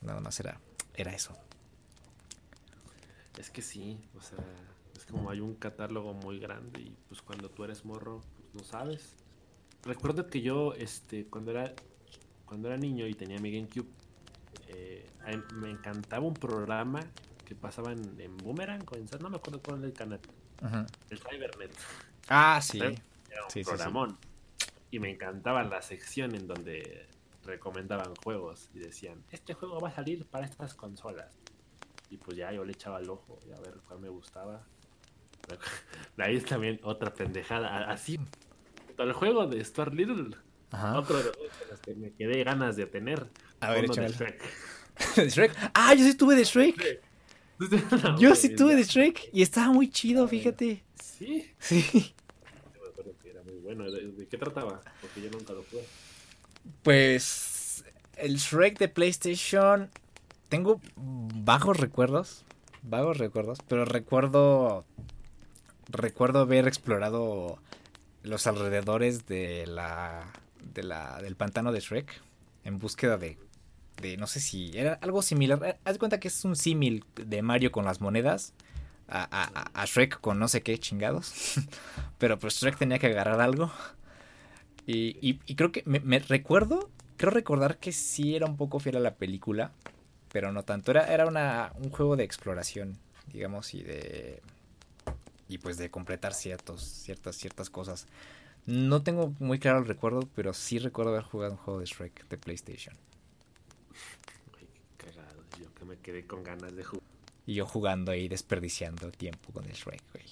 nada 0.00 0.20
más 0.20 0.38
era, 0.38 0.60
era 0.94 1.12
eso. 1.12 1.36
Es 3.38 3.50
que 3.50 3.62
sí, 3.62 3.98
o 4.16 4.22
sea, 4.22 4.38
es 4.96 5.06
como 5.06 5.30
hay 5.30 5.40
un 5.40 5.54
catálogo 5.54 6.14
muy 6.14 6.38
grande 6.38 6.80
y 6.80 6.96
pues 7.08 7.22
cuando 7.22 7.48
tú 7.48 7.64
eres 7.64 7.84
morro, 7.84 8.20
pues 8.36 8.54
no 8.54 8.62
sabes. 8.62 9.14
Recuerdo 9.82 10.28
que 10.28 10.42
yo, 10.42 10.74
este, 10.74 11.24
cuando 11.26 11.50
era, 11.52 11.74
cuando 12.46 12.68
era 12.68 12.76
niño 12.76 13.06
y 13.06 13.14
tenía 13.14 13.40
mi 13.40 13.50
GameCube, 13.50 13.88
eh, 14.68 15.08
me 15.54 15.70
encantaba 15.70 16.26
un 16.26 16.34
programa 16.34 17.00
que 17.50 17.56
pasaban 17.56 17.98
en 18.20 18.36
Boomerang 18.36 18.86
no 19.20 19.28
me 19.28 19.38
acuerdo 19.38 19.60
cuál 19.60 19.78
era 19.78 19.88
el 19.88 19.92
canal. 19.92 20.20
El 21.10 21.18
Cybernet. 21.18 21.72
Ah, 22.28 22.60
sí. 22.62 22.78
Era 22.78 22.94
un 23.44 23.64
programón. 23.64 24.18
Y 24.92 25.00
me 25.00 25.10
encantaba 25.10 25.64
la 25.64 25.82
sección 25.82 26.36
en 26.36 26.46
donde 26.46 27.08
recomendaban 27.42 28.14
juegos 28.22 28.70
y 28.72 28.78
decían, 28.78 29.24
este 29.32 29.54
juego 29.54 29.80
va 29.80 29.88
a 29.88 29.92
salir 29.92 30.26
para 30.26 30.46
estas 30.46 30.74
consolas. 30.74 31.40
Y 32.08 32.18
pues 32.18 32.36
ya 32.36 32.52
yo 32.52 32.64
le 32.64 32.70
echaba 32.70 33.00
el 33.00 33.10
ojo 33.10 33.40
y 33.44 33.50
a 33.50 33.58
ver 33.58 33.80
cuál 33.88 33.98
me 33.98 34.10
gustaba. 34.10 34.64
Ahí 36.18 36.36
es 36.36 36.44
también 36.44 36.78
otra 36.84 37.12
pendejada. 37.12 37.90
Así, 37.90 38.20
el 38.96 39.12
juego 39.12 39.48
de 39.48 39.64
Stuart 39.64 39.92
Little. 39.92 40.36
Otro 40.94 41.16
de 41.16 41.32
los 41.68 41.80
que 41.80 41.96
me 41.96 42.12
quedé 42.12 42.44
ganas 42.44 42.76
de 42.76 42.86
tener. 42.86 43.26
A 43.58 43.72
ver, 43.72 43.90
de 43.90 44.08
Shrek. 44.08 44.40
Shrek? 45.16 45.52
Ah, 45.74 45.94
yo 45.94 46.04
sí 46.04 46.14
tuve 46.14 46.36
de 46.36 46.44
Shrek. 46.44 47.09
Yo 48.18 48.34
sí 48.34 48.54
tuve 48.54 48.74
de 48.74 48.84
Shrek 48.84 49.28
y 49.32 49.42
estaba 49.42 49.72
muy 49.72 49.90
chido, 49.90 50.26
fíjate. 50.26 50.82
¿Sí? 51.02 51.50
Sí. 51.58 52.14
me 52.82 52.88
acuerdo 52.88 53.14
que 53.22 53.30
era 53.30 53.42
muy 53.42 53.54
bueno. 53.56 53.90
¿De, 53.90 54.26
qué 54.26 54.38
trataba? 54.38 54.80
Porque 55.00 55.20
yo 55.20 55.30
nunca 55.30 55.52
lo 55.52 55.62
jugué. 55.70 55.84
Pues 56.82 57.84
el 58.16 58.36
Shrek 58.36 58.78
de 58.78 58.88
PlayStation 58.88 59.90
tengo 60.48 60.80
bajos 60.96 61.78
recuerdos, 61.78 62.44
vagos 62.82 63.18
recuerdos, 63.18 63.58
pero 63.68 63.84
recuerdo 63.84 64.84
recuerdo 65.88 66.40
haber 66.40 66.68
explorado 66.68 67.58
los 68.22 68.46
alrededores 68.46 69.26
de 69.26 69.66
la, 69.66 70.32
de 70.62 70.82
la 70.82 71.20
del 71.20 71.36
pantano 71.36 71.72
de 71.72 71.80
Shrek 71.80 72.22
en 72.64 72.78
búsqueda 72.78 73.18
de 73.18 73.38
no 74.18 74.26
sé 74.26 74.40
si 74.40 74.70
era 74.74 74.94
algo 75.02 75.22
similar. 75.22 75.60
Eh, 75.64 75.76
haz 75.84 75.94
de 75.94 75.98
cuenta 75.98 76.20
que 76.20 76.28
es 76.28 76.44
un 76.44 76.56
símil 76.56 77.04
de 77.14 77.42
Mario 77.42 77.72
con 77.72 77.84
las 77.84 78.00
monedas. 78.00 78.54
A, 79.12 79.84
Shrek 79.86 80.20
con 80.20 80.38
no 80.38 80.46
sé 80.46 80.62
qué 80.62 80.78
chingados. 80.78 81.56
Pero 82.18 82.38
pues 82.38 82.54
Shrek 82.54 82.78
tenía 82.78 82.98
que 82.98 83.08
agarrar 83.08 83.40
algo. 83.40 83.72
Y, 84.86 85.34
creo 85.54 85.72
que 85.72 85.82
me, 85.84 86.18
recuerdo, 86.18 86.90
creo 87.16 87.30
recordar 87.30 87.78
que 87.78 87.92
sí 87.92 88.34
era 88.34 88.46
un 88.46 88.56
poco 88.56 88.80
fiel 88.80 88.96
a 88.96 89.00
la 89.00 89.14
película. 89.14 89.72
Pero 90.32 90.52
no 90.52 90.62
tanto. 90.62 90.92
Era, 90.92 91.12
era 91.12 91.26
una, 91.26 91.72
un 91.82 91.90
juego 91.90 92.16
de 92.16 92.24
exploración, 92.24 92.98
digamos, 93.32 93.74
y 93.74 93.82
de. 93.82 94.40
Y 95.48 95.58
pues 95.58 95.76
de 95.76 95.90
completar 95.90 96.32
ciertos, 96.32 96.82
ciertas, 96.82 97.36
ciertas 97.36 97.70
cosas. 97.70 98.06
No 98.66 99.02
tengo 99.02 99.34
muy 99.40 99.58
claro 99.58 99.80
el 99.80 99.86
recuerdo, 99.86 100.28
pero 100.36 100.54
sí 100.54 100.78
recuerdo 100.78 101.10
haber 101.10 101.24
jugado 101.24 101.52
un 101.52 101.58
juego 101.58 101.80
de 101.80 101.86
Shrek 101.86 102.28
de 102.28 102.38
PlayStation 102.38 102.94
me 105.90 105.98
quedé 105.98 106.24
con 106.24 106.42
ganas 106.44 106.74
de 106.74 106.84
jugar. 106.84 107.04
Y 107.46 107.54
yo 107.54 107.66
jugando 107.66 108.12
ahí, 108.12 108.28
desperdiciando 108.28 109.10
tiempo 109.10 109.52
con 109.52 109.64
el 109.64 109.72
Shrek, 109.72 110.02
güey. 110.12 110.24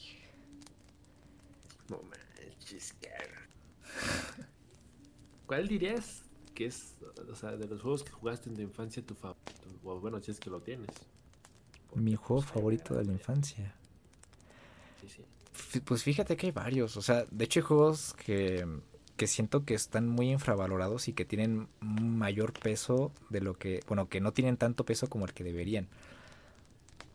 No 1.88 2.00
manches, 2.02 2.94
¿Cuál 5.46 5.66
dirías 5.66 6.22
que 6.54 6.66
es, 6.66 6.94
o 7.30 7.34
sea, 7.34 7.56
de 7.56 7.66
los 7.66 7.82
juegos 7.82 8.04
que 8.04 8.12
jugaste 8.12 8.50
en 8.50 8.56
tu 8.56 8.62
infancia, 8.62 9.04
tu 9.04 9.14
favorito? 9.14 9.52
O 9.82 9.98
bueno, 9.98 10.20
si 10.20 10.30
es 10.30 10.38
que 10.38 10.50
lo 10.50 10.60
tienes. 10.60 10.90
Mi 11.94 12.14
juego 12.14 12.42
favorito 12.42 12.94
de 12.94 13.04
la 13.04 13.12
infancia. 13.12 13.74
Sí, 15.00 15.08
sí. 15.08 15.80
Pues 15.80 16.04
fíjate 16.04 16.36
que 16.36 16.46
hay 16.46 16.52
varios. 16.52 16.96
O 16.96 17.02
sea, 17.02 17.24
de 17.30 17.44
hecho 17.44 17.60
hay 17.60 17.64
juegos 17.64 18.14
que 18.14 18.64
que 19.18 19.26
siento 19.26 19.66
que 19.66 19.74
están 19.74 20.08
muy 20.08 20.30
infravalorados 20.30 21.08
y 21.08 21.12
que 21.12 21.26
tienen 21.26 21.68
mayor 21.80 22.54
peso 22.54 23.12
de 23.28 23.42
lo 23.42 23.52
que, 23.58 23.80
bueno, 23.86 24.08
que 24.08 24.22
no 24.22 24.32
tienen 24.32 24.56
tanto 24.56 24.86
peso 24.86 25.08
como 25.08 25.26
el 25.26 25.34
que 25.34 25.44
deberían. 25.44 25.88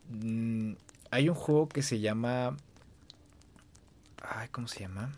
Mm, 0.10 0.74
hay 1.10 1.30
un 1.30 1.36
juego 1.36 1.68
que 1.68 1.82
se 1.82 1.99
llama, 1.99 2.56
ay, 4.22 4.49
¿cómo 4.49 4.68
se 4.68 4.82
llama? 4.82 5.18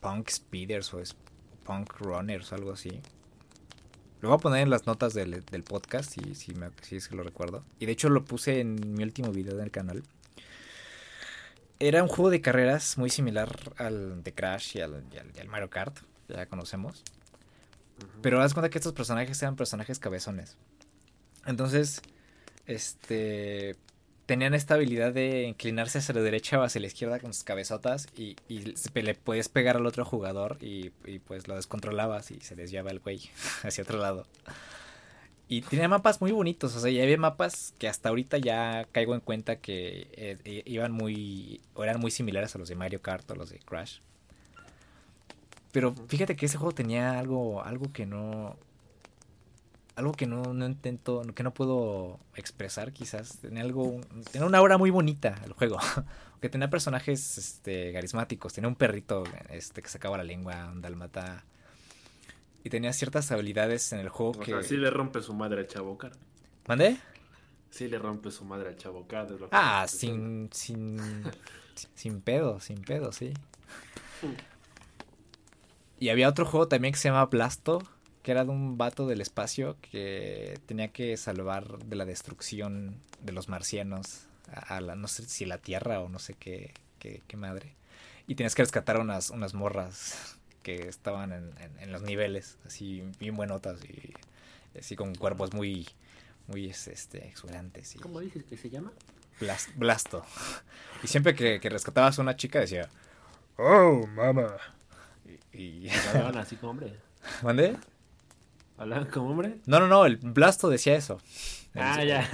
Punk 0.00 0.30
Speeders 0.30 0.92
o 0.94 1.02
Punk 1.62 1.92
Runners 2.00 2.50
o 2.50 2.54
algo 2.56 2.72
así. 2.72 3.00
Lo 4.20 4.30
voy 4.30 4.38
a 4.38 4.40
poner 4.40 4.62
en 4.62 4.70
las 4.70 4.86
notas 4.86 5.14
del, 5.14 5.44
podcast 5.68 6.10
si, 6.10 6.34
si, 6.34 6.54
si 6.82 6.96
es 6.96 7.06
que 7.06 7.14
lo 7.14 7.22
recuerdo. 7.22 7.62
Y 7.78 7.86
de 7.86 7.92
hecho 7.92 8.08
lo 8.08 8.24
puse 8.24 8.60
en 8.60 8.94
mi 8.94 9.04
último 9.04 9.30
video 9.30 9.56
del 9.56 9.70
canal 9.70 10.02
era 11.78 12.02
un 12.02 12.08
juego 12.08 12.30
de 12.30 12.40
carreras 12.40 12.96
muy 12.98 13.10
similar 13.10 13.72
al 13.76 14.22
de 14.22 14.32
Crash 14.32 14.76
y 14.76 14.80
al, 14.80 15.04
Mario 15.48 15.70
Kart, 15.70 15.98
ya 16.28 16.46
conocemos. 16.46 17.02
Pero 18.22 18.40
haz 18.40 18.54
cuenta 18.54 18.70
que 18.70 18.78
estos 18.78 18.92
personajes 18.92 19.40
eran 19.42 19.56
personajes 19.56 19.98
cabezones. 19.98 20.56
Entonces, 21.46 22.02
este 22.66 23.76
tenían 24.26 24.54
esta 24.54 24.74
habilidad 24.74 25.12
de 25.12 25.44
inclinarse 25.44 25.98
hacia 25.98 26.12
la 26.12 26.20
derecha 26.20 26.58
o 26.58 26.62
hacia 26.64 26.80
la 26.80 26.88
izquierda 26.88 27.20
con 27.20 27.32
sus 27.32 27.44
cabezotas 27.44 28.08
y, 28.16 28.34
le 28.48 29.14
puedes 29.14 29.48
pegar 29.48 29.76
al 29.76 29.86
otro 29.86 30.04
jugador 30.04 30.58
y, 30.60 30.90
y, 31.04 31.20
pues 31.20 31.46
lo 31.46 31.54
descontrolabas 31.54 32.32
y 32.32 32.40
se 32.40 32.56
desviaba 32.56 32.90
el 32.90 32.98
güey 32.98 33.30
hacia 33.62 33.84
otro 33.84 33.98
lado. 33.98 34.26
Y 35.48 35.60
tenía 35.62 35.88
mapas 35.88 36.20
muy 36.20 36.32
bonitos, 36.32 36.74
o 36.74 36.80
sea, 36.80 36.90
ya 36.90 37.04
había 37.04 37.18
mapas 37.18 37.72
que 37.78 37.88
hasta 37.88 38.08
ahorita 38.08 38.38
ya 38.38 38.88
caigo 38.90 39.14
en 39.14 39.20
cuenta 39.20 39.56
que 39.56 40.08
eh, 40.12 40.62
iban 40.64 40.90
muy, 40.90 41.60
eran 41.78 42.00
muy 42.00 42.10
similares 42.10 42.54
a 42.56 42.58
los 42.58 42.68
de 42.68 42.74
Mario 42.74 43.00
Kart 43.00 43.30
o 43.30 43.36
los 43.36 43.50
de 43.50 43.60
Crash. 43.60 44.00
Pero 45.70 45.94
fíjate 46.08 46.34
que 46.34 46.46
ese 46.46 46.58
juego 46.58 46.74
tenía 46.74 47.18
algo, 47.18 47.62
algo 47.62 47.92
que 47.92 48.06
no, 48.06 48.56
algo 49.94 50.12
que 50.12 50.26
no, 50.26 50.52
no 50.52 50.66
intento, 50.66 51.22
que 51.34 51.42
no 51.42 51.52
puedo 51.54 52.18
expresar 52.34 52.92
quizás. 52.92 53.38
Tenía 53.38 53.62
algo, 53.62 54.00
tenía 54.32 54.46
una 54.46 54.60
obra 54.60 54.78
muy 54.78 54.90
bonita 54.90 55.34
el 55.44 55.52
juego. 55.52 55.78
que 56.40 56.48
tenía 56.48 56.70
personajes, 56.70 57.38
este, 57.38 57.92
carismáticos. 57.92 58.52
Tenía 58.52 58.68
un 58.68 58.76
perrito, 58.76 59.24
este, 59.50 59.82
que 59.82 59.88
sacaba 59.88 60.16
la 60.18 60.24
lengua, 60.24 60.70
un 60.72 60.80
dalmata 60.82 61.44
y 62.66 62.68
tenía 62.68 62.92
ciertas 62.92 63.30
habilidades 63.30 63.92
en 63.92 64.00
el 64.00 64.08
juego 64.08 64.32
o 64.32 64.40
que. 64.40 64.46
Sea, 64.46 64.62
sí 64.64 64.76
le 64.76 64.90
rompe 64.90 65.22
su 65.22 65.32
madre 65.32 65.60
a 65.60 65.66
Chavocar. 65.68 66.10
¿Mandé? 66.66 66.96
Sí 67.70 67.86
le 67.86 67.96
rompe 67.96 68.32
su 68.32 68.44
madre 68.44 68.70
a 68.70 68.76
Chavocar. 68.76 69.28
Ah, 69.52 69.86
sin, 69.88 70.50
sin, 70.52 70.98
sin 71.94 72.20
pedo, 72.20 72.58
sin 72.58 72.82
pedo, 72.82 73.12
sí. 73.12 73.32
Y 76.00 76.08
había 76.08 76.28
otro 76.28 76.44
juego 76.44 76.66
también 76.66 76.92
que 76.92 76.98
se 76.98 77.08
llama 77.08 77.26
Blasto, 77.26 77.86
que 78.24 78.32
era 78.32 78.44
de 78.44 78.50
un 78.50 78.76
vato 78.76 79.06
del 79.06 79.20
espacio 79.20 79.76
que 79.80 80.58
tenía 80.66 80.88
que 80.88 81.16
salvar 81.16 81.78
de 81.84 81.94
la 81.94 82.04
destrucción 82.04 82.96
de 83.22 83.32
los 83.32 83.48
marcianos 83.48 84.26
a, 84.50 84.80
la, 84.80 84.96
no 84.96 85.06
sé 85.06 85.22
si 85.28 85.44
la 85.44 85.58
Tierra 85.58 86.00
o 86.00 86.08
no 86.08 86.18
sé 86.18 86.34
qué, 86.34 86.74
qué, 86.98 87.22
qué 87.28 87.36
madre. 87.36 87.76
y 88.26 88.34
tienes 88.34 88.56
que 88.56 88.62
rescatar 88.62 88.98
unas, 88.98 89.30
unas 89.30 89.54
morras 89.54 90.35
que 90.66 90.88
estaban 90.88 91.32
en, 91.32 91.52
en, 91.60 91.78
en 91.78 91.92
los 91.92 92.02
niveles, 92.02 92.58
así 92.66 93.04
bien 93.20 93.36
buenotas 93.36 93.78
y 93.84 94.12
así 94.76 94.96
con 94.96 95.14
cuerpos 95.14 95.52
muy, 95.54 95.88
muy 96.48 96.66
este, 96.66 97.24
exuberantes. 97.28 97.94
Y 97.94 98.00
¿Cómo 98.00 98.18
dices 98.18 98.42
que 98.42 98.56
se 98.56 98.68
llama? 98.68 98.90
Blas- 99.40 99.70
Blasto. 99.76 100.24
Y 101.04 101.06
siempre 101.06 101.34
que, 101.36 101.60
que 101.60 101.68
rescatabas 101.70 102.18
a 102.18 102.22
una 102.22 102.34
chica 102.34 102.58
decía, 102.58 102.88
oh, 103.58 104.06
mamá. 104.08 104.56
Y, 105.52 105.86
y- 105.86 105.88
Hablaban 106.08 106.38
así 106.38 106.56
como 106.56 106.70
hombre. 106.72 106.96
¿Mandé? 107.42 107.76
Hablaban 108.76 109.06
como 109.06 109.30
hombre. 109.30 109.58
No, 109.66 109.78
no, 109.78 109.86
no, 109.86 110.04
el 110.04 110.16
Blasto 110.16 110.68
decía 110.68 110.96
eso. 110.96 111.20
Ah, 111.76 112.02
El- 112.02 112.08
ya. 112.08 112.28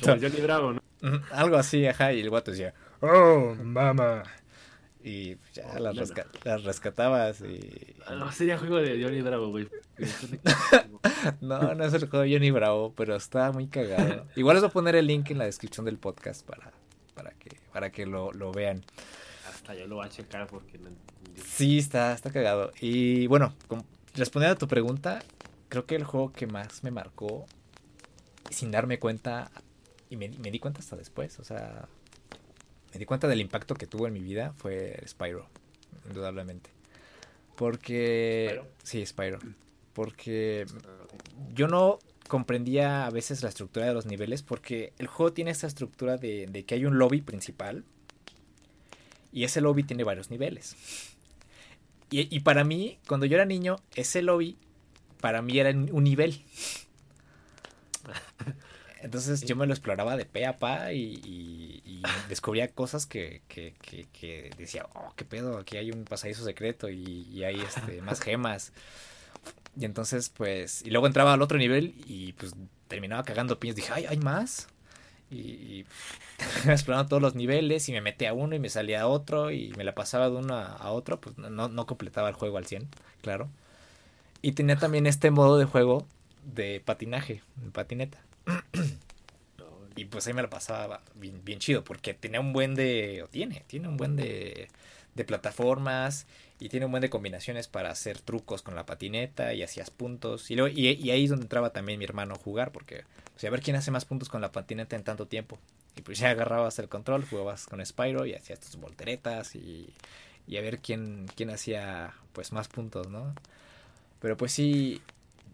Como 0.00 0.14
Johnny 0.20 0.40
Bravo, 0.40 0.72
¿no? 0.72 0.82
Mm, 1.02 1.18
Algo 1.32 1.56
así, 1.56 1.86
ajá, 1.86 2.12
y 2.14 2.20
el 2.20 2.30
guato 2.30 2.52
decía, 2.52 2.72
oh, 3.02 3.54
mamá. 3.62 4.22
Y 5.02 5.36
ya 5.54 5.64
Oh, 5.76 5.78
las, 5.78 5.94
ya 5.96 6.02
resca- 6.02 6.26
las 6.44 6.64
rescatabas 6.64 7.40
y... 7.40 7.94
Ah, 8.06 8.14
No, 8.16 8.30
sería 8.32 8.58
juego 8.58 8.76
de 8.76 9.02
Johnny 9.02 9.22
Bravo, 9.22 9.48
güey. 9.48 9.68
No, 11.40 11.74
no 11.74 11.84
es 11.84 11.92
el 11.94 12.08
juego 12.08 12.24
de 12.24 12.32
Johnny 12.32 12.50
Bravo, 12.50 12.92
pero 12.96 13.16
está 13.16 13.52
muy 13.52 13.66
cagado. 13.68 14.26
Igual 14.36 14.56
les 14.56 14.62
voy 14.62 14.68
a 14.70 14.72
poner 14.72 14.94
el 14.96 15.06
link 15.06 15.30
en 15.30 15.38
la 15.38 15.44
descripción 15.44 15.84
del 15.86 15.98
podcast 15.98 16.44
para, 16.46 16.72
para 17.14 17.30
que, 17.32 17.56
para 17.72 17.90
que 17.90 18.06
lo, 18.06 18.32
lo 18.32 18.52
vean. 18.52 18.84
Hasta 19.48 19.74
yo 19.74 19.86
lo 19.86 19.96
voy 19.96 20.06
a 20.06 20.10
checar 20.10 20.46
porque 20.46 20.78
no 20.78 20.88
entendí. 20.88 21.40
Sí, 21.42 21.78
está, 21.78 22.12
está 22.12 22.30
cagado. 22.30 22.72
Y 22.80 23.26
bueno, 23.26 23.54
respondiendo 24.14 24.54
a 24.54 24.58
tu 24.58 24.68
pregunta, 24.68 25.20
creo 25.68 25.86
que 25.86 25.96
el 25.96 26.04
juego 26.04 26.32
que 26.32 26.46
más 26.46 26.82
me 26.84 26.90
marcó, 26.90 27.46
sin 28.50 28.70
darme 28.70 28.98
cuenta, 28.98 29.50
y 30.08 30.16
me, 30.16 30.28
me 30.28 30.50
di 30.50 30.58
cuenta 30.58 30.80
hasta 30.80 30.96
después, 30.96 31.38
o 31.38 31.44
sea, 31.44 31.88
me 32.92 32.98
di 32.98 33.04
cuenta 33.04 33.28
del 33.28 33.40
impacto 33.40 33.74
que 33.74 33.86
tuvo 33.86 34.06
en 34.06 34.12
mi 34.12 34.20
vida, 34.20 34.52
fue 34.56 35.02
Spyro, 35.06 35.46
indudablemente. 36.08 36.70
Porque... 37.56 38.48
¿Spyro? 38.50 38.66
Sí, 38.82 39.06
Spyro. 39.06 39.38
Porque 39.92 40.66
yo 41.54 41.68
no 41.68 41.98
comprendía 42.28 43.06
a 43.06 43.10
veces 43.10 43.42
la 43.42 43.48
estructura 43.48 43.86
de 43.86 43.94
los 43.94 44.06
niveles 44.06 44.42
porque 44.42 44.92
el 44.98 45.08
juego 45.08 45.32
tiene 45.32 45.50
esta 45.50 45.66
estructura 45.66 46.16
de, 46.16 46.46
de 46.46 46.64
que 46.64 46.76
hay 46.76 46.84
un 46.84 46.96
lobby 46.96 47.20
principal 47.20 47.84
y 49.32 49.44
ese 49.44 49.60
lobby 49.60 49.82
tiene 49.82 50.04
varios 50.04 50.30
niveles. 50.30 50.76
Y, 52.10 52.34
y 52.34 52.40
para 52.40 52.64
mí, 52.64 52.98
cuando 53.06 53.26
yo 53.26 53.36
era 53.36 53.44
niño, 53.44 53.76
ese 53.94 54.22
lobby 54.22 54.56
para 55.20 55.42
mí 55.42 55.58
era 55.58 55.70
un 55.70 56.04
nivel. 56.04 56.42
Entonces 59.02 59.42
yo 59.42 59.56
me 59.56 59.66
lo 59.66 59.72
exploraba 59.72 60.16
de 60.16 60.26
pe 60.26 60.46
a 60.46 60.58
pa 60.58 60.92
y, 60.92 61.20
y- 61.24 61.82
y 61.86 62.02
descubría 62.28 62.68
cosas 62.68 63.06
que, 63.06 63.42
que- 63.48 63.74
que- 63.82 64.06
que 64.12 64.50
decía, 64.58 64.86
oh, 64.94 65.12
qué 65.16 65.24
pedo, 65.24 65.58
aquí 65.58 65.76
hay 65.78 65.90
un 65.90 66.04
pasadizo 66.04 66.44
secreto 66.44 66.88
y, 66.90 67.26
y 67.32 67.44
hay 67.44 67.60
este, 67.60 68.02
más 68.02 68.20
gemas. 68.20 68.72
Y 69.78 69.84
entonces, 69.84 70.28
pues, 70.30 70.82
y 70.82 70.90
luego 70.90 71.06
entraba 71.06 71.32
al 71.32 71.42
otro 71.42 71.58
nivel 71.58 71.94
y 72.06 72.32
pues 72.34 72.54
terminaba 72.88 73.22
cagando 73.22 73.58
piñas. 73.60 73.76
Dije, 73.76 73.92
ay, 73.92 74.06
hay 74.08 74.18
más. 74.18 74.68
Y, 75.30 75.86
explorando 76.68 77.08
todos 77.08 77.22
los 77.22 77.34
niveles 77.34 77.88
y 77.88 77.92
me 77.92 78.00
metía 78.00 78.30
a 78.30 78.32
uno 78.34 78.54
y 78.56 78.60
me 78.60 78.68
salía 78.70 79.02
a 79.02 79.06
otro 79.08 79.50
y 79.50 79.72
me 79.76 79.84
la 79.84 79.94
pasaba 79.94 80.30
de 80.30 80.36
uno 80.36 80.56
a, 80.56 80.66
a 80.76 80.90
otro. 80.92 81.20
Pues 81.20 81.38
no, 81.38 81.68
no 81.68 81.86
completaba 81.86 82.28
el 82.28 82.34
juego 82.34 82.58
al 82.58 82.66
100, 82.66 82.88
claro. 83.22 83.48
Y 84.42 84.52
tenía 84.52 84.76
también 84.76 85.06
este 85.06 85.30
modo 85.30 85.58
de 85.58 85.66
juego 85.66 86.06
de 86.44 86.80
patinaje, 86.84 87.42
en 87.62 87.72
patineta. 87.72 88.18
Y 89.96 90.06
pues 90.06 90.26
ahí 90.26 90.32
me 90.32 90.40
lo 90.40 90.48
pasaba 90.48 91.02
bien, 91.14 91.58
chido, 91.58 91.84
porque 91.84 92.14
tenía 92.14 92.40
un 92.40 92.54
buen 92.54 92.74
de. 92.74 93.22
O 93.22 93.26
tiene, 93.26 93.64
tiene 93.66 93.88
un 93.88 93.98
buen 93.98 94.16
de, 94.16 94.68
de 95.14 95.24
plataformas 95.24 96.26
y 96.58 96.68
tiene 96.70 96.86
un 96.86 96.92
buen 96.92 97.02
de 97.02 97.10
combinaciones 97.10 97.68
para 97.68 97.90
hacer 97.90 98.18
trucos 98.18 98.62
con 98.62 98.74
la 98.74 98.86
patineta 98.86 99.52
y 99.52 99.62
hacías 99.62 99.90
puntos. 99.90 100.50
Y, 100.50 100.56
luego, 100.56 100.74
y, 100.74 100.88
y 100.92 101.10
ahí 101.10 101.24
es 101.24 101.30
donde 101.30 101.44
entraba 101.44 101.70
también 101.70 101.98
mi 101.98 102.04
hermano 102.06 102.34
a 102.34 102.38
jugar, 102.38 102.72
porque 102.72 103.04
pues, 103.32 103.44
a 103.44 103.50
ver 103.50 103.60
quién 103.60 103.76
hace 103.76 103.90
más 103.90 104.04
puntos 104.04 104.28
con 104.28 104.40
la 104.40 104.52
patineta 104.52 104.96
en 104.96 105.04
tanto 105.04 105.26
tiempo. 105.26 105.58
Y 105.96 106.02
pues 106.02 106.18
ya 106.18 106.30
agarrabas 106.30 106.78
el 106.78 106.88
control, 106.88 107.26
jugabas 107.26 107.66
con 107.66 107.84
Spyro 107.84 108.24
y 108.24 108.34
hacías 108.34 108.60
tus 108.60 108.76
volteretas 108.76 109.54
y, 109.54 109.92
y 110.46 110.56
a 110.56 110.62
ver 110.62 110.78
quién, 110.78 111.26
quién 111.36 111.50
hacía 111.50 112.14
pues 112.32 112.52
más 112.52 112.68
puntos, 112.68 113.08
¿no? 113.08 113.34
Pero 114.20 114.36
pues 114.36 114.52
sí, 114.52 115.02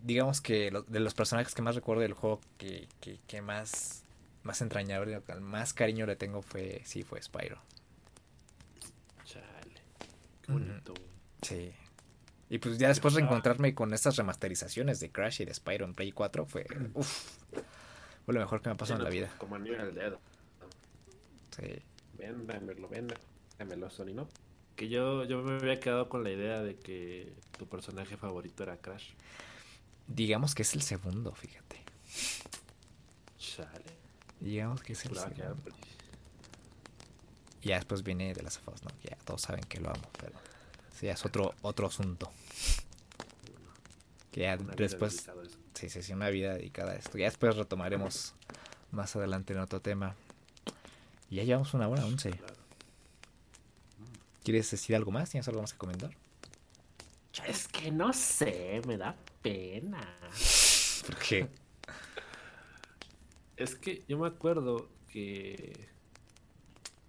digamos 0.06 0.40
que 0.40 0.70
lo- 0.70 0.82
de 0.82 1.00
los 1.00 1.14
personajes 1.14 1.54
que 1.54 1.62
más 1.62 1.74
recuerdo 1.74 2.02
del 2.02 2.12
juego 2.14 2.40
que, 2.58 2.88
que, 3.00 3.18
que 3.26 3.42
más, 3.42 4.04
más 4.44 4.60
entrañable, 4.62 5.20
al 5.28 5.40
más 5.40 5.72
cariño 5.74 6.06
le 6.06 6.16
tengo 6.16 6.42
fue, 6.42 6.80
sí, 6.84 7.02
fue 7.02 7.20
Spyro. 7.20 7.58
Chale. 9.24 9.80
Qué 10.42 10.52
bonito. 10.52 10.94
Sí. 11.42 11.72
Y 12.48 12.58
pues 12.58 12.78
ya 12.78 12.88
después 12.88 13.14
reencontrarme 13.14 13.74
con 13.74 13.92
estas 13.92 14.16
remasterizaciones 14.16 15.00
de 15.00 15.10
Crash 15.10 15.42
y 15.42 15.44
de 15.44 15.52
Spyro 15.54 15.84
en 15.84 15.94
Play 15.94 16.12
4 16.12 16.46
fue, 16.46 16.64
uff, 16.94 17.38
fue 18.24 18.34
lo 18.34 18.40
mejor 18.40 18.62
que 18.62 18.68
me 18.68 18.76
pasó 18.76 18.94
en 18.94 19.02
la 19.02 19.10
vida. 19.10 19.34
Como 19.38 19.56
anillo 19.56 19.74
en 19.74 19.80
el 19.80 19.94
dedo. 19.94 20.20
Sí. 21.56 21.82
Véndamelo, 22.16 22.88
véndamelo, 22.88 23.90
Sony, 23.90 24.14
¿no? 24.14 24.28
Que 24.76 24.88
yo, 24.88 25.24
yo 25.24 25.42
me 25.42 25.56
había 25.56 25.80
quedado 25.80 26.08
con 26.08 26.22
la 26.22 26.30
idea 26.30 26.62
de 26.62 26.76
que 26.76 27.32
tu 27.58 27.66
personaje 27.66 28.16
favorito 28.16 28.62
era 28.62 28.76
Crash. 28.76 29.10
Digamos 30.08 30.54
que 30.54 30.62
es 30.62 30.74
el 30.74 30.82
segundo, 30.82 31.32
fíjate. 31.32 31.82
Chale. 33.38 33.84
Digamos 34.40 34.82
que 34.82 34.92
es 34.92 35.04
el 35.04 35.16
segundo. 35.16 35.72
Y 37.62 37.68
ya 37.68 37.76
después 37.76 38.02
viene 38.02 38.32
de 38.32 38.42
las 38.42 38.58
afos, 38.58 38.82
¿no? 38.84 38.90
Ya 39.02 39.16
todos 39.24 39.42
saben 39.42 39.64
que 39.64 39.80
lo 39.80 39.90
amo, 39.90 40.08
pero 40.20 40.34
sí, 40.98 41.08
es 41.08 41.24
otro, 41.24 41.54
otro 41.62 41.88
asunto. 41.88 42.30
Que 44.30 44.42
ya 44.42 44.56
Una 44.56 44.74
después, 44.74 45.28
sí, 45.74 45.88
sí, 45.88 46.02
sí, 46.02 46.12
una 46.12 46.28
vida 46.28 46.54
dedicada 46.54 46.92
a 46.92 46.96
esto. 46.96 47.18
Ya 47.18 47.24
después 47.24 47.56
retomaremos 47.56 48.34
más 48.92 49.16
adelante 49.16 49.52
en 49.52 49.60
otro 49.60 49.80
tema. 49.80 50.14
Y 51.28 51.36
ya 51.36 51.42
llevamos 51.42 51.74
una 51.74 51.88
hora 51.88 52.04
once. 52.04 52.38
¿Quieres 54.44 54.70
decir 54.70 54.94
algo 54.94 55.10
más? 55.10 55.30
¿Tienes 55.30 55.48
algo 55.48 55.60
más 55.60 55.72
que 55.72 55.78
comentar? 55.78 56.16
Es 57.48 57.66
que 57.66 57.90
no 57.90 58.12
sé, 58.12 58.80
me 58.86 58.96
da 58.96 59.16
pena. 59.46 60.16
Porque 61.06 61.48
Es 63.56 63.74
que 63.76 64.02
yo 64.08 64.18
me 64.18 64.26
acuerdo 64.26 64.88
que 65.12 65.88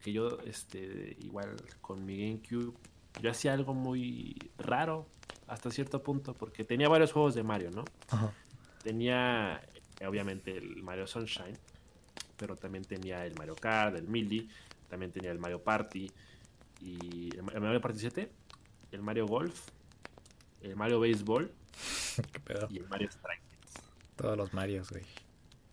que 0.02 0.14
yo 0.14 0.40
este 0.46 1.18
igual 1.20 1.58
con 1.82 2.06
mi 2.06 2.18
GameCube 2.18 2.74
yo 3.22 3.32
hacía 3.32 3.54
algo 3.54 3.74
muy 3.74 4.38
raro 4.58 5.08
hasta 5.48 5.72
cierto 5.72 6.04
punto 6.04 6.34
porque 6.34 6.64
tenía 6.64 6.88
varios 6.88 7.12
juegos 7.12 7.34
de 7.34 7.44
Mario, 7.44 7.72
¿no? 7.72 7.84
Tenía 8.84 9.62
eh, 10.00 10.06
obviamente 10.06 10.56
el 10.56 10.84
Mario 10.84 11.08
Sunshine, 11.08 11.58
pero 12.38 12.56
también 12.56 12.86
tenía 12.86 13.26
el 13.26 13.36
Mario 13.36 13.56
Kart, 13.56 13.96
el 13.96 14.08
Melee, 14.08 14.48
también 14.88 15.12
tenía 15.12 15.32
el 15.32 15.40
Mario 15.40 15.64
Party 15.64 16.12
y 16.82 17.30
el 17.36 17.40
el 17.54 17.62
Mario 17.62 17.82
Party 17.82 18.00
7, 18.00 18.32
el 18.92 19.02
Mario 19.02 19.26
Golf, 19.26 19.70
el 20.62 20.76
Mario 20.76 21.00
Baseball 21.00 21.52
¿Qué 22.32 22.40
pedo? 22.40 22.68
y 22.70 22.78
el 22.78 22.88
Mario 22.88 23.10
Strike. 23.10 23.42
Todos 24.16 24.38
los 24.38 24.54
Marios, 24.54 24.90
güey. 24.90 25.04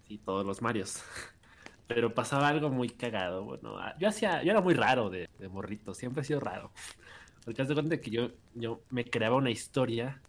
Sí, 0.07 0.19
todos 0.19 0.45
los 0.45 0.61
Marios. 0.63 1.03
Pero 1.87 2.15
pasaba 2.15 2.49
algo 2.49 2.71
muy 2.71 2.89
cagado. 2.89 3.45
Bueno, 3.45 3.79
ah, 3.79 3.95
yo 3.99 4.09
hacía, 4.09 4.43
yo 4.43 4.51
era 4.51 4.61
muy 4.61 4.75
raro 4.75 5.11
de, 5.11 5.29
de 5.39 5.49
morrito, 5.49 5.95
siempre 5.95 6.23
he 6.23 6.25
sido 6.25 6.41
raro. 6.41 6.73
Porque 7.45 7.61
haz 7.63 7.69
de 7.69 7.75
cuenta 7.75 8.01
que 8.01 8.11
yo, 8.11 8.31
yo 8.55 8.83
me 8.91 9.05
creaba 9.05 9.37
una 9.37 9.51
historia 9.51 10.23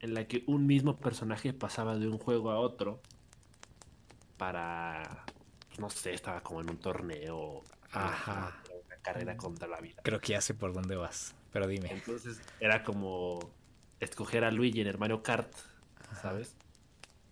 en 0.00 0.14
la 0.14 0.26
que 0.26 0.44
un 0.46 0.66
mismo 0.66 0.96
personaje 0.96 1.52
pasaba 1.52 1.96
de 1.96 2.08
un 2.08 2.18
juego 2.18 2.50
a 2.50 2.58
otro 2.58 3.00
para, 4.36 5.24
pues, 5.68 5.78
no 5.78 5.90
sé, 5.90 6.14
estaba 6.14 6.40
como 6.40 6.60
en 6.60 6.70
un 6.70 6.78
torneo, 6.78 7.62
Ajá. 7.92 8.60
una, 8.70 8.80
una 8.86 8.96
carrera 9.02 9.36
contra 9.36 9.68
la 9.68 9.80
vida. 9.80 10.02
Creo 10.02 10.20
que 10.20 10.32
ya 10.32 10.40
sé 10.40 10.54
por 10.54 10.72
dónde 10.72 10.96
vas. 10.96 11.34
Pero 11.52 11.66
dime. 11.66 11.90
Entonces 11.92 12.40
era 12.60 12.82
como 12.84 13.38
escoger 14.00 14.44
a 14.44 14.50
Luigi 14.50 14.80
en 14.80 14.86
el 14.86 14.98
Mario 14.98 15.22
Kart, 15.22 15.52
¿sabes? 16.20 16.56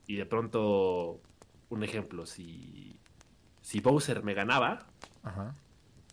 Y 0.07 0.17
de 0.17 0.27
pronto, 0.27 1.21
un 1.69 1.83
ejemplo, 1.83 2.27
si, 2.27 2.99
si 3.63 3.81
Bowser 3.81 4.23
me 4.23 4.35
ganaba, 4.35 4.87
Ajá. 5.23 5.55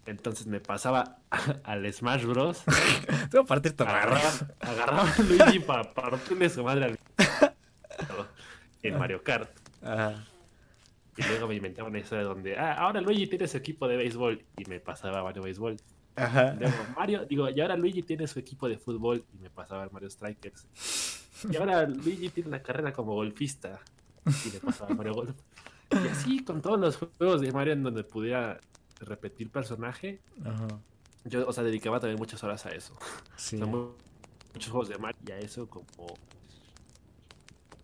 entonces 0.06 0.48
me 0.48 0.60
pasaba 0.60 1.18
al 1.64 1.92
Smash 1.92 2.26
Bros. 2.26 2.64
Te 3.30 3.38
voy 3.38 3.44
a 3.44 3.48
partir 3.48 3.76
agarraba, 3.78 4.32
agarraba 4.60 5.12
a 5.12 5.22
Luigi 5.22 5.60
para 5.60 5.94
partirle 5.94 6.50
su 6.50 6.64
madre 6.64 6.86
al 6.86 7.00
en 8.84 8.98
Mario 8.98 9.24
Kart. 9.24 9.50
Ajá. 9.82 10.26
Y 11.16 11.24
luego 11.24 11.48
me 11.48 11.56
inventaba 11.56 11.90
una 11.90 12.00
historia 12.00 12.24
donde, 12.24 12.58
ah, 12.58 12.74
ahora 12.74 13.00
Luigi 13.00 13.28
tiene 13.28 13.48
su 13.48 13.58
equipo 13.58 13.88
de 13.88 13.98
béisbol 13.98 14.44
y 14.58 14.66
me 14.66 14.80
pasaba 14.80 15.20
a 15.20 15.24
Mario 15.24 15.44
Béisbol. 15.44 15.78
Ajá. 16.16 16.54
Luego 16.60 16.76
Mario, 16.96 17.26
digo, 17.26 17.50
y 17.50 17.60
ahora 17.62 17.76
Luigi 17.76 18.04
tiene 18.04 18.28
su 18.28 18.40
equipo 18.40 18.68
de 18.70 18.78
fútbol 18.78 19.24
y 19.34 19.38
me 19.38 19.50
pasaba 19.50 19.84
al 19.84 19.92
Mario 19.92 20.10
Strikers. 20.10 20.68
Y 21.52 21.56
ahora 21.58 21.88
Luigi 21.88 22.30
tiene 22.30 22.50
una 22.50 22.62
carrera 22.62 22.94
como 22.94 23.14
golfista 23.16 23.80
y 24.26 24.50
me 24.54 24.60
pasaba 24.60 24.92
al 24.92 24.98
Mario 24.98 25.14
Golf. 25.16 25.36
Y 25.92 26.08
así 26.08 26.44
con 26.44 26.62
todos 26.62 26.80
los 26.80 26.98
juegos 26.98 27.42
de 27.42 27.52
Mario 27.52 27.74
en 27.74 27.84
donde 27.84 28.04
pudiera 28.04 28.60
repetir 29.00 29.50
personaje, 29.50 30.22
Ajá. 30.46 30.68
yo, 31.26 31.48
o 31.48 31.52
sea, 31.54 31.64
dedicaba 31.64 32.00
también 32.00 32.18
muchas 32.20 32.44
horas 32.44 32.66
a 32.66 32.70
eso. 32.72 32.96
Sí. 33.36 33.56
O 33.56 33.60
sea, 33.60 33.68
mu- 33.68 33.92
muchos 34.54 34.72
juegos 34.72 34.90
de 34.90 34.98
Mario 34.98 35.20
y 35.28 35.32
a 35.32 35.40
eso 35.40 35.68
como 35.68 35.86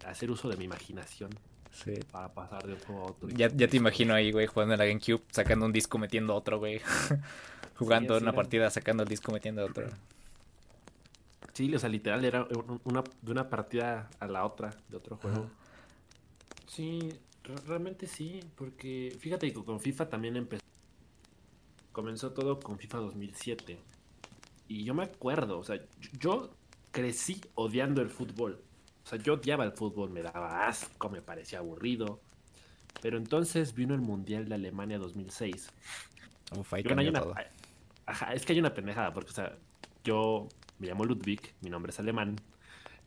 hacer 0.05 0.31
uso 0.31 0.49
de 0.49 0.55
mi 0.57 0.65
imaginación 0.65 1.29
sí. 1.71 1.93
para 2.11 2.33
pasar 2.33 2.65
de 2.65 2.73
un 2.73 2.79
juego 2.79 3.01
a 3.01 3.05
otro. 3.11 3.29
Ya, 3.29 3.49
ya 3.49 3.67
te 3.67 3.77
imagino 3.77 4.13
ahí, 4.13 4.31
güey, 4.31 4.47
jugando 4.47 4.73
en 4.73 4.79
la 4.79 4.85
GameCube, 4.85 5.21
sacando 5.31 5.65
un 5.65 5.71
disco, 5.73 5.97
metiendo 5.97 6.35
otro, 6.35 6.57
güey. 6.59 6.81
Jugando 7.79 8.17
una 8.17 8.29
era. 8.29 8.35
partida, 8.35 8.69
sacando 8.69 9.03
el 9.03 9.09
disco, 9.09 9.31
metiendo 9.31 9.65
otro. 9.65 9.87
Sí, 11.53 11.73
o 11.73 11.79
sea, 11.79 11.89
literal 11.89 12.23
era 12.23 12.43
un- 12.43 12.79
una, 12.83 13.03
de 13.21 13.31
una 13.31 13.49
partida 13.49 14.09
a 14.19 14.27
la 14.27 14.45
otra, 14.45 14.75
de 14.89 14.97
otro 14.97 15.17
juego. 15.17 15.37
Ajá. 15.37 15.49
Sí, 16.67 17.09
re- 17.43 17.55
realmente 17.67 18.07
sí, 18.07 18.39
porque 18.55 19.15
fíjate 19.19 19.51
que 19.51 19.63
con 19.63 19.79
FIFA 19.79 20.09
también 20.09 20.35
empezó. 20.37 20.63
Comenzó 21.91 22.31
todo 22.31 22.59
con 22.59 22.77
FIFA 22.77 22.99
2007. 22.99 23.79
Y 24.67 24.83
yo 24.83 24.93
me 24.93 25.03
acuerdo, 25.03 25.59
o 25.59 25.63
sea, 25.63 25.81
yo 26.19 26.51
crecí 26.91 27.41
odiando 27.55 28.01
el 28.01 28.09
fútbol. 28.09 28.61
O 29.03 29.07
sea, 29.09 29.17
yo 29.17 29.33
odiaba 29.33 29.63
el 29.65 29.71
fútbol, 29.71 30.11
me 30.11 30.21
daba 30.21 30.67
asco, 30.67 31.09
me 31.09 31.21
parecía 31.21 31.59
aburrido. 31.59 32.19
Pero 33.01 33.17
entonces 33.17 33.73
vino 33.73 33.95
el 33.95 34.01
Mundial 34.01 34.47
de 34.47 34.55
Alemania 34.55 34.97
2006. 34.99 35.71
Uf, 36.57 36.73
ahí 36.73 36.81
Y 36.81 36.83
bueno, 36.83 37.01
hay 37.01 37.07
cambió 37.07 37.09
una- 37.09 37.21
todo. 37.21 37.33
Ajá, 38.09 38.33
es 38.33 38.43
que 38.45 38.53
hay 38.53 38.59
una 38.59 38.73
pendejada, 38.73 39.13
porque, 39.13 39.29
o 39.29 39.33
sea, 39.33 39.55
yo 40.03 40.47
me 40.79 40.87
llamo 40.87 41.05
Ludwig, 41.05 41.53
mi 41.61 41.69
nombre 41.69 41.91
es 41.91 41.99
alemán, 41.99 42.35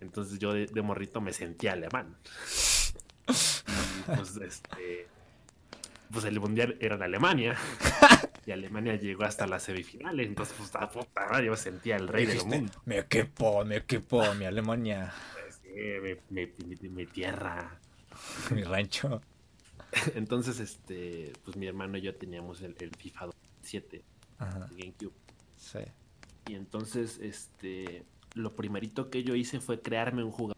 entonces 0.00 0.38
yo 0.38 0.52
de, 0.52 0.66
de 0.66 0.82
morrito 0.82 1.20
me 1.20 1.32
sentía 1.32 1.72
alemán. 1.72 2.16
Y, 3.28 4.16
pues, 4.16 4.36
este, 4.36 5.08
pues 6.12 6.24
el 6.24 6.38
mundial 6.38 6.76
era 6.80 6.94
en 6.94 7.02
Alemania, 7.02 7.56
y 8.46 8.52
Alemania 8.52 8.94
llegó 8.94 9.24
hasta 9.24 9.46
las 9.48 9.64
semifinales, 9.64 10.26
entonces, 10.28 10.54
pues, 10.56 10.74
a 10.76 10.88
puta 10.88 11.26
madre, 11.28 11.46
yo 11.46 11.50
me 11.52 11.56
sentía 11.56 11.96
el 11.96 12.06
rey 12.06 12.26
del 12.26 12.44
mundo. 12.44 12.80
Me 12.84 13.06
quepo, 13.06 13.64
me 13.64 13.84
quepo, 13.84 14.34
mi 14.34 14.44
Alemania, 14.44 15.12
Pues, 15.32 15.60
sí, 15.62 15.70
mi, 16.30 16.46
mi- 16.46 16.76
mi- 16.80 16.88
mi 16.90 17.06
tierra. 17.06 17.80
mi 18.50 18.62
rancho. 18.62 19.20
Entonces, 20.14 20.60
este, 20.60 21.32
pues 21.44 21.56
mi 21.56 21.66
hermano 21.66 21.98
y 21.98 22.02
yo 22.02 22.14
teníamos 22.14 22.62
el, 22.62 22.76
el 22.78 22.90
FIFA 22.96 23.30
7 23.62 24.02
Ajá, 24.42 24.66
de 24.66 24.76
GameCube. 24.76 25.12
sí. 25.56 25.78
Y 26.48 26.54
entonces, 26.54 27.18
este, 27.22 28.04
lo 28.34 28.56
primerito 28.56 29.10
que 29.10 29.22
yo 29.22 29.36
hice 29.36 29.60
fue 29.60 29.80
crearme 29.80 30.24
un 30.24 30.32
jugador. 30.32 30.56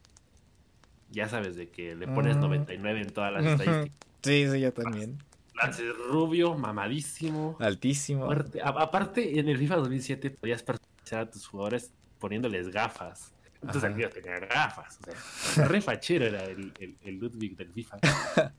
Ya 1.11 1.28
sabes, 1.28 1.57
de 1.57 1.68
que 1.68 1.95
le 1.95 2.09
pones 2.09 2.37
Mm. 2.39 2.41
99 2.41 3.01
en 3.03 3.11
todas 3.11 3.32
las 3.32 3.45
estadísticas. 3.45 3.99
Sí, 4.22 4.49
sí, 4.51 4.61
yo 4.61 4.72
también. 4.72 5.18
Lance 5.55 5.82
rubio, 5.93 6.55
mamadísimo, 6.55 7.57
Altísimo. 7.61 8.24
fuerte. 8.26 8.62
A- 8.62 8.68
aparte, 8.70 9.39
en 9.39 9.49
el 9.49 9.59
FIFA 9.59 9.76
2007 9.76 10.30
podías 10.30 10.62
personalizar 10.62 11.20
a 11.20 11.30
tus 11.30 11.47
jugadores 11.47 11.93
poniéndoles 12.18 12.70
gafas. 12.70 13.32
Entonces 13.61 13.85
el 13.85 14.11
tenía 14.11 14.39
gafas. 14.41 14.99
O 15.07 15.53
sea, 15.55 15.68
re 15.68 15.80
fachero 15.82 16.24
era 16.24 16.45
el, 16.45 16.72
el- 16.80 16.97
el 17.03 17.14
Ludwig 17.18 17.57
del 17.57 17.70
FIFA. 17.70 17.99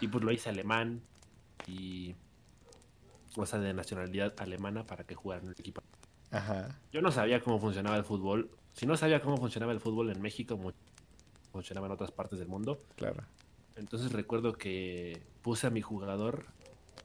y 0.00 0.08
pues 0.08 0.24
lo 0.24 0.32
hice 0.32 0.48
alemán 0.50 1.00
y... 1.66 2.14
O 3.36 3.46
sea, 3.46 3.58
de 3.58 3.72
nacionalidad 3.72 4.34
alemana 4.38 4.84
para 4.84 5.04
que 5.04 5.14
jugara 5.14 5.42
en 5.42 5.48
el 5.48 5.54
equipo. 5.58 5.82
Ajá. 6.30 6.80
Yo 6.92 7.02
no 7.02 7.10
sabía 7.10 7.40
cómo 7.40 7.58
funcionaba 7.58 7.96
el 7.96 8.04
fútbol. 8.04 8.50
Si 8.72 8.86
no 8.86 8.96
sabía 8.96 9.20
cómo 9.20 9.36
funcionaba 9.36 9.72
el 9.72 9.80
fútbol 9.80 10.10
en 10.10 10.20
México, 10.20 10.58
funcionaba 11.52 11.86
en 11.86 11.92
otras 11.92 12.12
partes 12.12 12.38
del 12.38 12.48
mundo. 12.48 12.82
Claro. 12.96 13.24
Entonces 13.76 14.12
recuerdo 14.12 14.52
que 14.52 15.22
puse 15.42 15.66
a 15.66 15.70
mi 15.70 15.80
jugador 15.80 16.46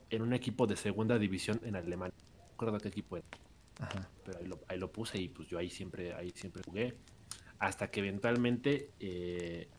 en 0.09 0.21
un 0.21 0.33
equipo 0.33 0.67
de 0.67 0.75
segunda 0.75 1.17
división 1.17 1.59
en 1.63 1.75
Alemania. 1.75 2.15
No 2.37 2.49
recuerdo 2.51 2.77
qué 2.79 2.87
equipo 2.89 3.17
era, 3.17 3.25
Ajá. 3.79 4.09
pero 4.23 4.39
ahí 4.39 4.45
lo, 4.47 4.59
ahí 4.67 4.77
lo 4.77 4.91
puse 4.91 5.19
y 5.19 5.27
pues 5.27 5.47
yo 5.47 5.57
ahí 5.57 5.69
siempre, 5.69 6.13
ahí 6.13 6.31
siempre 6.31 6.61
jugué. 6.65 6.97
Hasta 7.59 7.89
que 7.89 8.01
eventualmente 8.01 8.91
eh, 8.99 9.69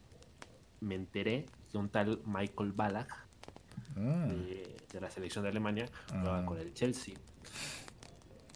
me 0.80 0.94
enteré 0.94 1.46
que 1.70 1.78
un 1.78 1.88
tal 1.88 2.20
Michael 2.24 2.72
Ballack 2.72 3.25
Mm, 3.96 4.28
de, 4.28 4.76
de 4.92 5.00
la 5.00 5.10
selección 5.10 5.42
de 5.44 5.50
Alemania 5.50 5.86
jugaba 6.08 6.42
Mm. 6.42 6.46
con 6.46 6.58
el 6.58 6.72
Chelsea. 6.74 7.14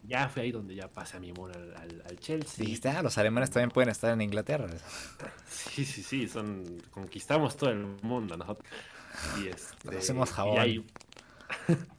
Ya 0.06 0.28
fue 0.28 0.42
ahí 0.42 0.50
donde 0.52 0.74
ya 0.74 0.88
pasé 0.88 1.16
a 1.18 1.20
mi 1.20 1.30
amor 1.30 1.52
al, 1.54 1.74
al- 1.76 2.02
al 2.08 2.18
Chelsea. 2.18 2.64
Dijiste, 2.64 2.88
ah, 2.88 3.02
los 3.02 3.16
alemanes 3.18 3.50
también 3.50 3.70
pueden 3.70 3.90
estar 3.90 4.12
en 4.12 4.20
Inglaterra. 4.22 4.66
Sí, 5.48 5.84
sí, 5.84 6.02
sí, 6.02 6.28
son 6.28 6.80
conquistamos 6.90 7.56
todo 7.56 7.70
el 7.70 7.84
mundo 8.02 8.36
nosotros. 8.36 8.66
Y 9.42 9.48
este, 9.48 9.96
hacemos 9.96 10.30
y 10.30 10.32
jabón. 10.32 10.58
ahí- 10.58 10.86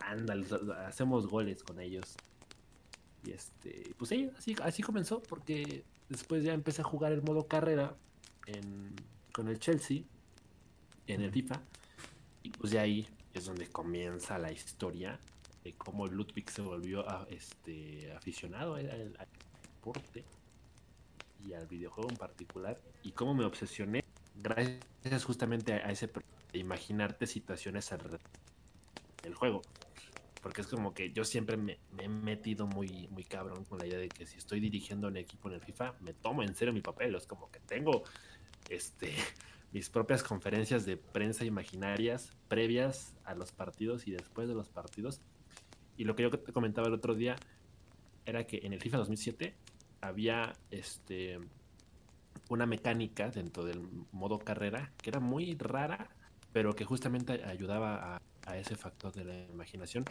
Ándale, 0.00 0.46
hacemos 0.86 1.26
goles 1.26 1.62
con 1.62 1.80
ellos. 1.80 2.14
Y 3.24 3.30
este, 3.32 3.94
pues 3.96 4.10
sí, 4.10 4.30
así, 4.36 4.54
así 4.62 4.82
comenzó 4.82 5.22
porque 5.22 5.82
después 6.08 6.44
ya 6.44 6.52
empecé 6.52 6.82
a 6.82 6.84
jugar 6.84 7.12
el 7.12 7.22
modo 7.22 7.46
carrera 7.48 7.94
en- 8.46 8.94
con 9.32 9.48
el 9.48 9.58
Chelsea 9.58 10.02
en 11.06 11.22
el 11.22 11.30
FIFA. 11.32 11.60
Y 12.44 12.50
pues 12.50 12.72
de 12.72 12.78
ahí 12.78 13.08
es 13.32 13.46
donde 13.46 13.66
comienza 13.68 14.38
la 14.38 14.52
historia 14.52 15.18
de 15.64 15.72
cómo 15.72 16.06
Ludwig 16.06 16.48
se 16.50 16.60
volvió 16.60 17.04
este, 17.28 18.12
aficionado 18.12 18.74
al, 18.74 19.16
deporte 19.62 20.24
y 21.46 21.54
al 21.54 21.66
videojuego 21.66 22.10
en 22.10 22.16
particular 22.16 22.78
y 23.02 23.12
cómo 23.12 23.34
me 23.34 23.44
obsesioné 23.44 24.04
gracias 24.36 25.24
justamente 25.24 25.72
a, 25.72 25.88
a 25.88 25.90
ese 25.90 26.10
imaginarte 26.52 27.26
situaciones 27.26 27.90
alrededor 27.92 28.20
del 29.22 29.34
juego. 29.34 29.62
Porque 30.42 30.60
es 30.60 30.66
como 30.66 30.92
que 30.92 31.12
yo 31.12 31.24
siempre 31.24 31.56
me, 31.56 31.78
me 31.92 32.04
he 32.04 32.08
metido 32.08 32.66
muy 32.66 33.08
muy 33.08 33.24
cabrón 33.24 33.64
con 33.64 33.78
la 33.78 33.86
idea 33.86 33.98
de 33.98 34.10
que 34.10 34.26
si 34.26 34.36
estoy 34.36 34.60
dirigiendo 34.60 35.08
un 35.08 35.16
equipo 35.16 35.48
en 35.48 35.54
el 35.54 35.62
FIFA 35.62 35.94
me 36.00 36.12
tomo 36.12 36.42
en 36.42 36.54
serio 36.54 36.74
mi 36.74 36.82
papel. 36.82 37.14
Es 37.14 37.26
como 37.26 37.50
que 37.50 37.60
tengo 37.60 38.04
este 38.68 39.14
mis 39.74 39.90
propias 39.90 40.22
conferencias 40.22 40.86
de 40.86 40.96
prensa 40.96 41.44
imaginarias 41.44 42.30
previas 42.46 43.12
a 43.24 43.34
los 43.34 43.50
partidos 43.50 44.06
y 44.06 44.12
después 44.12 44.46
de 44.46 44.54
los 44.54 44.68
partidos. 44.68 45.20
Y 45.96 46.04
lo 46.04 46.14
que 46.14 46.22
yo 46.22 46.30
te 46.30 46.52
comentaba 46.52 46.86
el 46.86 46.94
otro 46.94 47.16
día 47.16 47.34
era 48.24 48.44
que 48.46 48.60
en 48.62 48.72
el 48.72 48.80
FIFA 48.80 48.98
2007 48.98 49.56
había 50.00 50.54
este 50.70 51.40
una 52.50 52.66
mecánica 52.66 53.30
dentro 53.30 53.64
del 53.64 53.80
modo 54.12 54.38
carrera 54.38 54.92
que 55.02 55.10
era 55.10 55.18
muy 55.18 55.56
rara, 55.56 56.08
pero 56.52 56.76
que 56.76 56.84
justamente 56.84 57.42
ayudaba 57.44 58.14
a, 58.14 58.22
a 58.46 58.56
ese 58.56 58.76
factor 58.76 59.12
de 59.12 59.24
la 59.24 59.34
imaginación 59.52 60.04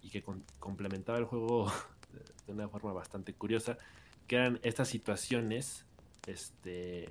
y 0.00 0.10
que 0.10 0.22
complementaba 0.60 1.18
el 1.18 1.24
juego 1.24 1.72
de 2.46 2.52
una 2.52 2.68
forma 2.68 2.92
bastante 2.92 3.34
curiosa, 3.34 3.78
que 4.28 4.36
eran 4.36 4.60
estas 4.62 4.86
situaciones 4.86 5.84
este, 6.28 7.10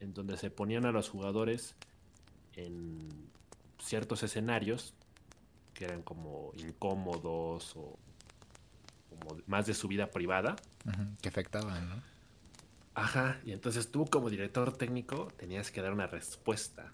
en 0.00 0.14
donde 0.14 0.36
se 0.36 0.50
ponían 0.50 0.86
a 0.86 0.92
los 0.92 1.08
jugadores 1.08 1.74
en 2.54 3.08
ciertos 3.78 4.22
escenarios 4.22 4.94
que 5.72 5.84
eran 5.84 6.02
como 6.02 6.52
incómodos 6.56 7.76
o 7.76 7.98
como 9.10 9.40
más 9.46 9.66
de 9.66 9.74
su 9.74 9.88
vida 9.88 10.10
privada. 10.10 10.56
Que 11.20 11.28
afectaban, 11.28 11.88
¿no? 11.88 12.02
Ajá, 12.94 13.40
y 13.44 13.52
entonces 13.52 13.90
tú 13.90 14.06
como 14.06 14.30
director 14.30 14.76
técnico 14.76 15.28
tenías 15.36 15.70
que 15.70 15.82
dar 15.82 15.92
una 15.92 16.06
respuesta. 16.06 16.92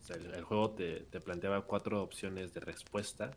O 0.00 0.06
sea, 0.06 0.16
el, 0.16 0.32
el 0.32 0.44
juego 0.44 0.70
te, 0.70 1.00
te 1.10 1.20
planteaba 1.20 1.62
cuatro 1.62 2.02
opciones 2.02 2.54
de 2.54 2.60
respuesta 2.60 3.32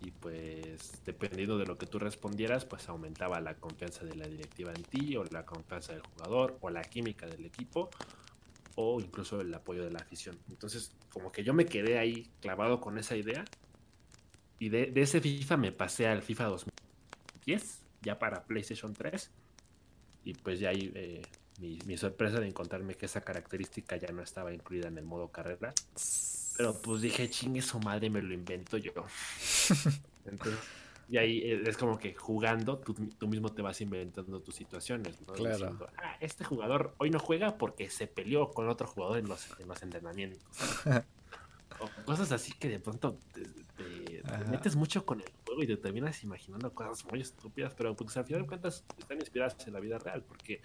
y 0.00 0.10
pues 0.10 1.02
dependiendo 1.04 1.58
de 1.58 1.66
lo 1.66 1.76
que 1.76 1.86
tú 1.86 1.98
respondieras, 1.98 2.64
pues 2.64 2.88
aumentaba 2.88 3.40
la 3.40 3.54
confianza 3.54 4.04
de 4.04 4.14
la 4.14 4.26
directiva 4.26 4.72
en 4.72 4.82
ti 4.82 5.16
o 5.16 5.24
la 5.24 5.44
confianza 5.44 5.92
del 5.92 6.02
jugador 6.02 6.56
o 6.60 6.70
la 6.70 6.82
química 6.82 7.26
del 7.26 7.44
equipo 7.44 7.90
o 8.76 9.00
incluso 9.00 9.40
el 9.40 9.52
apoyo 9.52 9.84
de 9.84 9.90
la 9.90 9.98
afición. 9.98 10.38
Entonces, 10.48 10.92
como 11.10 11.32
que 11.32 11.42
yo 11.42 11.52
me 11.52 11.66
quedé 11.66 11.98
ahí 11.98 12.30
clavado 12.40 12.80
con 12.80 12.96
esa 12.98 13.16
idea 13.16 13.44
y 14.60 14.68
de, 14.68 14.92
ese 14.94 15.20
FIFA 15.20 15.56
me 15.56 15.72
pasé 15.72 16.06
al 16.06 16.22
FIFA 16.22 16.44
2010, 16.44 17.80
ya 18.02 18.18
para 18.18 18.44
PlayStation 18.44 18.94
3 18.94 19.30
y 20.24 20.34
pues 20.34 20.60
ya 20.60 20.70
ahí 20.70 20.92
eh, 20.94 21.22
mi, 21.60 21.78
mi 21.86 21.96
sorpresa 21.96 22.38
de 22.38 22.46
encontrarme 22.46 22.94
que 22.94 23.06
esa 23.06 23.22
característica 23.22 23.96
ya 23.96 24.12
no 24.12 24.22
estaba 24.22 24.52
incluida 24.52 24.86
en 24.88 24.98
el 24.98 25.04
modo 25.04 25.28
carrera. 25.28 25.72
Pero 26.56 26.74
pues 26.82 27.02
dije, 27.02 27.30
chingue 27.30 27.62
su 27.62 27.78
madre, 27.78 28.10
me 28.10 28.20
lo 28.20 28.34
invento 28.34 28.76
yo. 28.78 28.92
Entonces, 30.24 30.60
y 31.08 31.16
ahí 31.16 31.38
eh, 31.38 31.62
es 31.66 31.76
como 31.76 31.98
que 31.98 32.14
jugando, 32.14 32.78
tú, 32.78 32.94
tú 33.18 33.28
mismo 33.28 33.48
te 33.54 33.62
vas 33.62 33.80
inventando 33.80 34.40
tus 34.42 34.54
situaciones, 34.54 35.20
¿no? 35.26 35.32
Claro. 35.32 35.52
Diciendo, 35.52 35.88
ah, 35.96 36.16
este 36.20 36.44
jugador 36.44 36.94
hoy 36.98 37.10
no 37.10 37.18
juega 37.18 37.56
porque 37.56 37.88
se 37.88 38.06
peleó 38.06 38.50
con 38.50 38.68
otro 38.68 38.86
jugador 38.86 39.18
en 39.18 39.28
los, 39.28 39.58
en 39.58 39.68
los 39.68 39.82
entrenamientos. 39.82 40.46
o 41.80 41.88
cosas 42.04 42.32
así 42.32 42.52
que 42.58 42.68
de 42.68 42.80
pronto 42.80 43.18
te, 43.32 43.42
te- 43.42 44.22
te 44.22 44.22
Ajá. 44.24 44.44
metes 44.50 44.76
mucho 44.76 45.06
con 45.06 45.20
el 45.20 45.32
juego 45.44 45.62
y 45.62 45.66
te 45.66 45.76
terminas 45.76 46.22
imaginando 46.24 46.74
cosas 46.74 47.04
muy 47.06 47.20
estúpidas, 47.20 47.74
pero 47.74 47.94
pues 47.94 48.16
al 48.16 48.24
final 48.26 48.42
de 48.42 48.48
cuentas 48.48 48.84
están 48.98 49.18
inspiradas 49.18 49.56
en 49.66 49.72
la 49.72 49.80
vida 49.80 49.98
real, 49.98 50.24
porque 50.24 50.60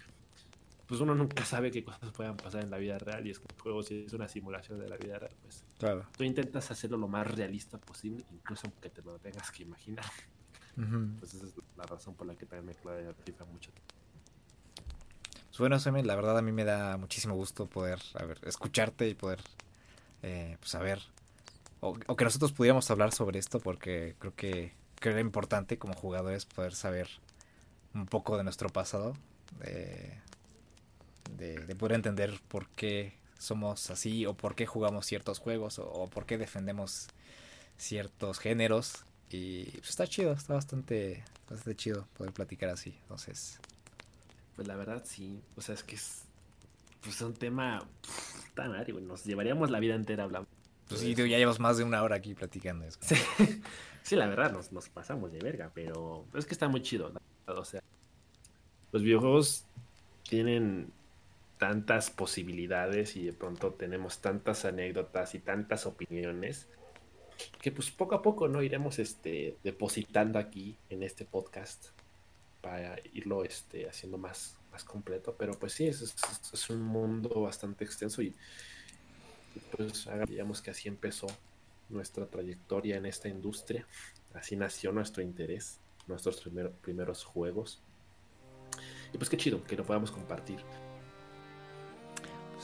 pues 0.86 1.00
uno 1.00 1.14
nunca 1.14 1.44
sabe 1.44 1.70
qué 1.70 1.82
cosas 1.84 2.10
puedan 2.12 2.36
pasar 2.36 2.62
en 2.62 2.70
la 2.70 2.78
vida 2.78 2.98
real 2.98 3.26
y 3.26 3.30
es 3.30 3.38
que 3.38 3.46
el 3.54 3.60
juego 3.60 3.82
si 3.82 4.04
es 4.04 4.12
una 4.12 4.28
simulación 4.28 4.78
de 4.78 4.88
la 4.88 4.96
vida 4.96 5.18
real, 5.18 5.34
pues 5.42 5.64
Claro. 5.78 6.06
tú 6.16 6.24
intentas 6.24 6.70
hacerlo 6.70 6.96
lo 6.96 7.08
más 7.08 7.30
realista 7.34 7.78
posible, 7.78 8.24
incluso 8.32 8.66
aunque 8.66 8.90
te 8.90 9.02
lo 9.02 9.18
tengas 9.18 9.50
que 9.50 9.62
imaginar. 9.62 10.04
Pues 11.20 11.34
esa 11.34 11.46
es 11.46 11.54
la 11.76 11.84
razón 11.84 12.14
por 12.14 12.26
la 12.26 12.34
que 12.34 12.46
también 12.46 12.66
me 12.66 12.74
clavé 12.74 13.08
a 13.08 13.14
FIFA 13.14 13.44
mucho. 13.44 13.70
Pues 15.48 15.58
bueno, 15.58 15.78
Semi, 15.78 16.02
la 16.02 16.16
verdad 16.16 16.36
a 16.36 16.42
mí 16.42 16.50
me 16.50 16.64
da 16.64 16.96
muchísimo 16.96 17.34
gusto 17.36 17.66
poder 17.66 18.00
a 18.14 18.24
ver, 18.24 18.38
escucharte 18.42 19.08
y 19.08 19.14
poder 19.14 19.40
eh, 20.22 20.56
pues, 20.58 20.70
saber 20.70 21.00
o, 21.80 21.96
o, 22.06 22.16
que 22.16 22.24
nosotros 22.24 22.52
pudiéramos 22.52 22.90
hablar 22.90 23.12
sobre 23.12 23.38
esto 23.38 23.60
porque 23.60 24.16
creo 24.18 24.34
que, 24.34 24.72
que 24.98 25.10
era 25.10 25.20
importante 25.20 25.78
como 25.78 25.94
jugadores 25.94 26.44
poder 26.44 26.74
saber 26.74 27.08
un 27.94 28.06
poco 28.06 28.36
de 28.36 28.42
nuestro 28.42 28.68
pasado, 28.68 29.14
de, 29.60 30.18
de, 31.36 31.58
de, 31.58 31.74
poder 31.74 31.96
entender 31.96 32.40
por 32.48 32.68
qué 32.70 33.14
somos 33.38 33.90
así 33.90 34.26
o 34.26 34.34
por 34.34 34.54
qué 34.54 34.66
jugamos 34.66 35.06
ciertos 35.06 35.38
juegos 35.38 35.78
o, 35.78 35.86
o 35.90 36.08
por 36.08 36.26
qué 36.26 36.38
defendemos 36.38 37.08
ciertos 37.76 38.38
géneros 38.38 39.04
y 39.30 39.64
pues, 39.64 39.90
está 39.90 40.06
chido, 40.06 40.32
está 40.32 40.54
bastante, 40.54 41.24
bastante 41.48 41.76
chido 41.76 42.06
poder 42.16 42.32
platicar 42.32 42.70
así, 42.70 42.96
entonces... 43.02 43.58
Pues 44.54 44.68
la 44.68 44.76
verdad 44.76 45.02
sí, 45.04 45.40
o 45.56 45.60
sea, 45.60 45.74
es 45.74 45.82
que 45.82 45.96
es 45.96 46.22
pues 47.02 47.20
un 47.20 47.34
tema 47.34 47.84
tan 48.54 48.74
árido, 48.74 49.00
nos 49.00 49.24
llevaríamos 49.24 49.70
la 49.70 49.80
vida 49.80 49.94
entera 49.94 50.24
hablando. 50.24 50.48
Pues 50.88 51.00
sí, 51.00 51.14
tío, 51.14 51.26
ya 51.26 51.38
llevas 51.38 51.58
más 51.58 51.76
de 51.76 51.84
una 51.84 52.02
hora 52.02 52.16
aquí 52.16 52.34
platicando 52.34 52.84
eso. 52.84 52.98
Sí, 53.02 53.16
sí 54.02 54.16
la 54.16 54.26
verdad, 54.26 54.52
nos, 54.52 54.70
nos, 54.70 54.88
pasamos 54.88 55.32
de 55.32 55.40
verga, 55.40 55.70
pero 55.74 56.26
es 56.34 56.46
que 56.46 56.54
está 56.54 56.68
muy 56.68 56.82
chido. 56.82 57.10
¿no? 57.10 57.20
O 57.54 57.64
sea, 57.64 57.82
los 58.92 59.02
videojuegos 59.02 59.64
tienen 60.28 60.92
tantas 61.58 62.10
posibilidades 62.10 63.16
y 63.16 63.24
de 63.24 63.32
pronto 63.32 63.72
tenemos 63.72 64.20
tantas 64.20 64.64
anécdotas 64.64 65.34
y 65.34 65.38
tantas 65.38 65.86
opiniones 65.86 66.68
que 67.60 67.72
pues 67.72 67.90
poco 67.90 68.14
a 68.14 68.22
poco 68.22 68.48
no 68.48 68.62
iremos 68.62 68.98
este 68.98 69.56
depositando 69.64 70.38
aquí 70.38 70.76
en 70.90 71.02
este 71.02 71.24
podcast 71.24 71.88
para 72.60 72.96
irlo 73.12 73.44
este 73.44 73.88
haciendo 73.88 74.18
más 74.18 74.58
más 74.74 74.84
completo. 74.84 75.34
Pero 75.38 75.52
pues 75.58 75.72
sí 75.72 75.86
es, 75.86 76.70
un 76.70 76.82
mundo 76.82 77.40
bastante 77.40 77.84
extenso 77.84 78.20
y 78.20 78.34
pues 79.76 80.08
digamos 80.28 80.60
que 80.60 80.70
así 80.70 80.88
empezó 80.88 81.28
nuestra 81.88 82.26
trayectoria 82.26 82.96
en 82.96 83.06
esta 83.06 83.28
industria. 83.28 83.86
Así 84.34 84.56
nació 84.56 84.92
nuestro 84.92 85.22
interés 85.22 85.80
nuestros 86.06 86.40
primer, 86.40 86.70
primeros 86.70 87.24
juegos. 87.24 87.80
Y 89.12 89.16
pues 89.16 89.30
qué 89.30 89.36
chido 89.36 89.62
que 89.64 89.76
lo 89.76 89.84
podamos 89.84 90.10
compartir 90.10 90.58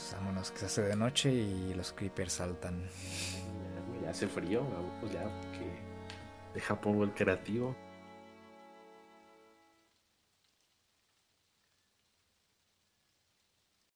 pues 0.01 0.15
vámonos 0.19 0.51
que 0.51 0.59
se 0.59 0.67
hace 0.67 0.83
de 0.83 0.97
noche 0.97 1.31
y 1.31 1.75
los 1.75 1.93
creepers 1.93 2.33
saltan 2.33 2.89
ya 4.03 4.11
hace 4.11 4.27
frío, 4.27 4.65
pues 5.01 5.13
ya 5.13 5.25
que 5.53 5.71
deja 6.55 6.81
pongo 6.81 7.05
el 7.05 7.13
creativo. 7.13 7.77